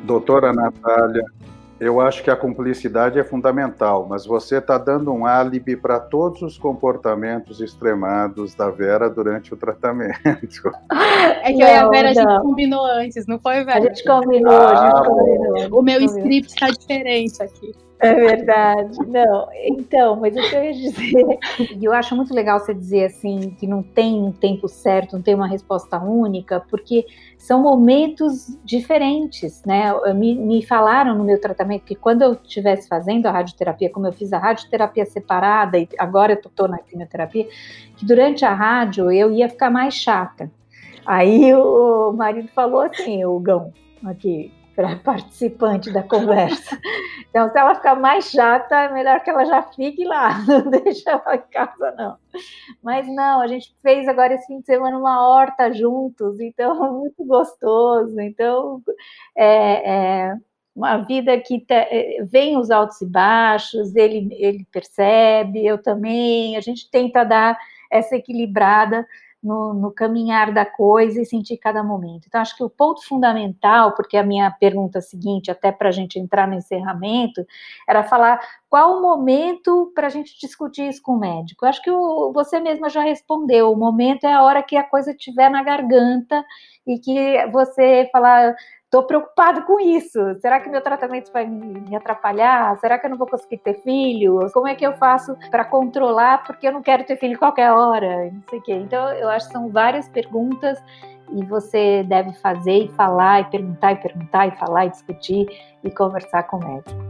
Doutora 0.05 0.53
Natália, 0.53 1.23
eu 1.81 2.01
acho 2.01 2.23
que 2.23 2.31
a 2.31 2.37
cumplicidade 2.37 3.19
é 3.19 3.25
fundamental, 3.25 4.07
mas 4.09 4.27
você 4.27 4.59
está 4.59 4.77
dando 4.77 5.13
um 5.13 5.25
álibi 5.25 5.77
para 5.77 6.01
todos 6.01 6.43
os 6.43 6.59
comportamentos 6.59 7.61
extremados 7.61 8.55
da 8.55 8.71
Vera 8.71 9.09
durante 9.09 9.55
o 9.55 9.57
tratamento. 9.57 10.19
É 11.41 11.53
que 11.53 11.59
não, 11.59 11.67
eu 11.67 11.75
e 11.75 11.77
a 11.77 11.89
Vera 11.89 12.03
não. 12.03 12.09
a 12.09 12.33
gente 12.33 12.43
combinou 12.43 12.85
antes, 12.85 13.27
não 13.27 13.39
foi, 13.39 13.65
Vera? 13.65 13.79
A 13.79 13.81
gente 13.81 14.05
combinou, 14.05 14.53
ah, 14.53 14.71
a 14.71 14.91
gente 14.91 15.09
combinou. 15.09 15.79
O 15.79 15.83
meu 15.83 16.01
script 16.03 16.53
está 16.53 16.69
diferente 16.69 17.43
aqui. 17.43 17.73
É 18.01 18.15
verdade. 18.15 18.97
Não, 19.09 19.49
então, 19.65 20.17
mas 20.17 20.37
o 20.37 20.41
que 20.41 20.55
eu 20.55 20.65
ia 20.65 20.73
dizer, 20.73 21.39
e 21.77 21.85
eu 21.85 21.93
acho 21.93 22.15
muito 22.15 22.33
legal 22.33 22.61
você 22.61 22.73
dizer 22.73 23.07
assim, 23.07 23.51
que 23.59 23.67
não 23.67 23.83
tem 23.83 24.23
um 24.23 24.31
tempo 24.31 24.69
certo, 24.69 25.15
não 25.15 25.23
tem 25.23 25.35
uma 25.35 25.49
resposta 25.49 25.99
única, 25.99 26.61
porque 26.61 27.05
são 27.37 27.61
momentos 27.61 28.57
diferentes, 28.65 29.63
né? 29.65 29.93
Me, 30.15 30.35
me 30.37 30.65
falaram 30.65 31.17
no 31.17 31.25
meu 31.25 31.41
tratamento 31.41 31.85
que 31.85 31.97
quando 31.97 32.23
eu 32.23 32.35
estivesse 32.35 32.87
fazendo 32.87 33.27
a 33.27 33.33
radioterapia, 33.33 33.91
como 33.91 34.07
eu 34.07 34.13
fiz 34.13 34.33
a 34.33 34.39
radioterapia 34.39 35.05
separada 35.05 35.79
e 35.79 35.89
agora 35.99 36.33
eu 36.33 36.37
estou 36.39 36.69
na 36.69 36.79
quimioterapia, 36.79 37.49
que 37.97 38.07
durante 38.07 38.45
a 38.45 38.55
rádio 38.55 39.11
eu 39.11 39.33
ia 39.33 39.49
ficar 39.49 39.71
mais 39.71 39.95
chata. 39.95 40.51
Aí 41.05 41.53
o 41.55 42.13
marido 42.13 42.49
falou 42.49 42.83
assim, 42.83 43.25
o 43.25 43.41
Gão, 43.41 43.73
aqui, 44.05 44.53
para 44.79 44.95
participante 44.95 45.93
da 45.93 46.05
conversa. 46.05 46.81
Então, 47.29 47.51
se 47.51 47.59
ela 47.59 47.75
ficar 47.75 47.97
mais 47.97 48.31
chata, 48.31 48.77
é 48.77 48.93
melhor 48.93 49.25
que 49.25 49.29
ela 49.29 49.45
já 49.45 49.61
fique 49.61 50.05
lá, 50.05 50.39
não 50.47 50.71
deixa 50.71 51.11
ela 51.11 51.35
em 51.35 51.51
casa, 51.51 51.95
não. 51.99 52.17
Mas 52.81 53.09
não, 53.09 53.41
a 53.41 53.49
gente 53.49 53.75
fez 53.83 54.07
agora 54.07 54.35
esse 54.35 54.47
fim 54.47 54.61
de 54.61 54.67
semana 54.67 54.97
uma 54.97 55.29
horta 55.29 55.73
juntos, 55.73 56.39
então 56.39 56.77
muito 56.97 57.25
gostoso. 57.25 58.21
Então, 58.21 58.81
é, 59.37 60.29
é 60.29 60.37
uma 60.77 60.99
vida 60.99 61.37
que 61.41 61.59
te, 61.59 62.23
vem 62.31 62.57
os 62.57 62.71
altos 62.71 63.01
e 63.03 63.07
baixos, 63.07 63.97
ele, 63.97 64.29
ele 64.31 64.65
percebe, 64.71 65.67
eu 65.67 65.83
também, 65.83 66.57
a 66.57 66.61
gente 66.61 66.89
tenta 66.89 67.25
dar 67.25 67.59
essa 67.91 68.15
equilibrada 68.15 69.05
no, 69.43 69.73
no, 69.73 69.93
caminhar 69.93 70.53
da 70.53 70.67
coisa 70.67 71.23
e 71.23 71.25
sentir 71.25 71.57
cada 71.59 71.83
momento. 71.83 72.27
Então, 72.27 72.41
acho 72.41 72.57
que 72.57 72.65
o 72.65 72.71
ponto 72.71 73.07
fundamental, 73.07 73.95
porque 73.95 74.17
a 74.17 74.23
minha 74.23 74.51
pergunta 74.51 75.01
seguinte, 75.01 75.51
até 75.51 75.71
para 75.71 75.89
a 75.89 75.93
gente 75.93 76.19
entrar 76.19 76.49
no 76.49 76.55
encerramento, 76.55 77.47
era 77.89 78.03
falar 78.03 78.41
qual 78.69 78.99
o 78.99 79.03
momento 79.03 79.93
para 79.95 80.09
a 80.09 80.11
gente 80.11 80.39
discutir 80.39 80.89
isso 80.89 81.03
com 81.03 81.13
o 81.13 81.21
médico. 81.21 81.65
Eu 81.65 81.69
acho 81.69 81.83
que 81.83 81.91
o, 81.91 82.33
você 82.33 82.59
mesma 82.61 82.89
já 82.89 83.03
respondeu. 83.03 83.73
O 83.73 83.77
momento 83.77 84.25
é 84.25 84.33
a 84.33 84.43
hora 84.43 84.63
que 84.63 84.77
a 84.77 84.83
coisa 84.83 85.13
estiver 85.13 85.51
na 85.51 85.63
garganta 85.63 86.45
e 86.87 86.99
que 86.99 87.47
você 87.53 88.09
falar 88.13 88.55
Estou 88.89 89.03
preocupado 89.03 89.65
com 89.65 89.79
isso. 89.79 90.19
Será 90.41 90.61
que 90.61 90.71
meu 90.71 90.81
tratamento 90.81 91.31
vai 91.31 91.47
me 91.47 91.95
atrapalhar? 91.95 92.75
Será 92.79 92.99
que 92.99 93.05
eu 93.05 93.11
não 93.11 93.19
vou 93.19 93.27
conseguir 93.27 93.59
ter 93.59 93.83
filho? 93.83 94.51
Como 94.51 94.67
é 94.67 94.75
que 94.75 94.87
eu 94.87 94.95
faço 94.95 95.37
para 95.51 95.63
controlar? 95.63 96.43
Porque 96.45 96.67
eu 96.67 96.73
não 96.73 96.81
quero 96.81 97.05
ter 97.05 97.19
filho 97.19 97.39
qualquer 97.39 97.71
hora. 97.71 98.31
Não 98.33 98.43
sei 98.49 98.59
o 98.59 98.63
quê. 98.63 98.73
Então, 98.73 99.13
eu 99.13 99.29
acho 99.29 99.47
que 99.47 99.53
são 99.53 99.69
várias 99.69 100.09
perguntas 100.09 100.83
e 101.31 101.45
você 101.45 102.03
deve 102.05 102.33
fazer 102.39 102.85
e 102.85 102.89
falar 102.93 103.43
e 103.43 103.45
perguntar 103.51 103.93
e 103.93 103.97
perguntar 103.97 104.47
e 104.47 104.53
falar 104.53 104.87
e 104.87 104.91
discutir 104.91 105.47
e 105.85 105.91
conversar 105.91 106.45
com 106.45 106.57
o 106.57 106.67
médico. 106.67 107.08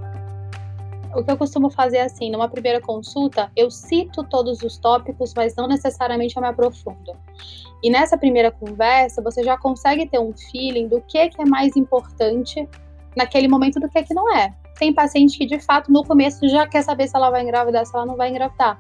O 1.14 1.24
que 1.24 1.30
eu 1.30 1.38
costumo 1.38 1.70
fazer 1.70 2.00
assim, 2.00 2.30
numa 2.30 2.48
primeira 2.48 2.80
consulta, 2.80 3.50
eu 3.56 3.70
cito 3.70 4.22
todos 4.24 4.62
os 4.62 4.76
tópicos, 4.76 5.32
mas 5.34 5.56
não 5.56 5.66
necessariamente 5.66 6.36
eu 6.36 6.42
me 6.42 6.48
aprofundo. 6.48 7.16
E 7.82 7.90
nessa 7.90 8.18
primeira 8.18 8.50
conversa, 8.50 9.22
você 9.22 9.42
já 9.42 9.56
consegue 9.56 10.06
ter 10.06 10.18
um 10.18 10.32
feeling 10.50 10.86
do 10.86 11.00
que, 11.00 11.30
que 11.30 11.40
é 11.40 11.46
mais 11.46 11.76
importante 11.76 12.68
naquele 13.16 13.48
momento 13.48 13.80
do 13.80 13.88
que, 13.88 14.02
que 14.02 14.14
não 14.14 14.34
é. 14.36 14.54
Tem 14.78 14.92
paciente 14.92 15.38
que, 15.38 15.46
de 15.46 15.59
fato, 15.59 15.90
no 15.90 16.04
começo 16.04 16.46
já 16.48 16.66
quer 16.66 16.82
saber 16.82 17.09
se 17.09 17.16
ela 17.16 17.30
vai 17.30 17.42
engravidar, 17.42 17.84
se 17.86 17.94
ela 17.96 18.06
não 18.06 18.16
vai 18.16 18.28
engravidar. 18.28 18.78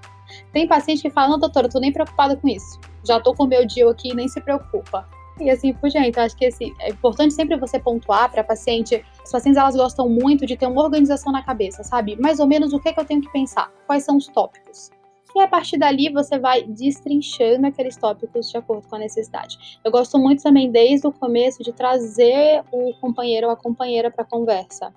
Tem 0.52 0.68
paciente 0.68 1.02
que 1.02 1.10
fala, 1.10 1.28
não, 1.28 1.38
doutora, 1.38 1.66
eu 1.66 1.70
tô 1.70 1.80
nem 1.80 1.92
preocupada 1.92 2.36
com 2.36 2.46
isso. 2.46 2.78
Já 3.06 3.18
tô 3.18 3.34
com 3.34 3.44
o 3.44 3.48
meu 3.48 3.66
dia 3.66 3.88
aqui, 3.88 4.14
nem 4.14 4.28
se 4.28 4.40
preocupa. 4.40 5.08
E 5.40 5.50
assim 5.50 5.72
por 5.72 5.88
diante. 5.88 6.18
acho 6.18 6.36
que 6.36 6.46
assim, 6.46 6.72
é 6.80 6.90
importante 6.90 7.34
sempre 7.34 7.56
você 7.56 7.78
pontuar 7.78 8.30
para 8.30 8.42
paciente. 8.42 9.04
As 9.22 9.30
pacientes 9.30 9.60
elas 9.60 9.76
gostam 9.76 10.08
muito 10.08 10.46
de 10.46 10.56
ter 10.56 10.66
uma 10.66 10.82
organização 10.82 11.32
na 11.32 11.42
cabeça, 11.42 11.82
sabe? 11.82 12.16
Mais 12.20 12.40
ou 12.40 12.46
menos 12.46 12.72
o 12.72 12.80
que, 12.80 12.88
é 12.88 12.92
que 12.92 13.00
eu 13.00 13.04
tenho 13.04 13.20
que 13.20 13.30
pensar, 13.30 13.70
quais 13.86 14.04
são 14.04 14.16
os 14.16 14.26
tópicos. 14.26 14.90
E 15.34 15.40
a 15.40 15.46
partir 15.46 15.78
dali 15.78 16.10
você 16.10 16.38
vai 16.38 16.62
destrinchando 16.62 17.66
aqueles 17.66 17.96
tópicos 17.96 18.50
de 18.50 18.56
acordo 18.56 18.88
com 18.88 18.96
a 18.96 18.98
necessidade. 18.98 19.78
Eu 19.84 19.90
gosto 19.90 20.18
muito 20.18 20.42
também, 20.42 20.70
desde 20.70 21.06
o 21.06 21.12
começo, 21.12 21.62
de 21.62 21.72
trazer 21.72 22.64
o 22.72 22.92
companheiro 23.00 23.46
ou 23.46 23.52
a 23.52 23.56
companheira 23.56 24.10
para 24.10 24.24
a 24.24 24.26
conversa. 24.26 24.92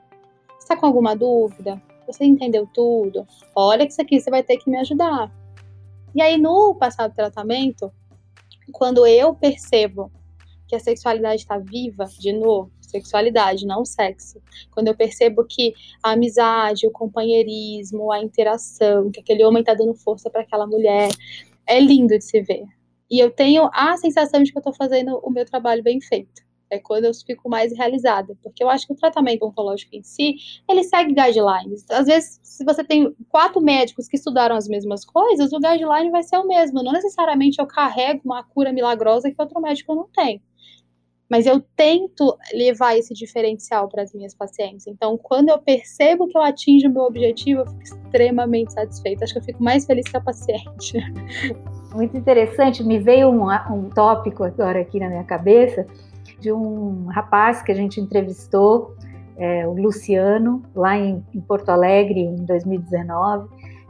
Está 0.58 0.76
com 0.76 0.86
alguma 0.86 1.16
dúvida? 1.16 1.82
Você 2.08 2.26
entendeu 2.26 2.68
tudo? 2.74 3.28
Olha 3.56 3.84
isso 3.84 4.02
aqui 4.02 4.20
você 4.20 4.30
vai 4.30 4.42
ter 4.42 4.58
que 4.58 4.70
me 4.70 4.78
ajudar. 4.78 5.32
E 6.14 6.22
aí, 6.22 6.38
no 6.38 6.76
passado 6.76 7.14
tratamento, 7.14 7.92
quando 8.72 9.06
eu 9.06 9.34
percebo 9.34 10.12
que 10.72 10.76
a 10.78 10.80
sexualidade 10.80 11.42
está 11.42 11.58
viva, 11.58 12.06
de 12.18 12.32
novo, 12.32 12.72
sexualidade, 12.80 13.66
não 13.66 13.84
sexo. 13.84 14.42
Quando 14.72 14.88
eu 14.88 14.96
percebo 14.96 15.44
que 15.44 15.74
a 16.02 16.12
amizade, 16.12 16.88
o 16.88 16.92
companheirismo, 16.92 18.10
a 18.10 18.24
interação, 18.24 19.12
que 19.12 19.20
aquele 19.20 19.44
homem 19.44 19.60
está 19.60 19.74
dando 19.74 19.94
força 19.94 20.30
para 20.30 20.44
aquela 20.44 20.66
mulher, 20.66 21.10
é 21.68 21.78
lindo 21.78 22.18
de 22.18 22.24
se 22.24 22.40
ver. 22.42 22.64
E 23.10 23.20
eu 23.20 23.30
tenho 23.30 23.70
a 23.74 23.98
sensação 23.98 24.42
de 24.42 24.50
que 24.50 24.58
eu 24.58 24.62
estou 24.62 24.74
fazendo 24.74 25.20
o 25.22 25.30
meu 25.30 25.46
trabalho 25.46 25.84
bem 25.84 26.00
feito. 26.00 26.42
É 26.70 26.80
quando 26.80 27.04
eu 27.04 27.14
fico 27.14 27.50
mais 27.50 27.76
realizada, 27.76 28.34
porque 28.42 28.64
eu 28.64 28.70
acho 28.70 28.88
que 28.88 28.94
o 28.94 28.96
tratamento 28.96 29.46
oncológico 29.46 29.94
em 29.94 30.04
si, 30.04 30.36
ele 30.70 30.86
segue 30.86 31.14
guidelines. 31.14 31.84
Às 31.92 32.06
vezes, 32.06 32.40
se 32.42 32.64
você 32.64 32.82
tem 32.82 33.14
quatro 33.28 33.60
médicos 33.60 34.08
que 34.08 34.16
estudaram 34.16 34.56
as 34.56 34.70
mesmas 34.70 35.04
coisas, 35.04 35.52
o 35.52 35.60
guideline 35.60 36.12
vai 36.12 36.24
ser 36.24 36.38
o 36.38 36.48
mesmo. 36.48 36.82
Não 36.82 36.94
necessariamente 36.94 37.60
eu 37.60 37.68
carrego 37.68 38.22
uma 38.24 38.42
cura 38.42 38.72
milagrosa 38.72 39.30
que 39.30 39.36
outro 39.38 39.60
médico 39.60 39.94
não 39.94 40.08
tem 40.14 40.42
mas 41.32 41.46
eu 41.46 41.64
tento 41.78 42.38
levar 42.54 42.98
esse 42.98 43.14
diferencial 43.14 43.88
para 43.88 44.04
as 44.04 44.14
minhas 44.14 44.36
pacientes. 44.36 44.86
Então, 44.86 45.18
quando 45.18 45.48
eu 45.48 45.58
percebo 45.58 46.28
que 46.28 46.38
eu 46.38 46.42
atingo 46.42 46.90
o 46.90 46.92
meu 46.92 47.04
objetivo, 47.04 47.62
eu 47.62 47.68
fico 47.68 47.84
extremamente 47.84 48.74
satisfeita. 48.74 49.24
Acho 49.24 49.36
que 49.36 49.40
eu 49.40 49.44
fico 49.44 49.64
mais 49.64 49.86
feliz 49.86 50.06
que 50.10 50.18
a 50.18 50.20
paciente. 50.20 50.98
Muito 51.96 52.18
interessante. 52.18 52.84
Me 52.84 53.00
veio 53.00 53.30
um, 53.30 53.50
um 53.50 53.88
tópico 53.88 54.44
agora 54.44 54.82
aqui 54.82 55.00
na 55.00 55.08
minha 55.08 55.24
cabeça 55.24 55.88
de 56.38 56.52
um 56.52 57.06
rapaz 57.06 57.62
que 57.62 57.72
a 57.72 57.76
gente 57.76 58.02
entrevistou, 58.02 58.94
é, 59.38 59.66
o 59.66 59.72
Luciano, 59.72 60.62
lá 60.76 60.98
em, 60.98 61.24
em 61.34 61.40
Porto 61.40 61.70
Alegre, 61.70 62.20
em 62.20 62.44
2019, 62.44 63.48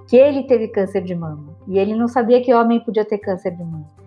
que 0.08 0.16
ele 0.16 0.44
teve 0.44 0.68
câncer 0.68 1.02
de 1.02 1.16
mama. 1.16 1.56
E 1.68 1.80
ele 1.80 1.96
não 1.96 2.08
sabia 2.08 2.40
que 2.40 2.54
homem 2.54 2.80
podia 2.80 3.04
ter 3.04 3.18
câncer 3.18 3.50
de 3.50 3.64
mama. 3.64 4.01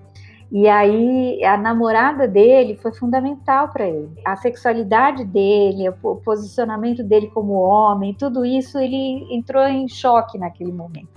E 0.55 0.69
aí 0.69 1.45
a 1.45 1.57
namorada 1.57 2.29
dele 2.29 2.77
foi 2.77 2.93
fundamental 2.93 3.71
para 3.71 3.89
ele. 3.89 4.09
A 4.25 4.37
sexualidade 4.37 5.25
dele, 5.25 5.89
o 6.01 6.15
posicionamento 6.15 7.03
dele 7.03 7.27
como 7.35 7.55
homem, 7.55 8.15
tudo 8.15 8.47
isso 8.47 8.79
ele 8.79 9.27
entrou 9.35 9.65
em 9.65 9.89
choque 9.89 10.39
naquele 10.39 10.71
momento. 10.71 11.09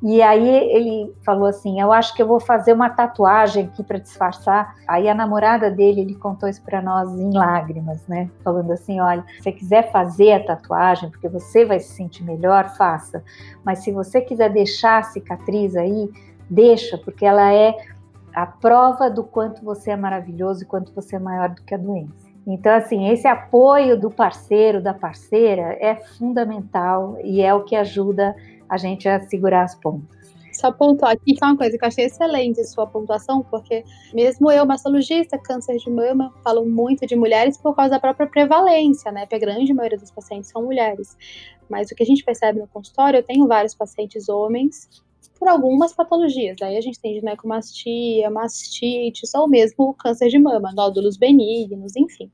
E 0.00 0.22
aí 0.22 0.48
ele 0.48 1.12
falou 1.24 1.48
assim: 1.48 1.80
"Eu 1.80 1.92
acho 1.92 2.14
que 2.14 2.22
eu 2.22 2.28
vou 2.28 2.38
fazer 2.38 2.72
uma 2.72 2.88
tatuagem 2.88 3.64
aqui 3.64 3.82
para 3.82 3.98
disfarçar". 3.98 4.76
Aí 4.86 5.08
a 5.08 5.14
namorada 5.14 5.72
dele, 5.72 6.02
ele 6.02 6.14
contou 6.14 6.48
isso 6.48 6.62
para 6.62 6.80
nós 6.80 7.10
em 7.18 7.36
lágrimas, 7.36 8.06
né? 8.06 8.30
Falando 8.44 8.70
assim: 8.70 9.00
"Olha, 9.00 9.24
se 9.38 9.42
você 9.42 9.50
quiser 9.50 9.90
fazer 9.90 10.34
a 10.34 10.44
tatuagem, 10.44 11.10
porque 11.10 11.28
você 11.28 11.64
vai 11.64 11.80
se 11.80 11.94
sentir 11.94 12.22
melhor, 12.22 12.76
faça. 12.76 13.24
Mas 13.64 13.80
se 13.80 13.90
você 13.90 14.20
quiser 14.20 14.50
deixar 14.50 14.98
a 14.98 15.02
cicatriz 15.02 15.74
aí, 15.74 16.08
deixa, 16.48 16.96
porque 16.96 17.26
ela 17.26 17.52
é 17.52 17.74
a 18.34 18.46
prova 18.46 19.10
do 19.10 19.24
quanto 19.24 19.64
você 19.64 19.90
é 19.90 19.96
maravilhoso 19.96 20.62
e 20.62 20.66
quanto 20.66 20.92
você 20.92 21.16
é 21.16 21.18
maior 21.18 21.48
do 21.50 21.62
que 21.62 21.74
a 21.74 21.78
doença. 21.78 22.28
Então, 22.46 22.72
assim, 22.72 23.08
esse 23.08 23.28
apoio 23.28 24.00
do 24.00 24.10
parceiro, 24.10 24.82
da 24.82 24.94
parceira, 24.94 25.76
é 25.80 25.96
fundamental 25.96 27.18
e 27.22 27.42
é 27.42 27.52
o 27.52 27.62
que 27.62 27.76
ajuda 27.76 28.34
a 28.68 28.76
gente 28.78 29.08
a 29.08 29.20
segurar 29.20 29.64
as 29.64 29.74
pontas. 29.74 30.18
Só 30.52 30.72
pontuar 30.72 31.12
aqui 31.12 31.34
que 31.34 31.44
é 31.44 31.46
uma 31.46 31.56
coisa 31.56 31.76
que 31.76 31.84
eu 31.84 31.88
achei 31.88 32.06
excelente 32.06 32.64
sua 32.64 32.86
pontuação, 32.86 33.42
porque 33.42 33.84
mesmo 34.14 34.50
eu, 34.50 34.64
mastologista, 34.66 35.38
câncer 35.38 35.76
de 35.76 35.90
mama, 35.90 36.32
falo 36.42 36.64
muito 36.64 37.06
de 37.06 37.14
mulheres 37.14 37.56
por 37.58 37.76
causa 37.76 37.90
da 37.90 38.00
própria 38.00 38.26
prevalência, 38.26 39.12
né? 39.12 39.20
Porque 39.20 39.36
a 39.36 39.38
grande 39.38 39.72
maioria 39.72 39.98
dos 39.98 40.10
pacientes 40.10 40.50
são 40.50 40.62
mulheres. 40.62 41.16
Mas 41.68 41.90
o 41.90 41.94
que 41.94 42.02
a 42.02 42.06
gente 42.06 42.24
percebe 42.24 42.58
no 42.58 42.66
consultório, 42.66 43.18
eu 43.18 43.22
tenho 43.22 43.46
vários 43.46 43.74
pacientes 43.74 44.28
homens 44.28 44.88
por 45.38 45.48
algumas 45.48 45.92
patologias. 45.92 46.56
Daí 46.58 46.76
a 46.76 46.80
gente 46.80 47.00
tem 47.00 47.14
ginecomastia, 47.14 48.30
mastite, 48.30 49.22
ou 49.34 49.48
mesmo 49.48 49.94
câncer 49.94 50.28
de 50.28 50.38
mama, 50.38 50.72
nódulos 50.72 51.16
benignos, 51.16 51.94
enfim. 51.96 52.30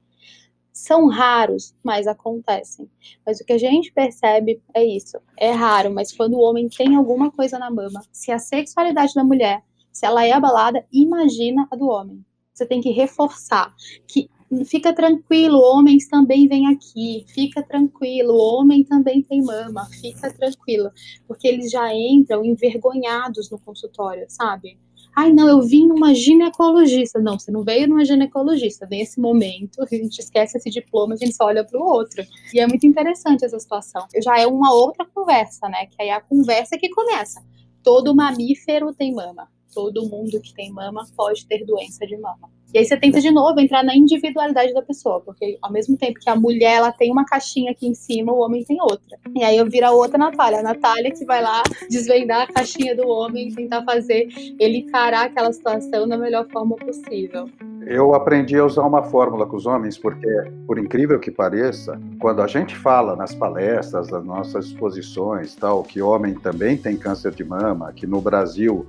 São 0.72 1.06
raros, 1.06 1.74
mas 1.84 2.06
acontecem. 2.06 2.90
Mas 3.24 3.40
o 3.40 3.44
que 3.44 3.52
a 3.52 3.58
gente 3.58 3.92
percebe 3.92 4.60
é 4.74 4.84
isso: 4.84 5.18
é 5.36 5.52
raro, 5.52 5.92
mas 5.92 6.12
quando 6.12 6.34
o 6.34 6.40
homem 6.40 6.68
tem 6.68 6.96
alguma 6.96 7.30
coisa 7.30 7.58
na 7.58 7.70
mama, 7.70 8.02
se 8.10 8.32
a 8.32 8.38
sexualidade 8.38 9.14
da 9.14 9.22
mulher, 9.22 9.62
se 9.92 10.04
ela 10.04 10.26
é 10.26 10.32
abalada, 10.32 10.84
imagina 10.92 11.68
a 11.70 11.76
do 11.76 11.88
homem. 11.88 12.24
Você 12.52 12.66
tem 12.66 12.80
que 12.80 12.90
reforçar 12.90 13.74
que 14.06 14.28
fica 14.66 14.92
tranquilo, 14.92 15.58
homens 15.58 16.08
também 16.08 16.46
vêm 16.46 16.66
aqui, 16.66 17.24
fica 17.28 17.62
tranquilo, 17.62 18.36
homem 18.36 18.84
também 18.84 19.22
tem 19.22 19.42
mama, 19.42 19.86
fica 20.00 20.32
tranquilo, 20.32 20.90
porque 21.26 21.48
eles 21.48 21.70
já 21.70 21.94
entram 21.94 22.44
envergonhados 22.44 23.50
no 23.50 23.58
consultório, 23.58 24.26
sabe? 24.28 24.78
Ai, 25.16 25.32
não, 25.32 25.48
eu 25.48 25.62
vim 25.62 25.86
numa 25.86 26.12
ginecologista. 26.12 27.20
Não, 27.20 27.38
você 27.38 27.52
não 27.52 27.62
veio 27.62 27.86
numa 27.86 28.04
ginecologista. 28.04 28.84
Vem 28.84 29.00
esse 29.00 29.20
momento, 29.20 29.80
a 29.80 29.86
gente 29.86 30.18
esquece 30.18 30.58
esse 30.58 30.68
diploma, 30.68 31.14
a 31.14 31.16
gente 31.16 31.36
só 31.36 31.44
olha 31.44 31.64
para 31.64 31.78
o 31.78 31.84
outro. 31.84 32.24
E 32.52 32.58
é 32.58 32.66
muito 32.66 32.84
interessante 32.84 33.44
essa 33.44 33.58
situação. 33.60 34.04
Já 34.20 34.40
é 34.40 34.46
uma 34.46 34.74
outra 34.74 35.06
conversa, 35.06 35.68
né? 35.68 35.86
Que 35.86 36.02
aí 36.02 36.08
é 36.08 36.14
a 36.14 36.20
conversa 36.20 36.76
que 36.76 36.88
começa. 36.88 37.40
Todo 37.80 38.14
mamífero 38.14 38.92
tem 38.92 39.14
mama. 39.14 39.48
Todo 39.72 40.08
mundo 40.08 40.40
que 40.40 40.52
tem 40.52 40.72
mama 40.72 41.06
pode 41.16 41.46
ter 41.46 41.64
doença 41.64 42.04
de 42.06 42.16
mama. 42.16 42.50
E 42.74 42.78
aí 42.78 42.84
você 42.84 42.96
tenta 42.96 43.20
de 43.20 43.30
novo 43.30 43.60
entrar 43.60 43.84
na 43.84 43.94
individualidade 43.94 44.74
da 44.74 44.82
pessoa, 44.82 45.20
porque 45.20 45.56
ao 45.62 45.70
mesmo 45.70 45.96
tempo 45.96 46.18
que 46.18 46.28
a 46.28 46.34
mulher 46.34 46.78
ela 46.78 46.90
tem 46.90 47.12
uma 47.12 47.24
caixinha 47.24 47.70
aqui 47.70 47.86
em 47.86 47.94
cima, 47.94 48.32
o 48.32 48.40
homem 48.40 48.64
tem 48.64 48.82
outra. 48.82 49.16
E 49.32 49.44
aí 49.44 49.56
eu 49.56 49.70
viro 49.70 49.86
a 49.86 49.92
outra 49.92 50.18
Natália, 50.18 50.58
a 50.58 50.62
Natália 50.62 51.12
que 51.12 51.24
vai 51.24 51.40
lá 51.40 51.62
desvendar 51.88 52.42
a 52.42 52.52
caixinha 52.52 52.96
do 52.96 53.06
homem 53.06 53.46
e 53.46 53.54
tentar 53.54 53.84
fazer 53.84 54.26
ele 54.58 54.78
encarar 54.78 55.26
aquela 55.26 55.52
situação 55.52 56.08
da 56.08 56.18
melhor 56.18 56.48
forma 56.48 56.74
possível. 56.74 57.48
Eu 57.86 58.12
aprendi 58.12 58.56
a 58.56 58.64
usar 58.64 58.82
uma 58.82 59.04
fórmula 59.04 59.46
com 59.46 59.56
os 59.56 59.66
homens, 59.66 59.96
porque, 59.96 60.28
por 60.66 60.76
incrível 60.76 61.20
que 61.20 61.30
pareça, 61.30 62.00
quando 62.18 62.42
a 62.42 62.48
gente 62.48 62.74
fala 62.74 63.14
nas 63.14 63.32
palestras, 63.32 64.10
nas 64.10 64.24
nossas 64.24 64.66
exposições, 64.66 65.54
tal, 65.54 65.84
que 65.84 66.02
homem 66.02 66.34
também 66.34 66.76
tem 66.76 66.96
câncer 66.96 67.32
de 67.32 67.44
mama, 67.44 67.92
que 67.92 68.04
no 68.04 68.20
Brasil 68.20 68.84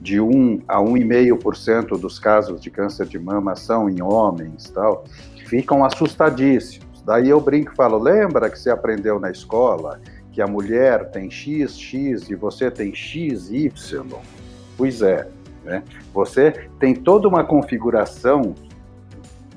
de 0.00 0.20
1 0.20 0.62
a 0.66 0.78
1,5% 0.78 1.98
dos 1.98 2.18
casos 2.18 2.60
de 2.60 2.70
câncer 2.70 3.06
de 3.06 3.18
mama 3.18 3.54
são 3.54 3.88
em 3.88 4.00
homens, 4.00 4.70
tal, 4.70 5.04
ficam 5.46 5.84
assustadíssimos. 5.84 7.02
Daí 7.04 7.28
eu 7.28 7.40
brinco 7.40 7.72
e 7.72 7.76
falo: 7.76 7.98
lembra 7.98 8.48
que 8.48 8.58
você 8.58 8.70
aprendeu 8.70 9.20
na 9.20 9.30
escola 9.30 10.00
que 10.32 10.40
a 10.40 10.46
mulher 10.46 11.10
tem 11.10 11.30
X, 11.30 11.78
X 11.78 12.30
e 12.30 12.34
você 12.34 12.70
tem 12.70 12.94
X, 12.94 13.50
Y? 13.50 13.70
Pois 14.76 15.02
é, 15.02 15.28
né? 15.64 15.82
você 16.14 16.68
tem 16.78 16.94
toda 16.94 17.28
uma 17.28 17.44
configuração 17.44 18.54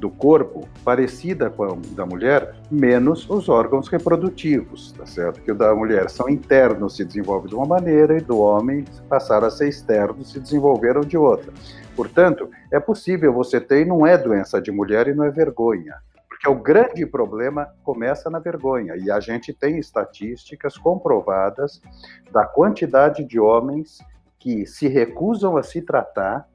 do 0.03 0.09
corpo 0.09 0.67
parecida 0.83 1.49
com 1.49 1.63
a 1.63 1.77
da 1.95 2.05
mulher, 2.05 2.57
menos 2.69 3.29
os 3.29 3.47
órgãos 3.47 3.87
reprodutivos, 3.87 4.91
tá 4.91 5.05
certo? 5.05 5.41
Que 5.41 5.53
o 5.53 5.55
da 5.55 5.73
mulher 5.73 6.09
são 6.09 6.27
internos, 6.27 6.97
se 6.97 7.05
desenvolve 7.05 7.47
de 7.47 7.55
uma 7.55 7.65
maneira, 7.65 8.17
e 8.17 8.19
do 8.19 8.37
homem 8.37 8.83
passaram 9.07 9.47
a 9.47 9.49
ser 9.49 9.69
externos, 9.69 10.33
se 10.33 10.41
desenvolveram 10.41 10.99
de 10.99 11.17
outra. 11.17 11.53
Portanto, 11.95 12.49
é 12.69 12.81
possível 12.81 13.31
você 13.31 13.61
ter, 13.61 13.83
e 13.83 13.85
não 13.85 14.05
é 14.05 14.17
doença 14.17 14.61
de 14.61 14.73
mulher 14.73 15.07
e 15.07 15.13
não 15.13 15.23
é 15.23 15.31
vergonha. 15.31 15.95
Porque 16.27 16.49
o 16.49 16.55
grande 16.55 17.05
problema 17.05 17.69
começa 17.81 18.29
na 18.29 18.39
vergonha. 18.39 18.97
E 18.97 19.09
a 19.09 19.21
gente 19.21 19.53
tem 19.53 19.79
estatísticas 19.79 20.77
comprovadas 20.77 21.81
da 22.29 22.45
quantidade 22.45 23.23
de 23.23 23.39
homens 23.39 23.99
que 24.37 24.65
se 24.65 24.89
recusam 24.89 25.55
a 25.55 25.63
se 25.63 25.81
tratar 25.81 26.45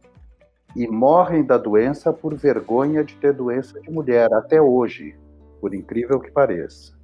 e 0.76 0.86
morrem 0.86 1.44
da 1.44 1.56
doença 1.56 2.12
por 2.12 2.34
vergonha 2.34 3.02
de 3.02 3.14
ter 3.16 3.32
doença 3.32 3.80
de 3.80 3.90
mulher, 3.90 4.32
até 4.32 4.60
hoje, 4.60 5.16
por 5.60 5.74
incrível 5.74 6.20
que 6.20 6.30
pareça. 6.30 6.96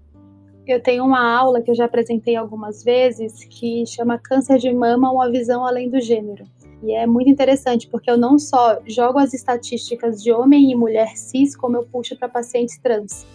Eu 0.67 0.83
tenho 0.83 1.05
uma 1.05 1.37
aula 1.37 1.61
que 1.61 1.71
eu 1.71 1.75
já 1.75 1.85
apresentei 1.85 2.37
algumas 2.37 2.83
vezes 2.83 3.45
que 3.45 3.85
chama 3.87 4.19
Câncer 4.19 4.59
de 4.59 4.73
Mama 4.73 5.11
Uma 5.11 5.31
Visão 5.31 5.67
Além 5.67 5.91
do 5.91 6.01
Gênero. 6.01 6.45
E 6.83 6.93
é 6.93 7.07
muito 7.07 7.29
interessante 7.29 7.87
porque 7.89 8.11
eu 8.11 8.17
não 8.17 8.39
só 8.39 8.79
jogo 8.87 9.19
as 9.19 9.35
estatísticas 9.35 10.23
de 10.23 10.33
homem 10.33 10.71
e 10.71 10.75
mulher 10.75 11.17
cis, 11.17 11.55
como 11.55 11.77
eu 11.77 11.85
puxo 11.85 12.17
para 12.17 12.29
pacientes 12.29 12.79
trans. 12.79 13.27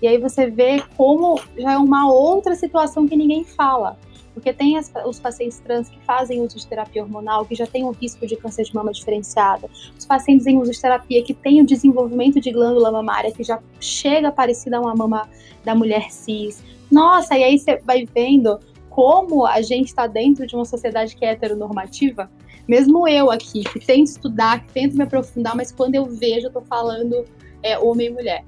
E 0.00 0.08
aí 0.08 0.18
você 0.18 0.50
vê 0.50 0.82
como 0.96 1.40
já 1.56 1.72
é 1.72 1.76
uma 1.76 2.12
outra 2.12 2.54
situação 2.56 3.06
que 3.06 3.16
ninguém 3.16 3.44
fala. 3.44 3.96
Porque 4.34 4.52
tem 4.52 4.78
as, 4.78 4.90
os 5.06 5.20
pacientes 5.20 5.58
trans 5.60 5.88
que 5.88 5.98
fazem 6.00 6.40
uso 6.40 6.56
de 6.56 6.66
terapia 6.66 7.02
hormonal, 7.02 7.44
que 7.44 7.54
já 7.54 7.66
tem 7.66 7.84
um 7.84 7.90
risco 7.90 8.26
de 8.26 8.36
câncer 8.36 8.64
de 8.64 8.74
mama 8.74 8.92
diferenciada. 8.92 9.68
Os 9.98 10.06
pacientes 10.06 10.46
em 10.46 10.58
uso 10.58 10.70
de 10.70 10.80
terapia 10.80 11.22
que 11.22 11.34
têm 11.34 11.60
o 11.60 11.66
desenvolvimento 11.66 12.40
de 12.40 12.50
glândula 12.50 12.90
mamária, 12.90 13.32
que 13.32 13.42
já 13.42 13.60
chega 13.78 14.32
parecida 14.32 14.78
a 14.78 14.80
uma 14.80 14.94
mama 14.94 15.28
da 15.64 15.74
mulher 15.74 16.10
cis. 16.10 16.62
Nossa, 16.90 17.36
e 17.36 17.44
aí 17.44 17.58
você 17.58 17.76
vai 17.84 18.06
vendo 18.06 18.58
como 18.88 19.46
a 19.46 19.62
gente 19.62 19.88
está 19.88 20.06
dentro 20.06 20.46
de 20.46 20.54
uma 20.54 20.64
sociedade 20.64 21.16
que 21.16 21.24
é 21.24 21.30
heteronormativa. 21.30 22.30
Mesmo 22.68 23.08
eu 23.08 23.30
aqui, 23.30 23.64
que 23.64 23.80
tento 23.80 24.08
estudar, 24.08 24.64
que 24.64 24.72
tento 24.72 24.96
me 24.96 25.02
aprofundar, 25.02 25.56
mas 25.56 25.72
quando 25.72 25.94
eu 25.94 26.04
vejo, 26.04 26.46
eu 26.46 26.52
tô 26.52 26.60
falando 26.60 27.24
é, 27.62 27.78
homem 27.78 28.08
e 28.08 28.10
mulher. 28.10 28.44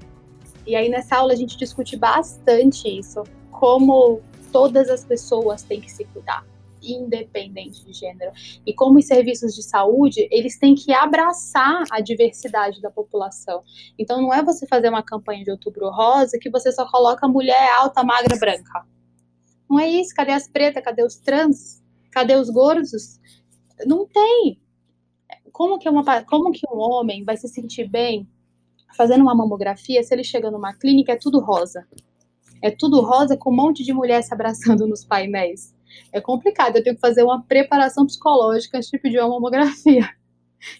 E 0.65 0.75
aí 0.75 0.89
nessa 0.89 1.17
aula 1.17 1.33
a 1.33 1.35
gente 1.35 1.57
discute 1.57 1.97
bastante 1.97 2.87
isso, 2.87 3.23
como 3.51 4.21
todas 4.55 4.89
as 4.89 5.03
pessoas 5.03 5.63
têm 5.63 5.81
que 5.81 5.91
se 5.91 6.05
cuidar, 6.05 6.47
independente 6.81 7.83
de 7.83 7.91
gênero. 7.91 8.31
E 8.65 8.73
como 8.73 8.99
os 8.99 9.05
serviços 9.05 9.53
de 9.53 9.61
saúde, 9.61 10.29
eles 10.31 10.57
têm 10.57 10.73
que 10.73 10.93
abraçar 10.93 11.83
a 11.91 11.99
diversidade 11.99 12.81
da 12.81 12.89
população. 12.89 13.61
Então 13.99 14.21
não 14.21 14.33
é 14.33 14.41
você 14.41 14.65
fazer 14.65 14.87
uma 14.87 15.03
campanha 15.03 15.43
de 15.43 15.51
outubro 15.51 15.89
rosa 15.89 16.39
que 16.39 16.49
você 16.49 16.71
só 16.71 16.89
coloca 16.89 17.27
mulher 17.27 17.69
alta, 17.73 18.01
magra, 18.01 18.39
branca. 18.39 18.87
Não 19.69 19.77
é 19.77 19.89
isso. 19.89 20.15
Cadê 20.15 20.31
as 20.31 20.47
pretas? 20.47 20.81
Cadê 20.81 21.03
os 21.03 21.17
trans? 21.17 21.83
Cadê 22.09 22.37
os 22.37 22.49
gordos? 22.49 23.19
Não 23.85 24.07
tem. 24.07 24.57
Como 25.51 25.77
que, 25.77 25.89
uma, 25.89 26.23
como 26.23 26.53
que 26.53 26.65
um 26.71 26.77
homem 26.77 27.25
vai 27.25 27.35
se 27.35 27.49
sentir 27.49 27.89
bem 27.89 28.25
fazendo 28.95 29.21
uma 29.21 29.35
mamografia 29.35 30.01
se 30.01 30.15
ele 30.15 30.23
chega 30.23 30.49
numa 30.49 30.73
clínica 30.73 31.11
é 31.11 31.17
tudo 31.17 31.41
rosa? 31.41 31.85
É 32.65 32.71
tudo 32.71 33.01
rosa 33.01 33.37
com 33.37 33.51
um 33.51 33.55
monte 33.55 33.83
de 33.83 33.93
mulher 33.93 34.23
se 34.23 34.33
abraçando 34.33 34.87
nos 34.87 35.05
painéis. 35.05 35.75
É 36.11 36.19
complicado, 36.19 36.75
eu 36.75 36.83
tenho 36.83 36.95
que 36.95 37.01
fazer 37.01 37.23
uma 37.23 37.43
preparação 37.43 38.05
psicológica 38.05 38.77
antes 38.77 38.89
de 38.89 38.97
pedir 38.97 39.19
uma 39.19 39.29
mamografia. 39.29 40.09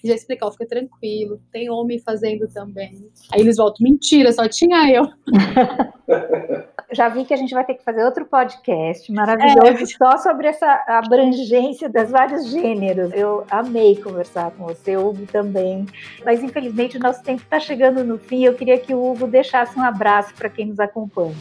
Já 0.04 0.16
explicar, 0.16 0.50
fica 0.52 0.66
tranquilo, 0.66 1.40
tem 1.52 1.70
homem 1.70 2.00
fazendo 2.00 2.48
também. 2.48 3.08
Aí 3.32 3.42
eles 3.42 3.58
voltam, 3.58 3.84
mentira, 3.84 4.32
só 4.32 4.48
tinha 4.48 4.90
eu. 4.92 5.06
já 6.92 7.10
vi 7.10 7.26
que 7.26 7.34
a 7.34 7.38
gente 7.38 7.54
vai 7.54 7.66
ter 7.66 7.76
que 7.76 7.84
fazer 7.84 8.04
outro 8.04 8.26
podcast 8.26 9.12
maravilhoso 9.12 9.84
é. 9.84 9.86
só 9.86 10.18
sobre 10.18 10.48
essa 10.48 10.84
abrangência 10.88 11.90
dos 11.90 12.10
vários 12.10 12.50
gêneros. 12.50 13.12
Eu 13.14 13.46
amei 13.50 13.96
conversar 13.96 14.52
com 14.52 14.66
você, 14.66 14.98
Hugo 14.98 15.26
também. 15.28 15.86
Mas 16.24 16.42
infelizmente 16.42 16.98
o 16.98 17.00
nosso 17.00 17.22
tempo 17.22 17.44
está 17.44 17.60
chegando 17.60 18.04
no 18.04 18.18
fim. 18.18 18.46
Eu 18.46 18.54
queria 18.54 18.78
que 18.78 18.94
o 18.94 19.12
Hugo 19.12 19.28
deixasse 19.28 19.78
um 19.78 19.84
abraço 19.84 20.34
para 20.34 20.50
quem 20.50 20.68
nos 20.68 20.80
acompanha. 20.80 21.36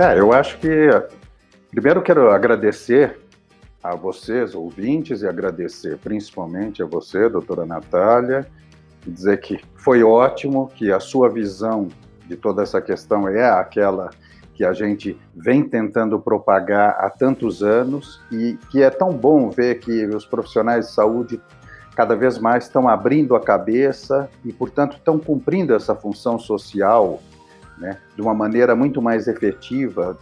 É, 0.00 0.18
eu 0.18 0.32
acho 0.32 0.56
que 0.56 0.88
primeiro 1.70 2.00
quero 2.00 2.30
agradecer 2.30 3.20
a 3.82 3.94
vocês, 3.94 4.54
ouvintes, 4.54 5.20
e 5.20 5.28
agradecer 5.28 5.98
principalmente 5.98 6.82
a 6.82 6.86
você, 6.86 7.28
doutora 7.28 7.66
Natália, 7.66 8.46
e 9.06 9.10
dizer 9.10 9.38
que 9.42 9.60
foi 9.76 10.02
ótimo, 10.02 10.72
que 10.74 10.90
a 10.90 10.98
sua 10.98 11.28
visão 11.28 11.88
de 12.26 12.34
toda 12.34 12.62
essa 12.62 12.80
questão 12.80 13.28
é 13.28 13.46
aquela 13.46 14.08
que 14.54 14.64
a 14.64 14.72
gente 14.72 15.20
vem 15.36 15.68
tentando 15.68 16.18
propagar 16.18 16.96
há 16.98 17.10
tantos 17.10 17.62
anos 17.62 18.22
e 18.32 18.58
que 18.70 18.82
é 18.82 18.88
tão 18.88 19.10
bom 19.10 19.50
ver 19.50 19.80
que 19.80 20.06
os 20.06 20.24
profissionais 20.24 20.86
de 20.86 20.92
saúde 20.92 21.38
cada 21.94 22.16
vez 22.16 22.38
mais 22.38 22.64
estão 22.64 22.88
abrindo 22.88 23.36
a 23.36 23.40
cabeça 23.40 24.30
e, 24.46 24.50
portanto, 24.50 24.96
estão 24.96 25.18
cumprindo 25.18 25.74
essa 25.74 25.94
função 25.94 26.38
social 26.38 27.20
né, 27.80 27.98
de 28.14 28.22
uma 28.22 28.34
maneira 28.34 28.76
muito 28.76 29.02
mais 29.02 29.26
efetiva 29.26 30.16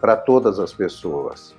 para 0.00 0.16
todas 0.16 0.60
as 0.60 0.72
pessoas. 0.72 1.58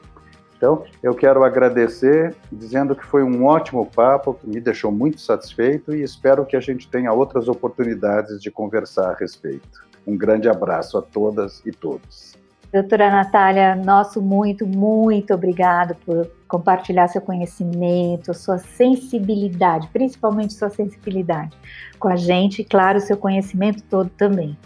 Então, 0.55 0.83
eu 1.01 1.15
quero 1.15 1.43
agradecer, 1.43 2.35
dizendo 2.51 2.95
que 2.95 3.03
foi 3.03 3.23
um 3.23 3.45
ótimo 3.45 3.83
papo, 3.83 4.35
que 4.35 4.47
me 4.47 4.61
deixou 4.61 4.91
muito 4.91 5.19
satisfeito 5.19 5.95
e 5.95 6.03
espero 6.03 6.45
que 6.45 6.55
a 6.55 6.59
gente 6.59 6.87
tenha 6.87 7.11
outras 7.11 7.47
oportunidades 7.47 8.39
de 8.39 8.51
conversar 8.51 9.09
a 9.09 9.15
respeito. 9.15 9.83
Um 10.05 10.15
grande 10.15 10.47
abraço 10.47 10.99
a 10.99 11.01
todas 11.01 11.63
e 11.65 11.71
todos. 11.71 12.39
Doutora 12.71 13.09
Natália, 13.09 13.75
nosso 13.75 14.21
muito, 14.21 14.65
muito 14.65 15.33
obrigado 15.33 15.95
por 16.05 16.29
compartilhar 16.47 17.07
seu 17.07 17.21
conhecimento, 17.21 18.33
sua 18.33 18.59
sensibilidade, 18.59 19.89
principalmente 19.91 20.53
sua 20.53 20.69
sensibilidade 20.69 21.57
com 21.99 22.07
a 22.07 22.15
gente 22.15 22.61
e, 22.61 22.65
claro, 22.65 22.99
seu 22.99 23.17
conhecimento 23.17 23.83
todo 23.83 24.09
também. 24.11 24.57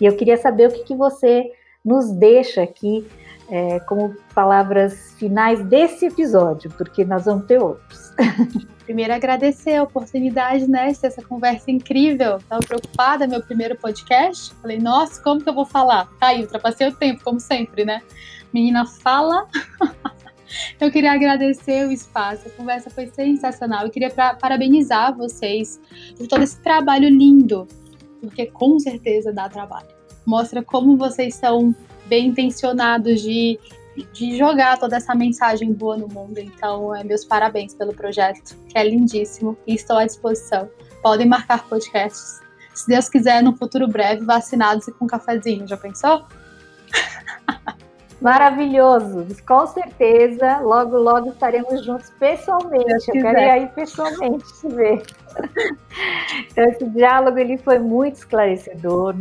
E 0.00 0.06
eu 0.06 0.16
queria 0.16 0.36
saber 0.36 0.68
o 0.68 0.72
que, 0.72 0.84
que 0.84 0.94
você 0.94 1.50
nos 1.84 2.10
deixa 2.10 2.62
aqui 2.62 3.06
é, 3.50 3.80
como 3.80 4.14
palavras 4.34 5.14
finais 5.18 5.64
desse 5.64 6.06
episódio, 6.06 6.70
porque 6.70 7.04
nós 7.04 7.24
vamos 7.24 7.46
ter 7.46 7.60
outros. 7.60 8.12
Primeiro, 8.84 9.12
agradecer 9.12 9.76
a 9.76 9.82
oportunidade, 9.82 10.66
né, 10.66 10.88
essa 10.88 11.22
conversa 11.22 11.70
incrível. 11.70 12.36
Estava 12.36 12.62
preocupada, 12.62 13.26
meu 13.26 13.42
primeiro 13.42 13.76
podcast. 13.76 14.54
Falei, 14.62 14.78
nossa, 14.78 15.22
como 15.22 15.42
que 15.42 15.48
eu 15.48 15.54
vou 15.54 15.66
falar? 15.66 16.08
Tá 16.18 16.28
aí, 16.28 16.42
ultrapassei 16.42 16.88
o 16.88 16.94
tempo, 16.94 17.22
como 17.22 17.38
sempre, 17.38 17.84
né? 17.84 18.02
Menina 18.52 18.86
fala. 18.86 19.46
eu 20.80 20.90
queria 20.90 21.12
agradecer 21.12 21.86
o 21.86 21.92
espaço, 21.92 22.48
a 22.48 22.50
conversa 22.50 22.88
foi 22.88 23.06
sensacional. 23.08 23.84
Eu 23.84 23.90
queria 23.90 24.10
parabenizar 24.10 25.14
vocês 25.14 25.78
por 26.16 26.26
todo 26.26 26.42
esse 26.42 26.58
trabalho 26.62 27.08
lindo, 27.08 27.68
porque 28.20 28.46
com 28.46 28.78
certeza 28.78 29.32
dá 29.32 29.48
trabalho. 29.48 29.88
Mostra 30.26 30.62
como 30.62 30.96
vocês 30.96 31.34
são 31.34 31.74
bem 32.06 32.28
intencionados 32.28 33.22
de 33.22 33.58
de 34.12 34.36
jogar 34.36 34.78
toda 34.78 34.96
essa 34.96 35.14
mensagem 35.14 35.72
boa 35.72 35.96
no 35.96 36.08
mundo. 36.08 36.38
Então, 36.38 36.94
é, 36.94 37.02
meus 37.02 37.24
parabéns 37.24 37.74
pelo 37.74 37.94
projeto, 37.94 38.56
que 38.68 38.78
é 38.78 38.88
lindíssimo 38.88 39.56
e 39.66 39.74
estou 39.74 39.96
à 39.96 40.04
disposição. 40.04 40.68
Podem 41.02 41.26
marcar 41.26 41.66
podcasts. 41.68 42.40
Se 42.74 42.86
Deus 42.86 43.08
quiser, 43.08 43.42
no 43.42 43.56
futuro 43.56 43.88
breve, 43.88 44.24
vacinados 44.24 44.86
e 44.88 44.92
com 44.92 45.06
cafezinho. 45.06 45.66
Já 45.66 45.76
pensou? 45.76 46.24
Maravilhoso, 48.20 49.26
com 49.46 49.66
certeza. 49.66 50.58
Logo, 50.58 50.96
logo 50.98 51.30
estaremos 51.30 51.84
juntos 51.84 52.10
pessoalmente. 52.18 53.08
Eu 53.08 53.22
quero 53.22 53.38
ir 53.38 53.50
aí 53.50 53.66
pessoalmente 53.68 54.44
te 54.60 54.68
ver. 54.68 55.02
Então, 56.50 56.64
esse 56.64 56.88
diálogo 56.90 57.38
ele 57.38 57.56
foi 57.58 57.78
muito 57.78 58.16
esclarecedor, 58.16 59.14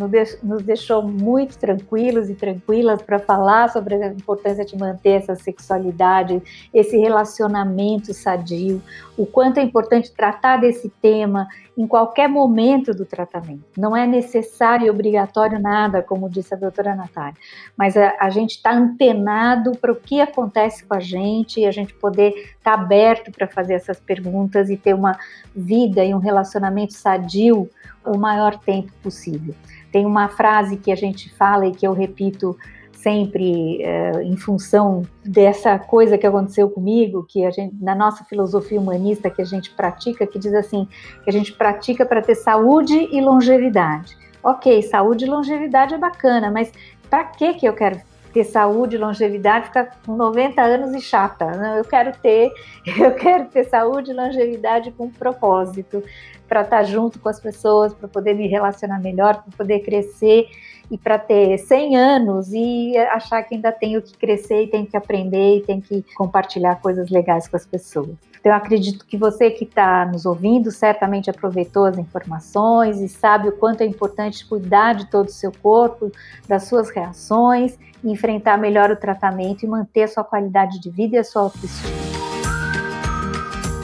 nos 0.44 0.64
deixou 0.64 1.02
muito 1.04 1.58
tranquilos 1.58 2.30
e 2.30 2.36
tranquilas 2.36 3.02
para 3.02 3.20
falar 3.20 3.70
sobre 3.70 3.96
a 3.96 4.08
importância 4.08 4.64
de 4.64 4.78
manter 4.78 5.22
essa 5.22 5.36
sexualidade, 5.36 6.42
esse 6.74 6.98
relacionamento 6.98 8.14
sadio, 8.14 8.82
o 9.18 9.26
quanto 9.26 9.60
é 9.60 9.64
importante 9.64 10.12
tratar 10.12 10.58
desse 10.58 10.90
tema 11.02 11.48
em 11.78 11.86
qualquer 11.86 12.28
momento 12.28 12.92
do 12.92 13.06
tratamento. 13.06 13.64
Não 13.78 13.96
é 13.96 14.08
necessário 14.08 14.88
e 14.88 14.90
obrigatório 14.90 15.60
nada, 15.60 16.02
como 16.02 16.28
disse 16.28 16.54
a 16.54 16.58
doutora 16.58 16.96
Natália, 16.96 17.36
mas 17.78 17.96
a, 17.96 18.16
a 18.20 18.30
gente 18.32 18.52
está 18.56 18.74
antenado 18.74 19.74
para 19.78 19.92
o 19.92 19.96
que 19.96 20.20
acontece 20.20 20.84
com 20.86 20.96
a 20.96 21.00
gente 21.00 21.60
e 21.60 21.66
a 21.66 21.72
gente 21.72 21.94
poder 21.94 22.30
estar 22.30 22.58
tá 22.64 22.74
aberto 22.74 23.32
para 23.32 23.48
fazer 23.48 23.76
essas 23.76 24.00
perguntas 24.00 24.72
e 24.72 24.78
ter 24.78 24.96
uma 24.96 25.18
vida 25.56 25.97
e 26.06 26.14
um 26.14 26.20
relacionamento 26.20 26.94
sadio 26.94 27.70
o 28.06 28.18
maior 28.18 28.58
tempo 28.60 28.92
possível. 29.04 29.54
Tem 29.92 30.06
uma 30.06 30.30
frase 30.30 30.78
que 30.78 30.92
a 30.92 30.96
gente 30.96 31.34
fala 31.36 31.68
e 31.68 31.72
que 31.72 31.86
eu 31.88 31.94
repito 31.94 32.58
sempre 32.92 33.82
é, 33.82 34.24
em 34.24 34.36
função 34.36 35.04
dessa 35.24 35.78
coisa 35.78 36.18
que 36.18 36.26
aconteceu 36.26 36.70
comigo, 36.70 37.26
que 37.28 37.46
a 37.46 37.52
gente, 37.52 37.76
na 37.80 37.96
nossa 37.96 38.24
filosofia 38.26 38.80
humanista 38.80 39.30
que 39.30 39.42
a 39.42 39.46
gente 39.46 39.70
pratica, 39.70 40.26
que 40.26 40.40
diz 40.40 40.54
assim, 40.54 40.88
que 41.24 41.30
a 41.30 41.34
gente 41.34 41.54
pratica 41.54 42.06
para 42.06 42.22
ter 42.22 42.36
saúde 42.36 43.08
e 43.12 43.22
longevidade. 43.22 44.18
Ok, 44.44 44.82
saúde 44.82 45.26
e 45.26 45.28
longevidade 45.28 45.94
é 45.94 45.98
bacana, 45.98 46.52
mas 46.52 46.72
para 47.10 47.24
que 47.24 47.54
que 47.54 47.66
eu 47.66 47.74
quero 47.74 48.00
ter 48.38 48.44
saúde, 48.44 49.00
longevidade, 49.00 49.66
ficar 49.66 49.98
com 50.06 50.16
90 50.16 50.62
anos 50.62 50.94
e 50.94 51.02
chata. 51.02 51.46
Não, 51.46 51.78
eu 51.78 51.84
quero 51.84 52.12
ter, 52.22 52.52
eu 52.86 53.12
quero 53.16 53.46
ter 53.46 53.64
saúde 53.64 54.12
e 54.12 54.14
longevidade 54.14 54.92
com 54.92 55.10
propósito, 55.10 56.04
para 56.48 56.62
estar 56.62 56.78
tá 56.78 56.84
junto 56.84 57.20
com 57.20 57.28
as 57.28 57.40
pessoas, 57.40 57.96
para 57.96 58.08
poder 58.08 58.36
me 58.36 58.48
relacionar 58.48 59.00
melhor, 59.00 59.42
para 59.42 59.58
poder 59.58 59.80
crescer 59.80 60.48
e 60.90 60.98
para 60.98 61.18
ter 61.18 61.58
100 61.58 61.98
anos 61.98 62.54
e 62.54 62.96
achar 63.12 63.42
que 63.42 63.56
ainda 63.56 63.72
tenho 63.72 64.02
que 64.02 64.16
crescer 64.16 64.64
e 64.64 64.68
tenho 64.68 64.86
que 64.86 64.96
aprender 64.96 65.58
e 65.58 65.62
tenho 65.62 65.82
que 65.82 66.06
compartilhar 66.16 66.76
coisas 66.80 67.10
legais 67.10 67.48
com 67.48 67.58
as 67.58 67.66
pessoas. 67.66 68.16
Eu 68.48 68.54
acredito 68.54 69.06
que 69.06 69.18
você 69.18 69.52
que 69.52 69.66
está 69.66 70.06
nos 70.06 70.26
ouvindo 70.26 70.72
certamente 70.72 71.30
aproveitou 71.30 71.84
as 71.84 71.98
informações 71.98 73.02
e 73.02 73.10
sabe 73.10 73.50
o 73.50 73.52
quanto 73.52 73.82
é 73.82 73.86
importante 73.86 74.46
cuidar 74.46 74.94
de 74.94 75.08
todo 75.08 75.28
o 75.28 75.32
seu 75.32 75.52
corpo, 75.52 76.10
das 76.48 76.64
suas 76.64 76.90
reações, 76.90 77.78
enfrentar 78.02 78.58
melhor 78.58 78.90
o 78.90 78.96
tratamento 78.96 79.64
e 79.64 79.68
manter 79.68 80.04
a 80.04 80.08
sua 80.08 80.24
qualidade 80.24 80.80
de 80.80 80.90
vida 80.90 81.18
e 81.18 81.20
a 81.20 81.26
sua 81.26 81.42
autoestima. 81.42 82.07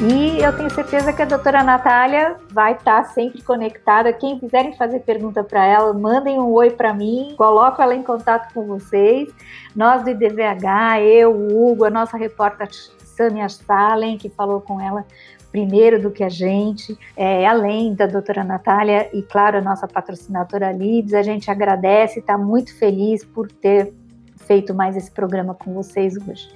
E 0.06 0.43
eu 0.43 0.54
tenho 0.58 0.70
certeza 0.70 1.14
que 1.14 1.22
a 1.22 1.26
doutora 1.26 1.64
Natália 1.64 2.36
vai 2.51 2.74
estar 2.74 3.06
sempre 3.06 3.41
conectada. 3.41 4.12
Quem 4.12 4.38
quiserem 4.38 4.76
fazer 4.76 4.99
pergunta 4.99 5.45
para 5.45 5.66
ela, 5.66 5.93
mandem 5.93 6.38
um 6.38 6.51
oi 6.51 6.72
para 6.72 6.93
mim, 6.93 7.34
coloco 7.38 7.82
ela 7.82 7.95
em 7.95 8.04
contato 8.04 8.54
com 8.54 8.66
vocês. 8.68 9.30
Nós 9.74 10.04
do 10.04 10.10
IDVH, 10.10 10.99
eu, 11.06 11.32
o 11.32 11.72
Hugo, 11.72 11.86
a 11.86 11.89
nossa 11.89 12.18
repórter 12.18 12.68
Samia 13.16 13.45
Stalin, 13.45 14.18
que 14.18 14.28
falou 14.28 14.60
com 14.60 14.82
ela 14.82 15.06
primeiro 15.54 16.01
do 16.01 16.12
que 16.12 16.24
a 16.24 16.30
gente, 16.30 16.97
é, 17.16 17.47
além 17.47 17.93
da 17.93 18.06
doutora 18.06 18.43
Natália 18.43 19.10
e, 19.14 19.22
claro, 19.22 19.60
a 19.60 19.62
nossa 19.62 19.88
patrocinadora 19.88 20.70
Libs, 20.74 21.14
a 21.14 21.24
gente 21.24 21.49
agradece 21.49 22.18
e 22.18 22.20
está 22.20 22.38
muito 22.38 22.78
feliz 22.78 23.24
por 23.24 23.49
ter 23.49 23.93
feito 24.36 24.74
mais 24.74 24.97
esse 24.97 25.12
programa 25.12 25.54
com 25.54 25.74
vocês 25.74 26.18
hoje. 26.18 26.49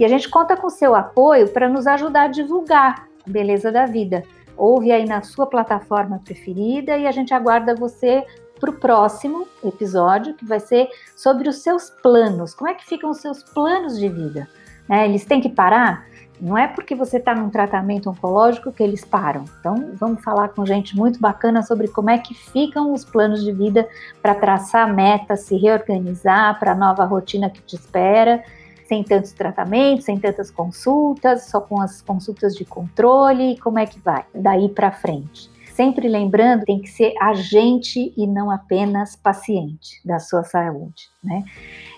E 0.00 0.04
a 0.04 0.08
gente 0.08 0.30
conta 0.30 0.56
com 0.56 0.70
seu 0.70 0.94
apoio 0.94 1.50
para 1.50 1.68
nos 1.68 1.86
ajudar 1.86 2.22
a 2.22 2.28
divulgar 2.28 3.06
a 3.26 3.30
beleza 3.30 3.70
da 3.70 3.84
vida. 3.84 4.22
Ouve 4.56 4.90
aí 4.90 5.04
na 5.04 5.20
sua 5.20 5.44
plataforma 5.46 6.22
preferida 6.24 6.96
e 6.96 7.06
a 7.06 7.12
gente 7.12 7.34
aguarda 7.34 7.74
você 7.74 8.24
para 8.58 8.70
o 8.70 8.78
próximo 8.80 9.46
episódio, 9.62 10.32
que 10.32 10.46
vai 10.46 10.58
ser 10.58 10.88
sobre 11.14 11.50
os 11.50 11.56
seus 11.56 11.90
planos. 11.90 12.54
Como 12.54 12.70
é 12.70 12.74
que 12.74 12.86
ficam 12.86 13.10
os 13.10 13.18
seus 13.18 13.42
planos 13.42 13.98
de 13.98 14.08
vida? 14.08 14.48
Né? 14.88 15.06
Eles 15.06 15.26
têm 15.26 15.38
que 15.38 15.50
parar? 15.50 16.06
Não 16.40 16.56
é 16.56 16.66
porque 16.66 16.94
você 16.94 17.18
está 17.18 17.34
num 17.34 17.50
tratamento 17.50 18.08
oncológico 18.08 18.72
que 18.72 18.82
eles 18.82 19.04
param. 19.04 19.44
Então, 19.60 19.90
vamos 19.96 20.24
falar 20.24 20.48
com 20.48 20.64
gente 20.64 20.96
muito 20.96 21.20
bacana 21.20 21.60
sobre 21.60 21.88
como 21.88 22.08
é 22.08 22.16
que 22.16 22.32
ficam 22.32 22.94
os 22.94 23.04
planos 23.04 23.44
de 23.44 23.52
vida 23.52 23.86
para 24.22 24.34
traçar 24.34 24.90
metas, 24.94 25.40
se 25.40 25.58
reorganizar 25.58 26.58
para 26.58 26.72
a 26.72 26.74
nova 26.74 27.04
rotina 27.04 27.50
que 27.50 27.60
te 27.60 27.76
espera, 27.76 28.42
sem 28.90 29.04
tantos 29.04 29.30
tratamentos, 29.30 30.04
sem 30.04 30.18
tantas 30.18 30.50
consultas, 30.50 31.44
só 31.44 31.60
com 31.60 31.80
as 31.80 32.02
consultas 32.02 32.56
de 32.56 32.64
controle, 32.64 33.56
como 33.58 33.78
é 33.78 33.86
que 33.86 34.00
vai 34.00 34.24
daí 34.34 34.68
para 34.68 34.90
frente. 34.90 35.48
Sempre 35.72 36.08
lembrando, 36.08 36.64
tem 36.64 36.80
que 36.80 36.88
ser 36.90 37.14
agente 37.20 38.12
e 38.16 38.26
não 38.26 38.50
apenas 38.50 39.14
paciente 39.14 40.00
da 40.04 40.18
sua 40.18 40.42
saúde, 40.42 41.08
né? 41.22 41.44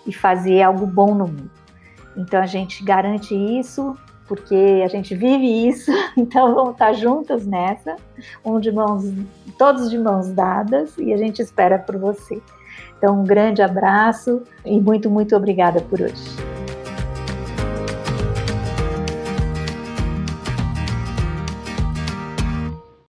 E 0.06 0.12
fazer 0.12 0.60
algo 0.60 0.86
bom 0.86 1.14
no 1.14 1.26
mundo. 1.26 1.50
Então 2.14 2.42
a 2.42 2.46
gente 2.46 2.84
garante 2.84 3.34
isso 3.34 3.96
porque 4.28 4.82
a 4.84 4.88
gente 4.88 5.14
vive 5.14 5.68
isso, 5.68 5.90
então 6.14 6.54
vamos 6.54 6.72
estar 6.72 6.92
juntas 6.92 7.46
nessa, 7.46 7.96
um 8.44 8.60
de 8.60 8.70
mãos, 8.70 9.04
todos 9.58 9.88
de 9.88 9.98
mãos 9.98 10.30
dadas, 10.30 10.96
e 10.98 11.10
a 11.10 11.16
gente 11.16 11.40
espera 11.40 11.78
por 11.78 11.96
você. 11.96 12.40
Então, 12.98 13.20
um 13.20 13.24
grande 13.24 13.62
abraço 13.62 14.42
e 14.64 14.78
muito, 14.78 15.10
muito 15.10 15.34
obrigada 15.34 15.80
por 15.80 16.00
hoje. 16.00 16.51